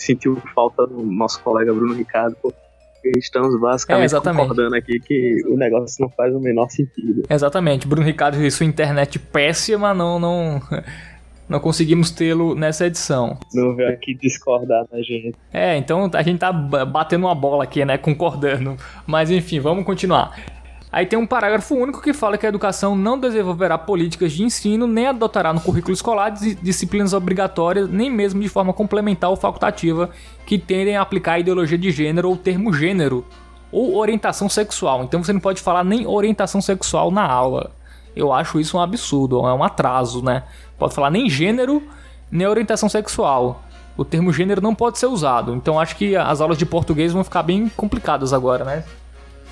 sentiu 0.00 0.36
falta 0.54 0.86
do 0.86 1.02
nosso 1.02 1.40
colega 1.42 1.72
Bruno 1.72 1.94
Ricardo, 1.94 2.36
porque 2.42 3.18
estamos 3.18 3.58
basicamente 3.60 4.14
é, 4.14 4.20
concordando 4.20 4.74
aqui 4.76 4.98
que 5.00 5.42
o 5.46 5.56
negócio 5.56 5.96
não 6.00 6.10
faz 6.10 6.34
o 6.34 6.40
menor 6.40 6.68
sentido. 6.70 7.22
Exatamente, 7.28 7.86
Bruno 7.86 8.06
Ricardo 8.06 8.42
e 8.42 8.50
sua 8.50 8.66
internet 8.66 9.18
péssima 9.18 9.94
não 9.94 10.18
não 10.18 10.62
não 11.48 11.60
conseguimos 11.60 12.10
tê-lo 12.10 12.54
nessa 12.54 12.86
edição. 12.86 13.38
Não 13.52 13.74
veio 13.74 13.90
aqui 13.90 14.14
discordar 14.14 14.86
da 14.90 15.02
gente. 15.02 15.34
É, 15.52 15.76
então 15.76 16.10
a 16.14 16.22
gente 16.22 16.38
tá 16.38 16.52
batendo 16.52 17.26
uma 17.26 17.34
bola 17.34 17.64
aqui, 17.64 17.84
né, 17.84 17.98
concordando. 17.98 18.76
Mas 19.06 19.30
enfim, 19.30 19.60
vamos 19.60 19.84
continuar. 19.84 20.59
Aí 20.92 21.06
tem 21.06 21.16
um 21.16 21.26
parágrafo 21.26 21.76
único 21.76 22.02
que 22.02 22.12
fala 22.12 22.36
que 22.36 22.44
a 22.44 22.48
educação 22.48 22.96
não 22.96 23.18
desenvolverá 23.18 23.78
políticas 23.78 24.32
de 24.32 24.42
ensino, 24.42 24.88
nem 24.88 25.06
adotará 25.06 25.52
no 25.52 25.60
currículo 25.60 25.94
escolar 25.94 26.30
disciplinas 26.30 27.12
obrigatórias, 27.12 27.88
nem 27.88 28.10
mesmo 28.10 28.40
de 28.40 28.48
forma 28.48 28.72
complementar 28.72 29.30
ou 29.30 29.36
facultativa, 29.36 30.10
que 30.44 30.58
tendem 30.58 30.96
a 30.96 31.02
aplicar 31.02 31.34
a 31.34 31.38
ideologia 31.38 31.78
de 31.78 31.92
gênero 31.92 32.28
ou 32.28 32.36
termo 32.36 32.72
gênero, 32.72 33.24
ou 33.70 33.96
orientação 33.96 34.48
sexual. 34.48 35.04
Então 35.04 35.22
você 35.22 35.32
não 35.32 35.40
pode 35.40 35.60
falar 35.60 35.84
nem 35.84 36.08
orientação 36.08 36.60
sexual 36.60 37.12
na 37.12 37.24
aula. 37.24 37.70
Eu 38.16 38.32
acho 38.32 38.58
isso 38.58 38.76
um 38.76 38.80
absurdo, 38.80 39.46
é 39.46 39.54
um 39.54 39.62
atraso, 39.62 40.24
né? 40.24 40.42
Pode 40.76 40.92
falar 40.92 41.10
nem 41.10 41.30
gênero, 41.30 41.80
nem 42.28 42.48
orientação 42.48 42.88
sexual. 42.88 43.62
O 43.96 44.04
termo 44.04 44.32
gênero 44.32 44.60
não 44.60 44.74
pode 44.74 44.98
ser 44.98 45.06
usado. 45.06 45.54
Então 45.54 45.78
acho 45.78 45.94
que 45.94 46.16
as 46.16 46.40
aulas 46.40 46.58
de 46.58 46.66
português 46.66 47.12
vão 47.12 47.22
ficar 47.22 47.44
bem 47.44 47.68
complicadas 47.76 48.32
agora, 48.32 48.64
né? 48.64 48.84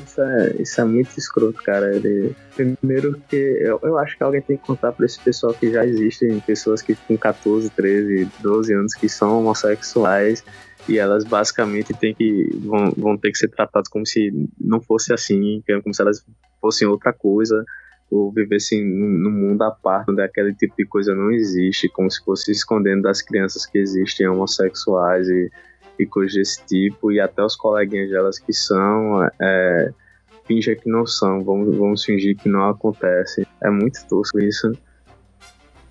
Isso 0.05 0.23
é, 0.23 0.57
isso 0.59 0.81
é 0.81 0.85
muito 0.85 1.19
escroto, 1.19 1.63
cara. 1.63 1.95
Ele, 1.95 2.35
primeiro 2.55 3.21
que 3.29 3.37
eu, 3.37 3.79
eu 3.83 3.99
acho 3.99 4.17
que 4.17 4.23
alguém 4.23 4.41
tem 4.41 4.57
que 4.57 4.67
contar 4.67 4.93
para 4.93 5.07
esse 5.07 5.19
pessoal 5.21 5.53
que 5.55 5.71
já 5.71 5.85
existem 5.85 6.39
pessoas 6.41 6.83
que 6.83 6.95
com 6.95 7.17
14, 7.17 7.71
13, 7.71 8.29
12 8.41 8.73
anos 8.73 8.95
que 8.95 9.09
são 9.09 9.39
homossexuais 9.39 10.45
e 10.89 10.99
elas 10.99 11.25
basicamente 11.25 11.93
têm 11.95 12.15
que 12.15 12.49
vão, 12.65 12.93
vão 12.97 13.17
ter 13.17 13.31
que 13.31 13.39
ser 13.39 13.49
tratadas 13.49 13.89
como 13.89 14.07
se 14.07 14.33
não 14.59 14.81
fosse 14.81 15.13
assim, 15.13 15.63
como 15.83 15.95
se 15.95 16.01
elas 16.01 16.25
fossem 16.61 16.89
outra 16.89 17.13
coisa 17.13 17.65
ou 18.11 18.33
vivessem 18.33 18.83
num 18.83 19.31
mundo 19.31 19.63
à 19.63 19.71
parte 19.71 20.11
onde 20.11 20.23
aquele 20.23 20.55
tipo 20.55 20.75
de 20.77 20.87
coisa 20.87 21.15
não 21.15 21.31
existe, 21.31 21.89
como 21.89 22.11
se 22.11 22.25
fosse 22.25 22.51
escondendo 22.51 23.03
das 23.03 23.21
crianças 23.21 23.67
que 23.67 23.79
existem 23.79 24.27
homossexuais 24.27 25.29
e 25.29 25.51
e 25.99 26.07
coisas 26.07 26.35
desse 26.35 26.65
tipo, 26.67 27.13
e 27.13 27.21
até 27.21 27.43
os 27.43 27.57
coleguinhas 27.57 28.11
delas 28.11 28.39
que 28.39 28.53
são, 28.53 29.29
é, 29.41 29.93
que 30.47 30.81
não 30.87 31.07
são, 31.07 31.43
vamos, 31.45 31.77
vamos 31.77 32.05
fingir 32.05 32.37
que 32.37 32.49
não 32.49 32.69
acontece. 32.69 33.47
É 33.63 33.69
muito 33.69 34.05
tosco 34.09 34.39
isso. 34.41 34.73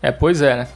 É, 0.01 0.12
pois 0.12 0.41
é, 0.41 0.55
né? 0.55 0.68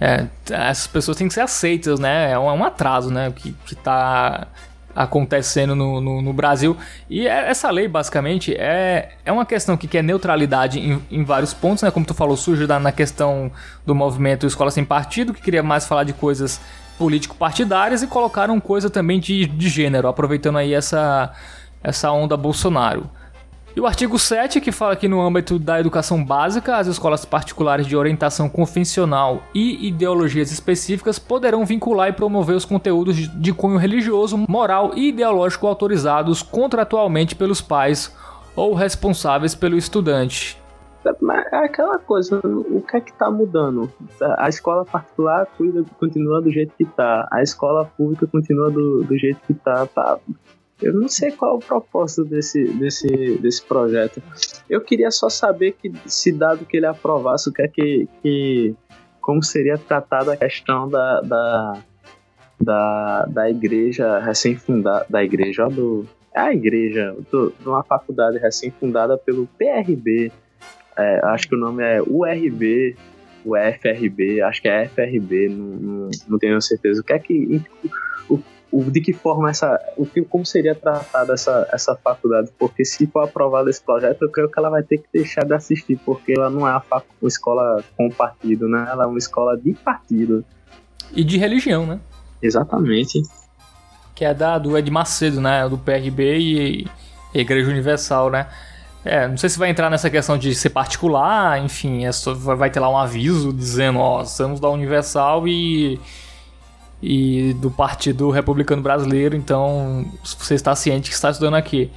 É, 0.00 0.26
essas 0.50 0.86
pessoas 0.86 1.16
têm 1.16 1.28
que 1.28 1.34
ser 1.34 1.42
aceitas, 1.42 2.00
né? 2.00 2.32
É 2.32 2.38
um, 2.38 2.48
é 2.48 2.52
um 2.52 2.64
atraso, 2.64 3.10
né? 3.10 3.32
Que, 3.34 3.52
que 3.64 3.74
tá 3.74 4.48
acontecendo 4.94 5.74
no, 5.74 6.00
no, 6.00 6.20
no, 6.20 6.32
Brasil. 6.32 6.76
E 7.08 7.26
é, 7.26 7.48
essa 7.48 7.70
lei, 7.70 7.88
basicamente, 7.88 8.54
é, 8.54 9.12
é 9.24 9.32
uma 9.32 9.46
questão 9.46 9.76
que 9.76 9.88
quer 9.88 10.02
neutralidade 10.02 10.78
em, 10.78 11.00
em 11.10 11.24
vários 11.24 11.54
pontos, 11.54 11.82
né? 11.82 11.90
Como 11.90 12.04
tu 12.04 12.14
falou, 12.14 12.36
surge 12.36 12.66
na, 12.66 12.78
na 12.78 12.92
questão 12.92 13.50
do 13.86 13.94
movimento 13.94 14.46
Escola 14.46 14.70
Sem 14.70 14.84
Partido, 14.84 15.32
que 15.32 15.40
queria 15.40 15.62
mais 15.62 15.86
falar 15.86 16.04
de 16.04 16.12
coisas 16.12 16.60
político-partidárias 16.98 18.02
e 18.02 18.06
colocaram 18.06 18.60
coisa 18.60 18.88
também 18.88 19.18
de, 19.18 19.46
de 19.46 19.68
gênero, 19.68 20.08
aproveitando 20.08 20.58
aí 20.58 20.74
essa, 20.74 21.32
essa 21.82 22.10
onda 22.10 22.36
Bolsonaro. 22.36 23.08
E 23.74 23.80
o 23.80 23.86
artigo 23.86 24.18
7, 24.18 24.60
que 24.60 24.70
fala 24.70 24.94
que 24.94 25.08
no 25.08 25.20
âmbito 25.20 25.58
da 25.58 25.80
educação 25.80 26.22
básica, 26.22 26.76
as 26.76 26.86
escolas 26.86 27.24
particulares 27.24 27.86
de 27.86 27.96
orientação 27.96 28.46
confessional 28.46 29.42
e 29.54 29.88
ideologias 29.88 30.52
específicas 30.52 31.18
poderão 31.18 31.64
vincular 31.64 32.10
e 32.10 32.12
promover 32.12 32.54
os 32.54 32.66
conteúdos 32.66 33.16
de 33.16 33.52
cunho 33.54 33.78
religioso, 33.78 34.36
moral 34.46 34.92
e 34.94 35.08
ideológico 35.08 35.66
autorizados 35.66 36.42
contratualmente 36.42 37.34
pelos 37.34 37.62
pais 37.62 38.14
ou 38.54 38.74
responsáveis 38.74 39.54
pelo 39.54 39.78
estudante. 39.78 40.61
É 41.52 41.56
aquela 41.56 41.98
coisa, 41.98 42.40
o 42.44 42.80
que 42.80 42.96
é 42.96 43.00
que 43.00 43.12
tá 43.12 43.30
mudando? 43.30 43.90
A 44.38 44.48
escola 44.48 44.84
particular 44.84 45.46
cuida, 45.56 45.84
continua 45.98 46.40
do 46.40 46.50
jeito 46.50 46.72
que 46.76 46.84
tá, 46.84 47.28
a 47.32 47.42
escola 47.42 47.84
pública 47.84 48.26
continua 48.26 48.70
do, 48.70 49.02
do 49.02 49.18
jeito 49.18 49.40
que 49.46 49.54
tá, 49.54 49.86
tá. 49.86 50.18
Eu 50.80 50.94
não 50.94 51.08
sei 51.08 51.30
qual 51.32 51.52
é 51.52 51.54
o 51.54 51.58
propósito 51.58 52.24
desse, 52.24 52.64
desse, 52.64 53.38
desse 53.38 53.64
projeto. 53.64 54.22
Eu 54.68 54.80
queria 54.80 55.10
só 55.10 55.28
saber 55.28 55.72
que, 55.72 55.92
se 56.06 56.32
dado 56.32 56.66
que 56.66 56.76
ele 56.76 56.86
aprovasse, 56.86 57.48
o 57.48 57.52
que 57.52 57.62
é 57.62 57.68
que. 57.68 58.08
que 58.20 58.74
como 59.20 59.40
seria 59.40 59.78
tratada 59.78 60.32
a 60.32 60.36
questão 60.36 60.88
da, 60.88 61.20
da, 61.20 61.82
da, 62.60 63.26
da 63.26 63.50
igreja 63.50 64.18
recém-fundada. 64.18 65.06
Da 65.08 65.22
igreja, 65.22 65.68
do. 65.68 66.04
É 66.34 66.40
a 66.40 66.52
igreja, 66.52 67.14
de 67.30 67.68
uma 67.68 67.84
faculdade 67.84 68.38
recém-fundada 68.38 69.16
pelo 69.18 69.46
PRB, 69.46 70.32
é, 70.96 71.20
acho 71.26 71.48
que 71.48 71.54
o 71.54 71.58
nome 71.58 71.82
é 71.82 72.00
URB, 72.02 72.96
o 73.44 73.56
FRB, 73.56 74.40
acho 74.42 74.62
que 74.62 74.68
é 74.68 74.86
FRB, 74.86 75.48
não, 75.48 75.66
não, 75.66 76.10
não 76.28 76.38
tenho 76.38 76.60
certeza. 76.60 77.00
O 77.00 77.04
que 77.04 77.12
é 77.12 77.18
que. 77.18 77.62
O, 78.28 78.38
o, 78.70 78.90
de 78.90 79.00
que 79.00 79.12
forma 79.12 79.50
essa. 79.50 79.80
O 79.96 80.06
que, 80.06 80.22
como 80.22 80.46
seria 80.46 80.74
tratada 80.74 81.34
essa, 81.34 81.68
essa 81.72 81.96
faculdade? 81.96 82.50
Porque 82.58 82.84
se 82.84 83.06
for 83.06 83.24
aprovado 83.24 83.68
esse 83.68 83.82
projeto, 83.82 84.22
eu 84.22 84.30
creio 84.30 84.50
que 84.50 84.58
ela 84.58 84.70
vai 84.70 84.82
ter 84.82 84.98
que 84.98 85.08
deixar 85.12 85.44
de 85.44 85.54
assistir, 85.54 85.98
porque 86.04 86.32
ela 86.32 86.50
não 86.50 86.66
é 86.66 86.72
uma, 86.72 87.02
uma 87.20 87.28
escola 87.28 87.82
com 87.96 88.08
partido, 88.10 88.68
né? 88.68 88.86
Ela 88.90 89.04
é 89.04 89.06
uma 89.06 89.18
escola 89.18 89.56
de 89.56 89.72
partido. 89.74 90.44
E 91.12 91.24
de 91.24 91.36
religião, 91.36 91.86
né? 91.86 92.00
Exatamente. 92.40 93.22
Que 94.14 94.24
é 94.24 94.34
da 94.34 94.58
do 94.58 94.76
Ed 94.76 94.90
Macedo, 94.90 95.40
né? 95.40 95.68
Do 95.68 95.78
PRB 95.78 96.38
e, 96.38 96.86
e 97.34 97.40
Igreja 97.40 97.70
Universal, 97.70 98.30
né? 98.30 98.46
É, 99.04 99.26
não 99.26 99.36
sei 99.36 99.48
se 99.48 99.58
vai 99.58 99.68
entrar 99.68 99.90
nessa 99.90 100.08
questão 100.08 100.38
de 100.38 100.54
ser 100.54 100.70
particular, 100.70 101.58
enfim, 101.62 102.04
é 102.04 102.12
só, 102.12 102.34
vai 102.34 102.70
ter 102.70 102.78
lá 102.78 102.88
um 102.88 102.96
aviso 102.96 103.52
dizendo, 103.52 103.98
ó, 103.98 104.24
somos 104.24 104.60
da 104.60 104.68
Universal 104.68 105.46
e 105.48 106.00
e 107.02 107.52
do 107.54 107.68
Partido 107.68 108.30
Republicano 108.30 108.80
Brasileiro, 108.80 109.34
então 109.34 110.06
você 110.22 110.54
está 110.54 110.76
ciente 110.76 111.10
que 111.10 111.16
está 111.16 111.30
estudando 111.30 111.54
aqui. 111.54 111.90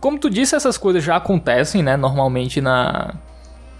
Como 0.00 0.16
tu 0.16 0.30
disse, 0.30 0.54
essas 0.54 0.78
coisas 0.78 1.02
já 1.02 1.16
acontecem, 1.16 1.82
né, 1.82 1.96
normalmente 1.96 2.60
na 2.60 3.14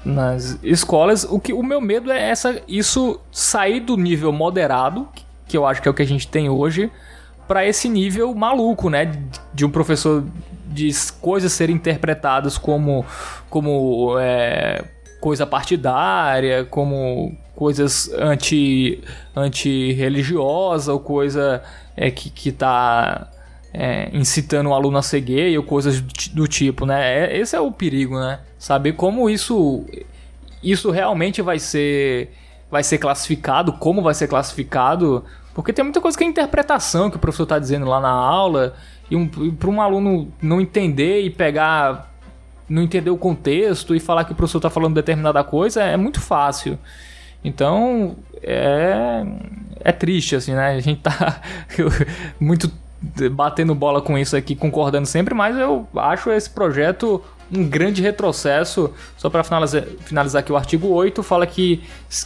nas 0.05 0.59
escolas. 0.63 1.25
O 1.25 1.39
que 1.39 1.53
o 1.53 1.63
meu 1.63 1.81
medo 1.81 2.11
é 2.11 2.29
essa 2.29 2.61
isso 2.67 3.21
sair 3.31 3.81
do 3.81 3.97
nível 3.97 4.33
moderado, 4.33 5.09
que 5.47 5.57
eu 5.57 5.65
acho 5.65 5.81
que 5.81 5.89
é 5.89 5.91
o 5.91 5.95
que 5.95 6.03
a 6.03 6.07
gente 6.07 6.27
tem 6.27 6.49
hoje, 6.49 6.91
para 7.47 7.65
esse 7.65 7.89
nível 7.89 8.35
maluco, 8.35 8.91
né, 8.91 9.13
de 9.53 9.65
um 9.65 9.71
professor 9.71 10.25
de 10.75 10.91
coisas 11.21 11.53
serem 11.53 11.77
interpretadas 11.77 12.59
como, 12.59 13.07
como 13.49 14.19
é, 14.19 14.85
coisa 15.21 15.47
partidária, 15.47 16.65
como 16.65 17.37
coisas 17.55 18.11
anti, 18.19 19.01
anti-religiosa 19.35 20.93
ou 20.93 20.99
coisa 20.99 21.63
é, 21.97 22.11
que, 22.11 22.29
que 22.29 22.51
tá 22.51 23.31
é, 23.73 24.11
incitando 24.13 24.69
o 24.69 24.75
aluno 24.75 24.99
a 24.99 25.03
ser 25.03 25.21
gay 25.21 25.57
ou 25.57 25.65
coisas 25.65 26.01
do 26.33 26.47
tipo, 26.49 26.85
né? 26.85 27.25
É, 27.25 27.39
esse 27.39 27.55
é 27.55 27.61
o 27.61 27.71
perigo, 27.71 28.19
né? 28.19 28.41
Saber 28.59 28.93
como 28.95 29.31
isso, 29.31 29.85
isso 30.63 30.91
realmente 30.91 31.41
vai 31.41 31.59
ser, 31.59 32.33
vai 32.71 32.83
ser 32.83 32.99
classificado, 32.99 33.73
como 33.75 34.03
vai 34.03 34.15
ser 34.15 34.27
classificado, 34.27 35.25
porque 35.55 35.73
tem 35.73 35.85
muita 35.85 36.01
coisa 36.01 36.19
que 36.19 36.25
é 36.25 36.27
interpretação 36.27 37.09
que 37.09 37.17
o 37.17 37.21
professor 37.21 37.45
está 37.45 37.59
dizendo 37.59 37.87
lá 37.87 38.01
na 38.01 38.11
aula 38.11 38.75
e, 39.11 39.17
um, 39.17 39.27
para 39.27 39.71
um 39.71 39.81
aluno 39.81 40.33
não 40.41 40.61
entender 40.61 41.23
e 41.23 41.31
pegar, 41.31 42.13
não 42.69 42.83
entender 42.83 43.11
o 43.11 43.17
contexto 43.17 43.95
e 43.95 44.01
falar 44.01 44.25
que 44.25 44.33
o 44.33 44.35
professor 44.35 44.59
está 44.59 44.71
falando 44.71 44.95
determinada 44.95 45.43
coisa 45.45 45.83
é 45.83 45.97
muito 45.97 46.21
fácil. 46.21 46.79
Então 47.45 48.17
é, 48.43 49.25
é 49.81 49.93
triste, 49.93 50.37
assim, 50.37 50.55
né? 50.55 50.69
A 50.69 50.81
gente 50.81 51.01
tá 51.01 51.41
muito 52.41 52.71
batendo 53.33 53.75
bola 53.75 54.01
com 54.01 54.17
isso 54.17 54.35
aqui, 54.35 54.57
concordando 54.57 55.07
sempre, 55.07 55.35
mas 55.35 55.57
eu 55.59 55.87
acho 55.95 56.31
esse 56.31 56.49
projeto 56.49 57.23
um 57.53 57.69
grande 57.69 58.03
retrocesso. 58.03 58.93
Só 59.17 59.29
para 59.29 59.45
finalizar, 59.45 59.83
finalizar 60.01 60.41
aqui 60.41 60.53
o 60.53 60.57
artigo 60.57 60.89
8, 60.89 61.23
fala 61.23 61.47
que 61.47 61.83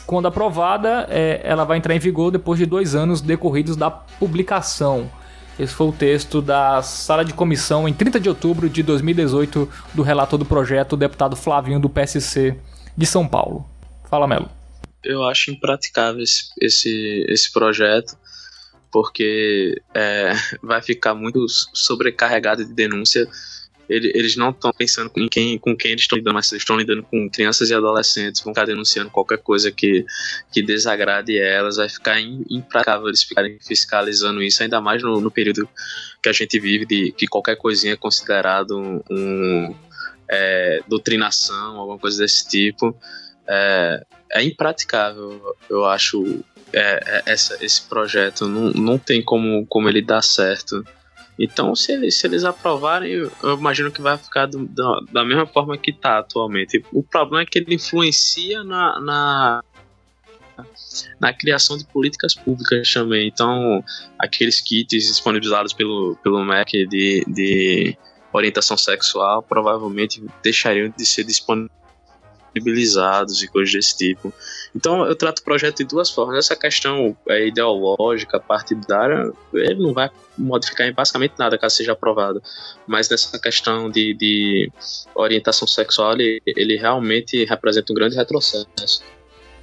quando 0.07 0.29
aprovada, 0.29 1.07
é, 1.11 1.41
ela 1.43 1.65
vai 1.65 1.79
entrar 1.79 1.95
em 1.95 1.99
vigor 1.99 2.31
depois 2.31 2.59
de 2.59 2.67
dois 2.67 2.95
anos 2.95 3.21
decorridos 3.21 3.77
da 3.77 3.91
publicação. 3.91 5.11
Esse 5.59 5.75
foi 5.75 5.89
o 5.89 5.93
texto 5.93 6.41
da 6.41 6.81
sala 6.83 7.25
de 7.25 7.35
comissão 7.35 7.89
em 7.89 7.93
30 7.93 8.21
de 8.21 8.29
outubro 8.29 8.71
de 8.71 8.83
2018 8.83 9.69
do 9.93 10.03
relator 10.03 10.39
do 10.39 10.45
projeto, 10.45 10.93
o 10.93 10.97
deputado 10.97 11.35
Flavinho 11.35 11.81
do 11.81 11.89
PSC 11.89 12.57
de 12.97 13.07
São 13.07 13.27
Paulo. 13.27 13.69
Fala, 14.09 14.29
Melo. 14.29 14.49
Eu 15.03 15.25
acho 15.25 15.51
impraticável 15.51 16.23
esse, 16.23 16.51
esse, 16.61 17.27
esse 17.29 17.53
projeto, 17.53 18.17
porque 18.93 19.81
é, 19.95 20.33
vai 20.63 20.81
ficar 20.81 21.15
muito 21.15 21.45
sobrecarregado 21.49 22.65
de 22.65 22.73
denúncia 22.73 23.29
eles 23.89 24.37
não 24.37 24.51
estão 24.51 24.71
pensando 24.73 25.11
em 25.17 25.29
quem, 25.29 25.59
com 25.59 25.75
quem 25.75 25.93
eles 25.93 26.03
estão 26.03 26.19
lidando, 26.19 26.35
mas 26.35 26.53
eles 26.53 26.63
estão 26.63 26.77
lidando 26.77 27.03
com 27.03 27.29
crianças 27.31 27.71
e 27.71 27.75
adolescentes, 27.75 28.43
vão 28.43 28.53
ficar 28.53 28.67
denunciando 28.67 29.11
qualquer 29.11 29.39
coisa 29.39 29.73
que, 29.73 30.05
que 30.53 30.63
desagrade 30.63 31.39
elas, 31.39 31.77
vai 31.77 31.89
ficar 31.89 32.21
impraticável 32.21 33.09
eles 33.09 33.23
ficarem 33.23 33.59
fiscalizando 33.61 34.43
isso, 34.43 34.63
ainda 34.63 34.81
mais 34.81 35.03
no, 35.03 35.21
no 35.21 35.31
período 35.31 35.67
que 36.23 36.29
a 36.29 36.33
gente 36.33 36.61
vive, 36.61 36.85
de 36.85 37.13
que 37.13 37.27
qualquer 37.27 37.57
coisinha 37.57 37.95
é 37.95 37.97
considerado 37.97 38.79
um, 38.79 39.01
um 39.11 39.75
é, 40.29 40.83
doutrinação, 40.87 41.79
alguma 41.79 41.99
coisa 41.99 42.19
desse 42.19 42.47
tipo. 42.47 42.95
É, 43.47 44.05
é 44.33 44.43
impraticável, 44.45 45.57
eu 45.71 45.87
acho, 45.87 46.45
é, 46.75 47.01
é 47.07 47.23
essa, 47.25 47.57
esse 47.65 47.81
projeto. 47.83 48.47
Não, 48.47 48.71
não 48.73 48.99
tem 48.99 49.23
como, 49.23 49.65
como 49.67 49.89
ele 49.89 50.03
dar 50.03 50.23
certo 50.23 50.85
Então, 51.39 51.75
se 51.77 51.93
eles, 51.93 52.17
se 52.17 52.27
eles 52.27 52.45
aprovarem, 52.45 53.13
eu 53.13 53.57
imagino 53.57 53.93
que 53.93 54.03
vai 54.03 54.19
ficar 54.19 54.47
do, 54.47 54.67
da, 54.67 55.01
da 55.13 55.25
mesma 55.25 55.47
forma 55.47 55.79
que 55.79 55.93
está 55.93 56.19
atualmente. 56.19 56.83
O 56.93 57.03
problema 57.03 57.43
é 57.43 57.47
que 57.47 57.59
ele 57.59 57.75
influencia 57.75 58.65
na, 58.65 59.01
na, 59.01 59.65
na 61.21 61.33
criação 61.33 61.79
de 61.79 61.85
políticas 61.85 62.35
públicas 62.35 62.93
também. 62.93 63.29
Então, 63.29 63.85
aqueles 64.19 64.61
kits 64.61 65.07
disponibilizados 65.07 65.73
pelo, 65.73 66.17
pelo 66.25 66.45
MEC 66.45 66.87
de, 66.87 67.25
de 67.29 67.97
orientação 68.33 68.77
sexual 68.77 69.41
provavelmente 69.43 70.21
deixariam 70.43 70.93
de 70.97 71.07
ser 71.07 71.23
disponibilizados 71.23 71.78
disponibilizados 72.59 73.43
e 73.43 73.49
coisas 73.49 73.73
desse 73.73 73.97
tipo. 73.97 74.33
Então 74.75 75.07
eu 75.07 75.15
trato 75.15 75.39
o 75.39 75.45
projeto 75.45 75.79
de 75.79 75.85
duas 75.85 76.11
formas. 76.11 76.39
Essa 76.39 76.57
questão 76.57 77.17
é, 77.29 77.47
ideológica, 77.47 78.39
partidária, 78.39 79.33
ele 79.55 79.83
não 79.83 79.93
vai 79.93 80.11
modificar 80.37 80.87
em 80.87 80.93
basicamente 80.93 81.35
nada 81.39 81.59
caso 81.59 81.77
seja 81.77 81.93
aprovado. 81.93 82.43
Mas 82.87 83.09
nessa 83.09 83.39
questão 83.39 83.91
de, 83.91 84.15
de 84.15 84.71
orientação 85.15 85.67
sexual, 85.67 86.13
ele, 86.13 86.43
ele 86.47 86.77
realmente 86.77 87.45
representa 87.45 87.93
um 87.93 87.97
grande 87.97 88.17
retrocesso. 88.17 89.03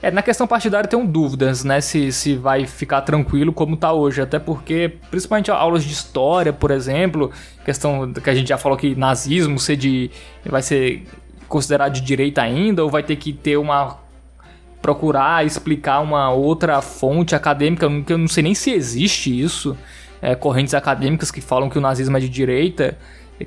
É, 0.01 0.11
na 0.11 0.21
questão 0.21 0.45
partidária 0.45 0.87
tenho 0.87 1.07
dúvidas, 1.07 1.63
né, 1.63 1.81
se, 1.81 2.11
se 2.11 2.35
vai 2.35 2.67
ficar 2.67 3.01
tranquilo 3.01 3.51
como 3.53 3.75
está 3.75 3.91
hoje, 3.93 4.21
até 4.21 4.37
porque, 4.37 4.97
principalmente 5.09 5.49
aulas 5.49 5.83
de 5.83 5.93
história, 5.93 6.51
por 6.51 6.69
exemplo, 6.69 7.31
questão 7.63 8.11
que 8.11 8.29
a 8.29 8.35
gente 8.35 8.49
já 8.49 8.57
falou 8.57 8.77
que 8.77 8.93
nazismo 8.93 9.57
ser 9.57 9.77
de, 9.77 10.11
vai 10.45 10.61
ser 10.61 11.07
considerado 11.47 11.93
de 11.93 12.01
direita 12.01 12.41
ainda 12.41 12.83
ou 12.83 12.89
vai 12.89 13.03
ter 13.03 13.15
que 13.15 13.33
ter 13.33 13.57
uma 13.57 13.97
procurar 14.81 15.43
explicar 15.43 15.99
uma 15.99 16.31
outra 16.31 16.79
fonte 16.79 17.33
acadêmica, 17.33 17.89
que 18.05 18.13
eu 18.13 18.19
não 18.19 18.27
sei 18.27 18.43
nem 18.43 18.53
se 18.53 18.69
existe 18.69 19.41
isso, 19.41 19.75
é, 20.21 20.35
correntes 20.35 20.75
acadêmicas 20.75 21.31
que 21.31 21.41
falam 21.41 21.71
que 21.71 21.77
o 21.79 21.81
nazismo 21.81 22.15
é 22.17 22.19
de 22.19 22.29
direita, 22.29 22.95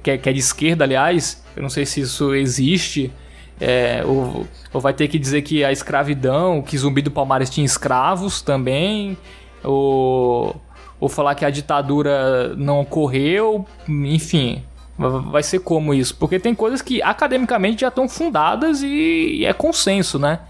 que 0.02 0.10
é, 0.10 0.18
que 0.18 0.28
é 0.28 0.32
de 0.32 0.40
esquerda, 0.40 0.82
aliás, 0.82 1.44
eu 1.54 1.62
não 1.62 1.70
sei 1.70 1.86
se 1.86 2.00
isso 2.00 2.34
existe, 2.34 3.12
é, 3.60 4.02
ou, 4.04 4.48
ou, 4.72 4.80
vai 4.80 4.92
ter 4.92 5.06
que 5.06 5.18
dizer 5.18 5.42
que 5.42 5.64
a 5.64 5.70
escravidão, 5.70 6.60
que 6.60 6.76
Zumbi 6.76 7.02
do 7.02 7.10
Palmares 7.10 7.50
tinha 7.50 7.64
escravos 7.64 8.42
também, 8.42 9.16
ou, 9.62 10.60
ou 10.98 11.08
falar 11.08 11.34
que 11.36 11.44
a 11.44 11.50
ditadura 11.50 12.54
não 12.56 12.80
ocorreu, 12.80 13.64
enfim, 13.88 14.62
Vai 14.98 15.44
ser 15.44 15.60
como 15.60 15.94
isso? 15.94 16.16
Porque 16.16 16.40
tem 16.40 16.54
coisas 16.54 16.82
que 16.82 17.00
academicamente 17.00 17.82
já 17.82 17.88
estão 17.88 18.08
fundadas 18.08 18.82
e, 18.82 19.44
é 19.44 19.52
consenso, 19.52 20.18
né? 20.18 20.40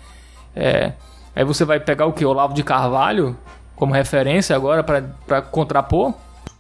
É, 0.57 0.95
aí 1.37 1.45
você 1.45 1.67
vai 1.67 1.79
pegar 1.79 2.07
o 2.07 2.13
que? 2.15 2.25
Olavo 2.25 2.55
de 2.55 2.63
Carvalho 2.63 3.37
como 3.77 3.93
referência 3.93 4.57
agora 4.57 4.83
para 4.83 5.43
contrapor? 5.43 6.15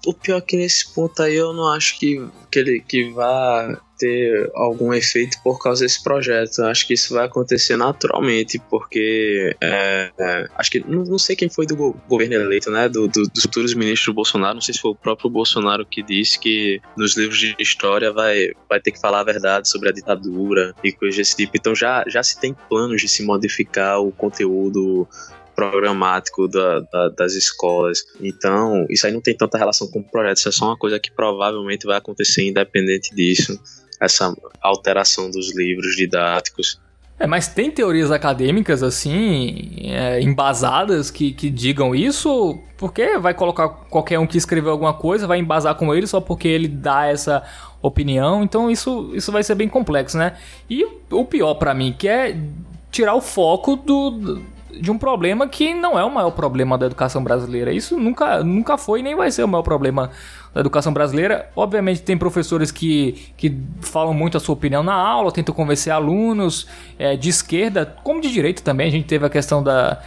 O 0.06 0.14
pior 0.14 0.38
é 0.38 0.40
que 0.40 0.56
nesse 0.56 0.94
ponto 0.94 1.20
aí 1.22 1.34
eu 1.34 1.52
não 1.52 1.72
acho 1.72 1.98
que, 1.98 2.24
que 2.50 2.58
ele 2.58 2.84
que 2.86 3.10
vá 3.10 3.76
ter 3.98 4.50
algum 4.54 4.94
efeito 4.94 5.38
por 5.42 5.60
causa 5.60 5.84
desse 5.84 6.02
projeto. 6.02 6.62
Acho 6.62 6.86
que 6.86 6.94
isso 6.94 7.14
vai 7.14 7.26
acontecer 7.26 7.76
naturalmente, 7.76 8.58
porque 8.70 9.56
é, 9.60 10.10
é, 10.18 10.48
acho 10.56 10.70
que 10.70 10.80
não, 10.80 11.04
não, 11.04 11.18
sei 11.18 11.34
quem 11.34 11.48
foi 11.48 11.66
do 11.66 11.76
go 11.76 11.96
governo 12.08 12.36
eleito, 12.36 12.70
né? 12.70 12.88
Do, 12.88 13.08
do, 13.08 13.24
dos 13.24 13.42
futuros 13.42 13.74
ministros 13.74 14.06
do 14.06 14.14
Bolsonaro. 14.14 14.54
Não 14.54 14.60
sei 14.60 14.74
se 14.74 14.80
foi 14.80 14.92
o 14.92 14.94
próprio 14.94 15.28
Bolsonaro 15.28 15.84
que 15.84 16.02
disse 16.02 16.38
que 16.38 16.80
nos 16.96 17.16
livros 17.16 17.38
de 17.38 17.56
história 17.58 18.12
vai, 18.12 18.52
vai 18.68 18.80
ter 18.80 18.92
que 18.92 19.00
falar 19.00 19.20
a 19.20 19.24
verdade 19.24 19.68
sobre 19.68 19.88
a 19.88 19.92
ditadura 19.92 20.74
e 20.82 20.92
coisas 20.92 21.16
desse 21.16 21.36
tipo. 21.36 21.52
Então 21.56 21.74
já, 21.74 22.04
já 22.06 22.22
se 22.22 22.40
tem 22.40 22.54
planos 22.68 23.00
de 23.00 23.08
se 23.08 23.22
modificar 23.24 24.00
o 24.00 24.12
conteúdo 24.12 25.08
programático 25.58 26.46
da, 26.46 26.78
da, 26.78 27.08
das 27.08 27.34
escolas. 27.34 28.04
Então, 28.20 28.86
isso 28.88 29.04
aí 29.04 29.12
não 29.12 29.20
tem 29.20 29.36
tanta 29.36 29.58
relação 29.58 29.90
com 29.90 29.98
o 29.98 30.04
projeto, 30.04 30.36
isso 30.36 30.48
é 30.48 30.52
só 30.52 30.66
uma 30.66 30.76
coisa 30.76 31.00
que 31.00 31.10
provavelmente 31.10 31.84
vai 31.84 31.96
acontecer 31.96 32.46
independente 32.46 33.12
disso 33.12 33.60
essa 34.00 34.34
alteração 34.60 35.30
dos 35.30 35.56
livros 35.56 35.96
didáticos. 35.96 36.80
É, 37.18 37.26
mas 37.26 37.48
tem 37.48 37.70
teorias 37.70 38.12
acadêmicas 38.12 38.82
assim, 38.82 39.70
é, 39.82 40.20
embasadas 40.20 41.10
que, 41.10 41.32
que 41.32 41.50
digam 41.50 41.92
isso? 41.94 42.60
Porque 42.76 43.18
vai 43.18 43.34
colocar 43.34 43.68
qualquer 43.68 44.20
um 44.20 44.26
que 44.26 44.38
escreveu 44.38 44.70
alguma 44.70 44.94
coisa, 44.94 45.26
vai 45.26 45.38
embasar 45.38 45.74
com 45.74 45.92
ele 45.92 46.06
só 46.06 46.20
porque 46.20 46.46
ele 46.46 46.68
dá 46.68 47.06
essa 47.06 47.42
opinião. 47.82 48.44
Então 48.44 48.70
isso, 48.70 49.10
isso 49.14 49.32
vai 49.32 49.42
ser 49.42 49.56
bem 49.56 49.68
complexo, 49.68 50.16
né? 50.16 50.36
E 50.70 50.86
o 51.10 51.24
pior 51.24 51.54
para 51.54 51.74
mim, 51.74 51.92
que 51.98 52.06
é 52.06 52.38
tirar 52.90 53.16
o 53.16 53.20
foco 53.20 53.74
do, 53.74 54.40
de 54.70 54.90
um 54.90 54.98
problema 54.98 55.48
que 55.48 55.74
não 55.74 55.98
é 55.98 56.04
o 56.04 56.10
maior 56.10 56.30
problema 56.30 56.76
da 56.76 56.86
educação 56.86 57.22
brasileira. 57.22 57.72
Isso 57.72 57.98
nunca, 57.98 58.42
nunca 58.44 58.76
foi 58.76 59.02
nem 59.02 59.14
vai 59.16 59.30
ser 59.30 59.42
o 59.42 59.48
maior 59.48 59.62
problema 59.62 60.10
da 60.54 60.60
educação 60.60 60.92
brasileira. 60.92 61.50
Obviamente 61.56 62.02
tem 62.02 62.16
professores 62.16 62.70
que, 62.70 63.32
que 63.36 63.56
falam 63.80 64.12
muito 64.12 64.36
a 64.36 64.40
sua 64.40 64.52
opinião 64.52 64.82
na 64.82 64.94
aula, 64.94 65.32
tentam 65.32 65.54
convencer 65.54 65.92
alunos 65.92 66.66
é, 66.98 67.16
de 67.16 67.28
esquerda, 67.28 67.86
como 68.02 68.20
de 68.20 68.30
direita 68.30 68.62
também. 68.62 68.88
A 68.88 68.90
gente 68.90 69.06
teve 69.06 69.24
a 69.24 69.30
questão 69.30 69.62
da, 69.62 70.00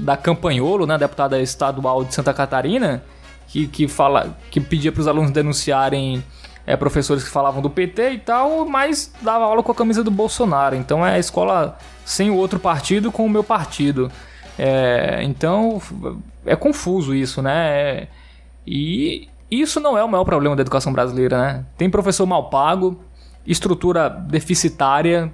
da 0.00 0.16
Campanholo, 0.16 0.86
né, 0.86 0.98
deputada 0.98 1.40
estadual 1.40 2.04
de 2.04 2.14
Santa 2.14 2.34
Catarina, 2.34 3.02
que, 3.48 3.66
que, 3.66 3.88
fala, 3.88 4.36
que 4.50 4.60
pedia 4.60 4.92
para 4.92 5.00
os 5.00 5.08
alunos 5.08 5.30
denunciarem 5.30 6.22
é, 6.66 6.76
professores 6.76 7.24
que 7.24 7.30
falavam 7.30 7.62
do 7.62 7.70
PT 7.70 8.12
e 8.12 8.18
tal, 8.18 8.66
mas 8.66 9.12
dava 9.22 9.44
aula 9.44 9.62
com 9.62 9.72
a 9.72 9.74
camisa 9.74 10.02
do 10.02 10.10
Bolsonaro. 10.10 10.76
Então 10.76 11.06
é 11.06 11.14
a 11.14 11.18
escola 11.18 11.78
sem 12.04 12.30
o 12.30 12.36
outro 12.36 12.58
partido 12.58 13.10
com 13.10 13.24
o 13.24 13.30
meu 13.30 13.42
partido. 13.42 14.10
É, 14.58 15.20
então 15.22 15.80
é 16.44 16.54
confuso 16.54 17.14
isso, 17.14 17.42
né? 17.42 18.08
E 18.66 19.28
isso 19.50 19.80
não 19.80 19.96
é 19.96 20.04
o 20.04 20.08
maior 20.08 20.24
problema 20.24 20.56
da 20.56 20.62
educação 20.62 20.92
brasileira, 20.92 21.38
né? 21.38 21.66
Tem 21.76 21.90
professor 21.90 22.26
mal 22.26 22.50
pago, 22.50 23.00
estrutura 23.46 24.08
deficitária, 24.08 25.32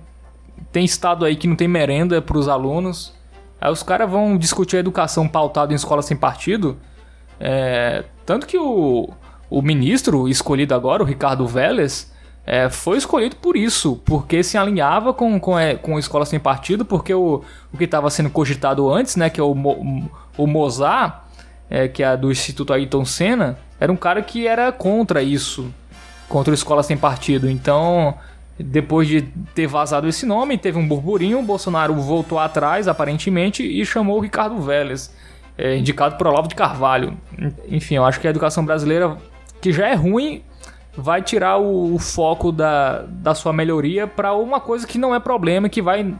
tem 0.72 0.84
estado 0.84 1.24
aí 1.24 1.36
que 1.36 1.46
não 1.46 1.56
tem 1.56 1.68
merenda 1.68 2.20
para 2.20 2.38
os 2.38 2.48
alunos. 2.48 3.14
Aí 3.60 3.70
os 3.70 3.82
caras 3.82 4.10
vão 4.10 4.38
discutir 4.38 4.76
a 4.76 4.80
educação 4.80 5.28
pautada 5.28 5.72
em 5.72 5.76
escola 5.76 6.02
sem 6.02 6.16
partido. 6.16 6.78
É, 7.38 8.04
tanto 8.24 8.46
que 8.46 8.58
o, 8.58 9.10
o 9.48 9.62
ministro 9.62 10.28
escolhido 10.28 10.74
agora, 10.74 11.02
o 11.02 11.06
Ricardo 11.06 11.46
Vélez, 11.46 12.12
é, 12.46 12.68
foi 12.68 12.98
escolhido 12.98 13.36
por 13.36 13.56
isso, 13.56 14.00
porque 14.04 14.42
se 14.42 14.56
alinhava 14.56 15.12
com, 15.12 15.38
com, 15.38 15.58
é, 15.58 15.74
com 15.74 15.96
a 15.96 16.00
escola 16.00 16.24
sem 16.24 16.40
partido, 16.40 16.84
porque 16.84 17.14
o, 17.14 17.42
o 17.72 17.76
que 17.76 17.84
estava 17.84 18.10
sendo 18.10 18.30
cogitado 18.30 18.90
antes, 18.92 19.16
né, 19.16 19.30
que 19.30 19.40
é 19.40 19.42
o, 19.44 19.54
o 20.36 20.46
Mozart, 20.46 21.22
é, 21.68 21.86
que 21.86 22.02
é 22.02 22.16
do 22.16 22.30
Instituto 22.30 22.72
Ayrton 22.72 23.04
Senna, 23.04 23.58
era 23.78 23.92
um 23.92 23.96
cara 23.96 24.20
que 24.22 24.46
era 24.46 24.72
contra 24.72 25.22
isso, 25.22 25.72
contra 26.28 26.52
a 26.52 26.54
escola 26.54 26.82
sem 26.82 26.96
partido. 26.96 27.48
Então, 27.48 28.14
depois 28.58 29.06
de 29.06 29.22
ter 29.54 29.66
vazado 29.66 30.08
esse 30.08 30.26
nome, 30.26 30.58
teve 30.58 30.78
um 30.78 30.86
burburinho, 30.86 31.38
o 31.38 31.42
Bolsonaro 31.42 31.94
voltou 31.94 32.38
atrás, 32.38 32.88
aparentemente, 32.88 33.62
e 33.62 33.84
chamou 33.86 34.18
o 34.18 34.20
Ricardo 34.20 34.60
Vélez, 34.60 35.14
é, 35.56 35.76
indicado 35.76 36.16
por 36.16 36.26
Olavo 36.26 36.48
de 36.48 36.54
Carvalho. 36.54 37.16
Enfim, 37.68 37.94
eu 37.94 38.04
acho 38.04 38.18
que 38.18 38.26
a 38.26 38.30
educação 38.30 38.64
brasileira, 38.64 39.16
que 39.60 39.72
já 39.72 39.88
é 39.88 39.94
ruim, 39.94 40.42
vai 41.00 41.22
tirar 41.22 41.56
o, 41.56 41.94
o 41.94 41.98
foco 41.98 42.52
da, 42.52 43.02
da 43.08 43.34
sua 43.34 43.52
melhoria 43.52 44.06
para 44.06 44.34
uma 44.34 44.60
coisa 44.60 44.86
que 44.86 44.98
não 44.98 45.14
é 45.14 45.18
problema, 45.18 45.68
que 45.68 45.80
vai 45.80 46.14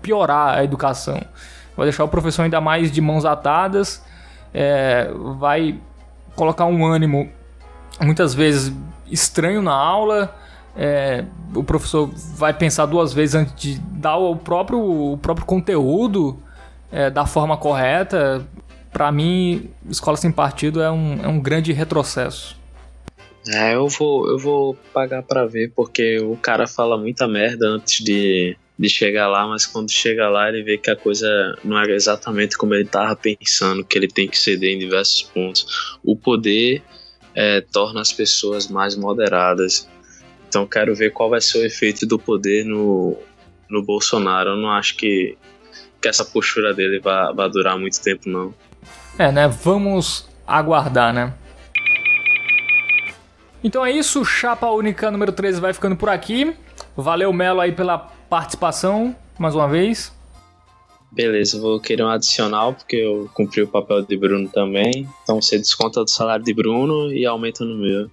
piorar 0.00 0.58
a 0.58 0.64
educação. 0.64 1.20
Vai 1.76 1.86
deixar 1.86 2.04
o 2.04 2.08
professor 2.08 2.42
ainda 2.42 2.60
mais 2.60 2.90
de 2.90 3.00
mãos 3.00 3.24
atadas, 3.24 4.02
é, 4.52 5.10
vai 5.38 5.78
colocar 6.34 6.64
um 6.64 6.86
ânimo 6.86 7.28
muitas 8.00 8.34
vezes 8.34 8.72
estranho 9.10 9.60
na 9.60 9.74
aula. 9.74 10.34
É, 10.76 11.24
o 11.54 11.62
professor 11.62 12.10
vai 12.34 12.52
pensar 12.52 12.86
duas 12.86 13.12
vezes 13.12 13.34
antes 13.34 13.54
de 13.54 13.78
dar 13.78 14.16
o 14.16 14.34
próprio, 14.36 15.12
o 15.12 15.18
próprio 15.18 15.46
conteúdo 15.46 16.38
é, 16.90 17.10
da 17.10 17.26
forma 17.26 17.56
correta. 17.56 18.44
Para 18.92 19.10
mim, 19.12 19.70
escola 19.88 20.16
sem 20.16 20.32
partido 20.32 20.80
é 20.80 20.90
um, 20.90 21.20
é 21.22 21.28
um 21.28 21.40
grande 21.40 21.72
retrocesso. 21.72 22.63
É, 23.46 23.74
eu 23.74 23.88
vou, 23.88 24.28
eu 24.28 24.38
vou 24.38 24.74
pagar 24.92 25.22
para 25.22 25.46
ver, 25.46 25.72
porque 25.74 26.18
o 26.18 26.36
cara 26.36 26.66
fala 26.66 26.96
muita 26.96 27.28
merda 27.28 27.66
antes 27.66 28.02
de, 28.02 28.56
de 28.78 28.88
chegar 28.88 29.28
lá, 29.28 29.46
mas 29.46 29.66
quando 29.66 29.90
chega 29.90 30.28
lá 30.28 30.48
ele 30.48 30.62
vê 30.62 30.78
que 30.78 30.90
a 30.90 30.96
coisa 30.96 31.28
não 31.62 31.78
é 31.78 31.90
exatamente 31.90 32.56
como 32.56 32.74
ele 32.74 32.84
estava 32.84 33.14
pensando, 33.14 33.84
que 33.84 33.98
ele 33.98 34.08
tem 34.08 34.26
que 34.26 34.38
ceder 34.38 34.74
em 34.74 34.78
diversos 34.78 35.22
pontos. 35.22 35.98
O 36.02 36.16
poder 36.16 36.82
é, 37.34 37.60
torna 37.60 38.00
as 38.00 38.12
pessoas 38.12 38.66
mais 38.66 38.96
moderadas. 38.96 39.88
Então 40.48 40.66
quero 40.66 40.94
ver 40.94 41.12
qual 41.12 41.28
vai 41.28 41.40
ser 41.40 41.58
o 41.58 41.66
efeito 41.66 42.06
do 42.06 42.18
poder 42.18 42.64
no, 42.64 43.18
no 43.68 43.82
Bolsonaro. 43.82 44.50
Eu 44.50 44.56
não 44.56 44.70
acho 44.70 44.96
que, 44.96 45.36
que 46.00 46.08
essa 46.08 46.24
postura 46.24 46.72
dele 46.72 46.98
vai 47.00 47.50
durar 47.50 47.78
muito 47.78 48.00
tempo, 48.00 48.28
não. 48.28 48.54
É, 49.18 49.30
né? 49.30 49.48
Vamos 49.48 50.28
aguardar, 50.46 51.12
né? 51.12 51.34
Então 53.64 53.84
é 53.84 53.90
isso, 53.90 54.22
Chapa 54.26 54.70
Única 54.70 55.10
número 55.10 55.32
13 55.32 55.58
vai 55.58 55.72
ficando 55.72 55.96
por 55.96 56.10
aqui. 56.10 56.54
Valeu, 56.94 57.32
Melo, 57.32 57.62
aí 57.62 57.72
pela 57.72 57.96
participação, 57.98 59.16
mais 59.38 59.54
uma 59.54 59.66
vez. 59.66 60.12
Beleza, 61.10 61.58
vou 61.58 61.80
querer 61.80 62.02
um 62.02 62.10
adicional, 62.10 62.74
porque 62.74 62.96
eu 62.96 63.30
cumpri 63.32 63.62
o 63.62 63.68
papel 63.68 64.02
de 64.02 64.16
Bruno 64.18 64.48
também. 64.50 65.08
Então 65.22 65.40
você 65.40 65.56
desconta 65.56 66.04
do 66.04 66.10
salário 66.10 66.44
de 66.44 66.52
Bruno 66.52 67.10
e 67.10 67.24
aumenta 67.24 67.64
no 67.64 67.74
meu. 67.74 68.10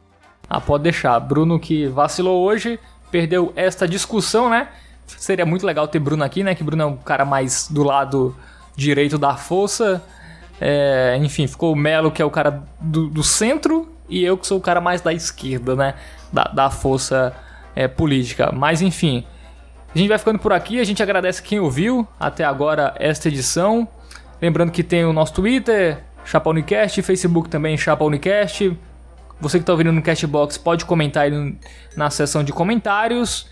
Ah, 0.50 0.62
pode 0.62 0.84
deixar. 0.84 1.20
Bruno 1.20 1.60
que 1.60 1.86
vacilou 1.88 2.42
hoje, 2.44 2.80
perdeu 3.12 3.52
esta 3.54 3.86
discussão, 3.86 4.50
né? 4.50 4.70
Seria 5.06 5.46
muito 5.46 5.66
legal 5.66 5.86
ter 5.86 6.00
Bruno 6.00 6.24
aqui, 6.24 6.44
né? 6.44 6.56
Que 6.56 6.64
Bruno 6.64 6.84
é 6.84 6.86
um 6.86 6.96
cara 6.96 7.26
mais 7.26 7.68
do 7.70 7.84
lado 7.84 8.34
direito 8.76 9.18
da 9.18 9.36
força. 9.36 10.02
É, 10.62 11.20
enfim, 11.20 11.48
ficou 11.48 11.74
o 11.74 11.76
Melo, 11.76 12.12
que 12.12 12.22
é 12.22 12.26
o 12.26 12.30
cara 12.30 12.64
do, 12.80 13.08
do, 13.08 13.24
centro, 13.24 13.90
e 14.12 14.24
eu 14.24 14.38
que 14.38 14.46
sou 14.46 14.58
o 14.58 14.62
cara 14.62 14.82
mais 14.82 15.00
da 15.02 15.14
esquerda, 15.14 15.76
né? 15.76 15.96
Da, 16.32 16.44
da 16.44 16.70
força 16.70 17.34
é, 17.74 17.88
política. 17.88 18.52
Mas 18.52 18.82
enfim, 18.82 19.26
a 19.96 19.98
gente 19.98 20.10
vai 20.10 20.18
ficando 20.18 20.38
por 20.38 20.52
aqui. 20.52 20.80
A 20.80 20.84
gente 20.84 21.02
agradece 21.02 21.42
quem 21.42 21.60
ouviu 21.60 22.06
até 22.20 22.44
agora 22.44 22.94
esta 23.00 23.30
edição. 23.30 23.88
Lembrando 24.42 24.72
que 24.72 24.84
tem 24.84 25.06
o 25.06 25.14
nosso 25.14 25.34
Twitter, 25.34 26.04
Chapa 26.26 26.50
Unicast, 26.50 27.02
Facebook 27.02 27.50
também, 27.50 27.78
Chapa 27.78 28.04
Unicast. 28.04 28.78
Você 29.40 29.58
que 29.58 29.64
está 29.64 29.72
ouvindo 29.72 29.92
no 29.92 30.02
Castbox 30.02 30.58
pode 30.58 30.86
comentar 30.86 31.24
aí 31.24 31.58
na 31.96 32.10
seção 32.10 32.44
de 32.44 32.52
comentários. 32.52 33.48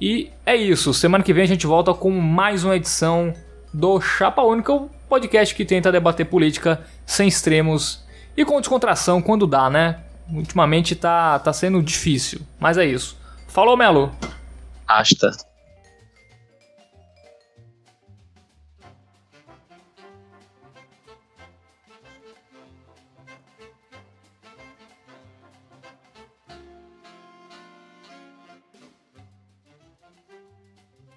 E 0.00 0.30
é 0.44 0.54
isso. 0.54 0.92
Semana 0.92 1.24
que 1.24 1.32
vem 1.32 1.44
a 1.44 1.48
gente 1.48 1.66
volta 1.66 1.94
com 1.94 2.10
mais 2.10 2.64
uma 2.64 2.76
edição 2.76 3.32
do 3.72 4.00
Chapa 4.00 4.42
Única, 4.42 4.72
o 4.72 4.90
podcast 5.08 5.54
que 5.54 5.64
tenta 5.64 5.90
debater 5.90 6.26
política 6.26 6.80
sem 7.06 7.26
extremos 7.26 8.04
e 8.36 8.44
com 8.44 8.60
descontração 8.60 9.20
quando 9.20 9.46
dá, 9.46 9.68
né? 9.68 10.00
Ultimamente 10.32 10.94
tá, 10.94 11.38
tá 11.38 11.52
sendo 11.52 11.82
difícil, 11.82 12.40
mas 12.58 12.78
é 12.78 12.84
isso. 12.84 13.16
Falou, 13.48 13.76
Melo! 13.76 14.10
Hasta. 14.86 15.30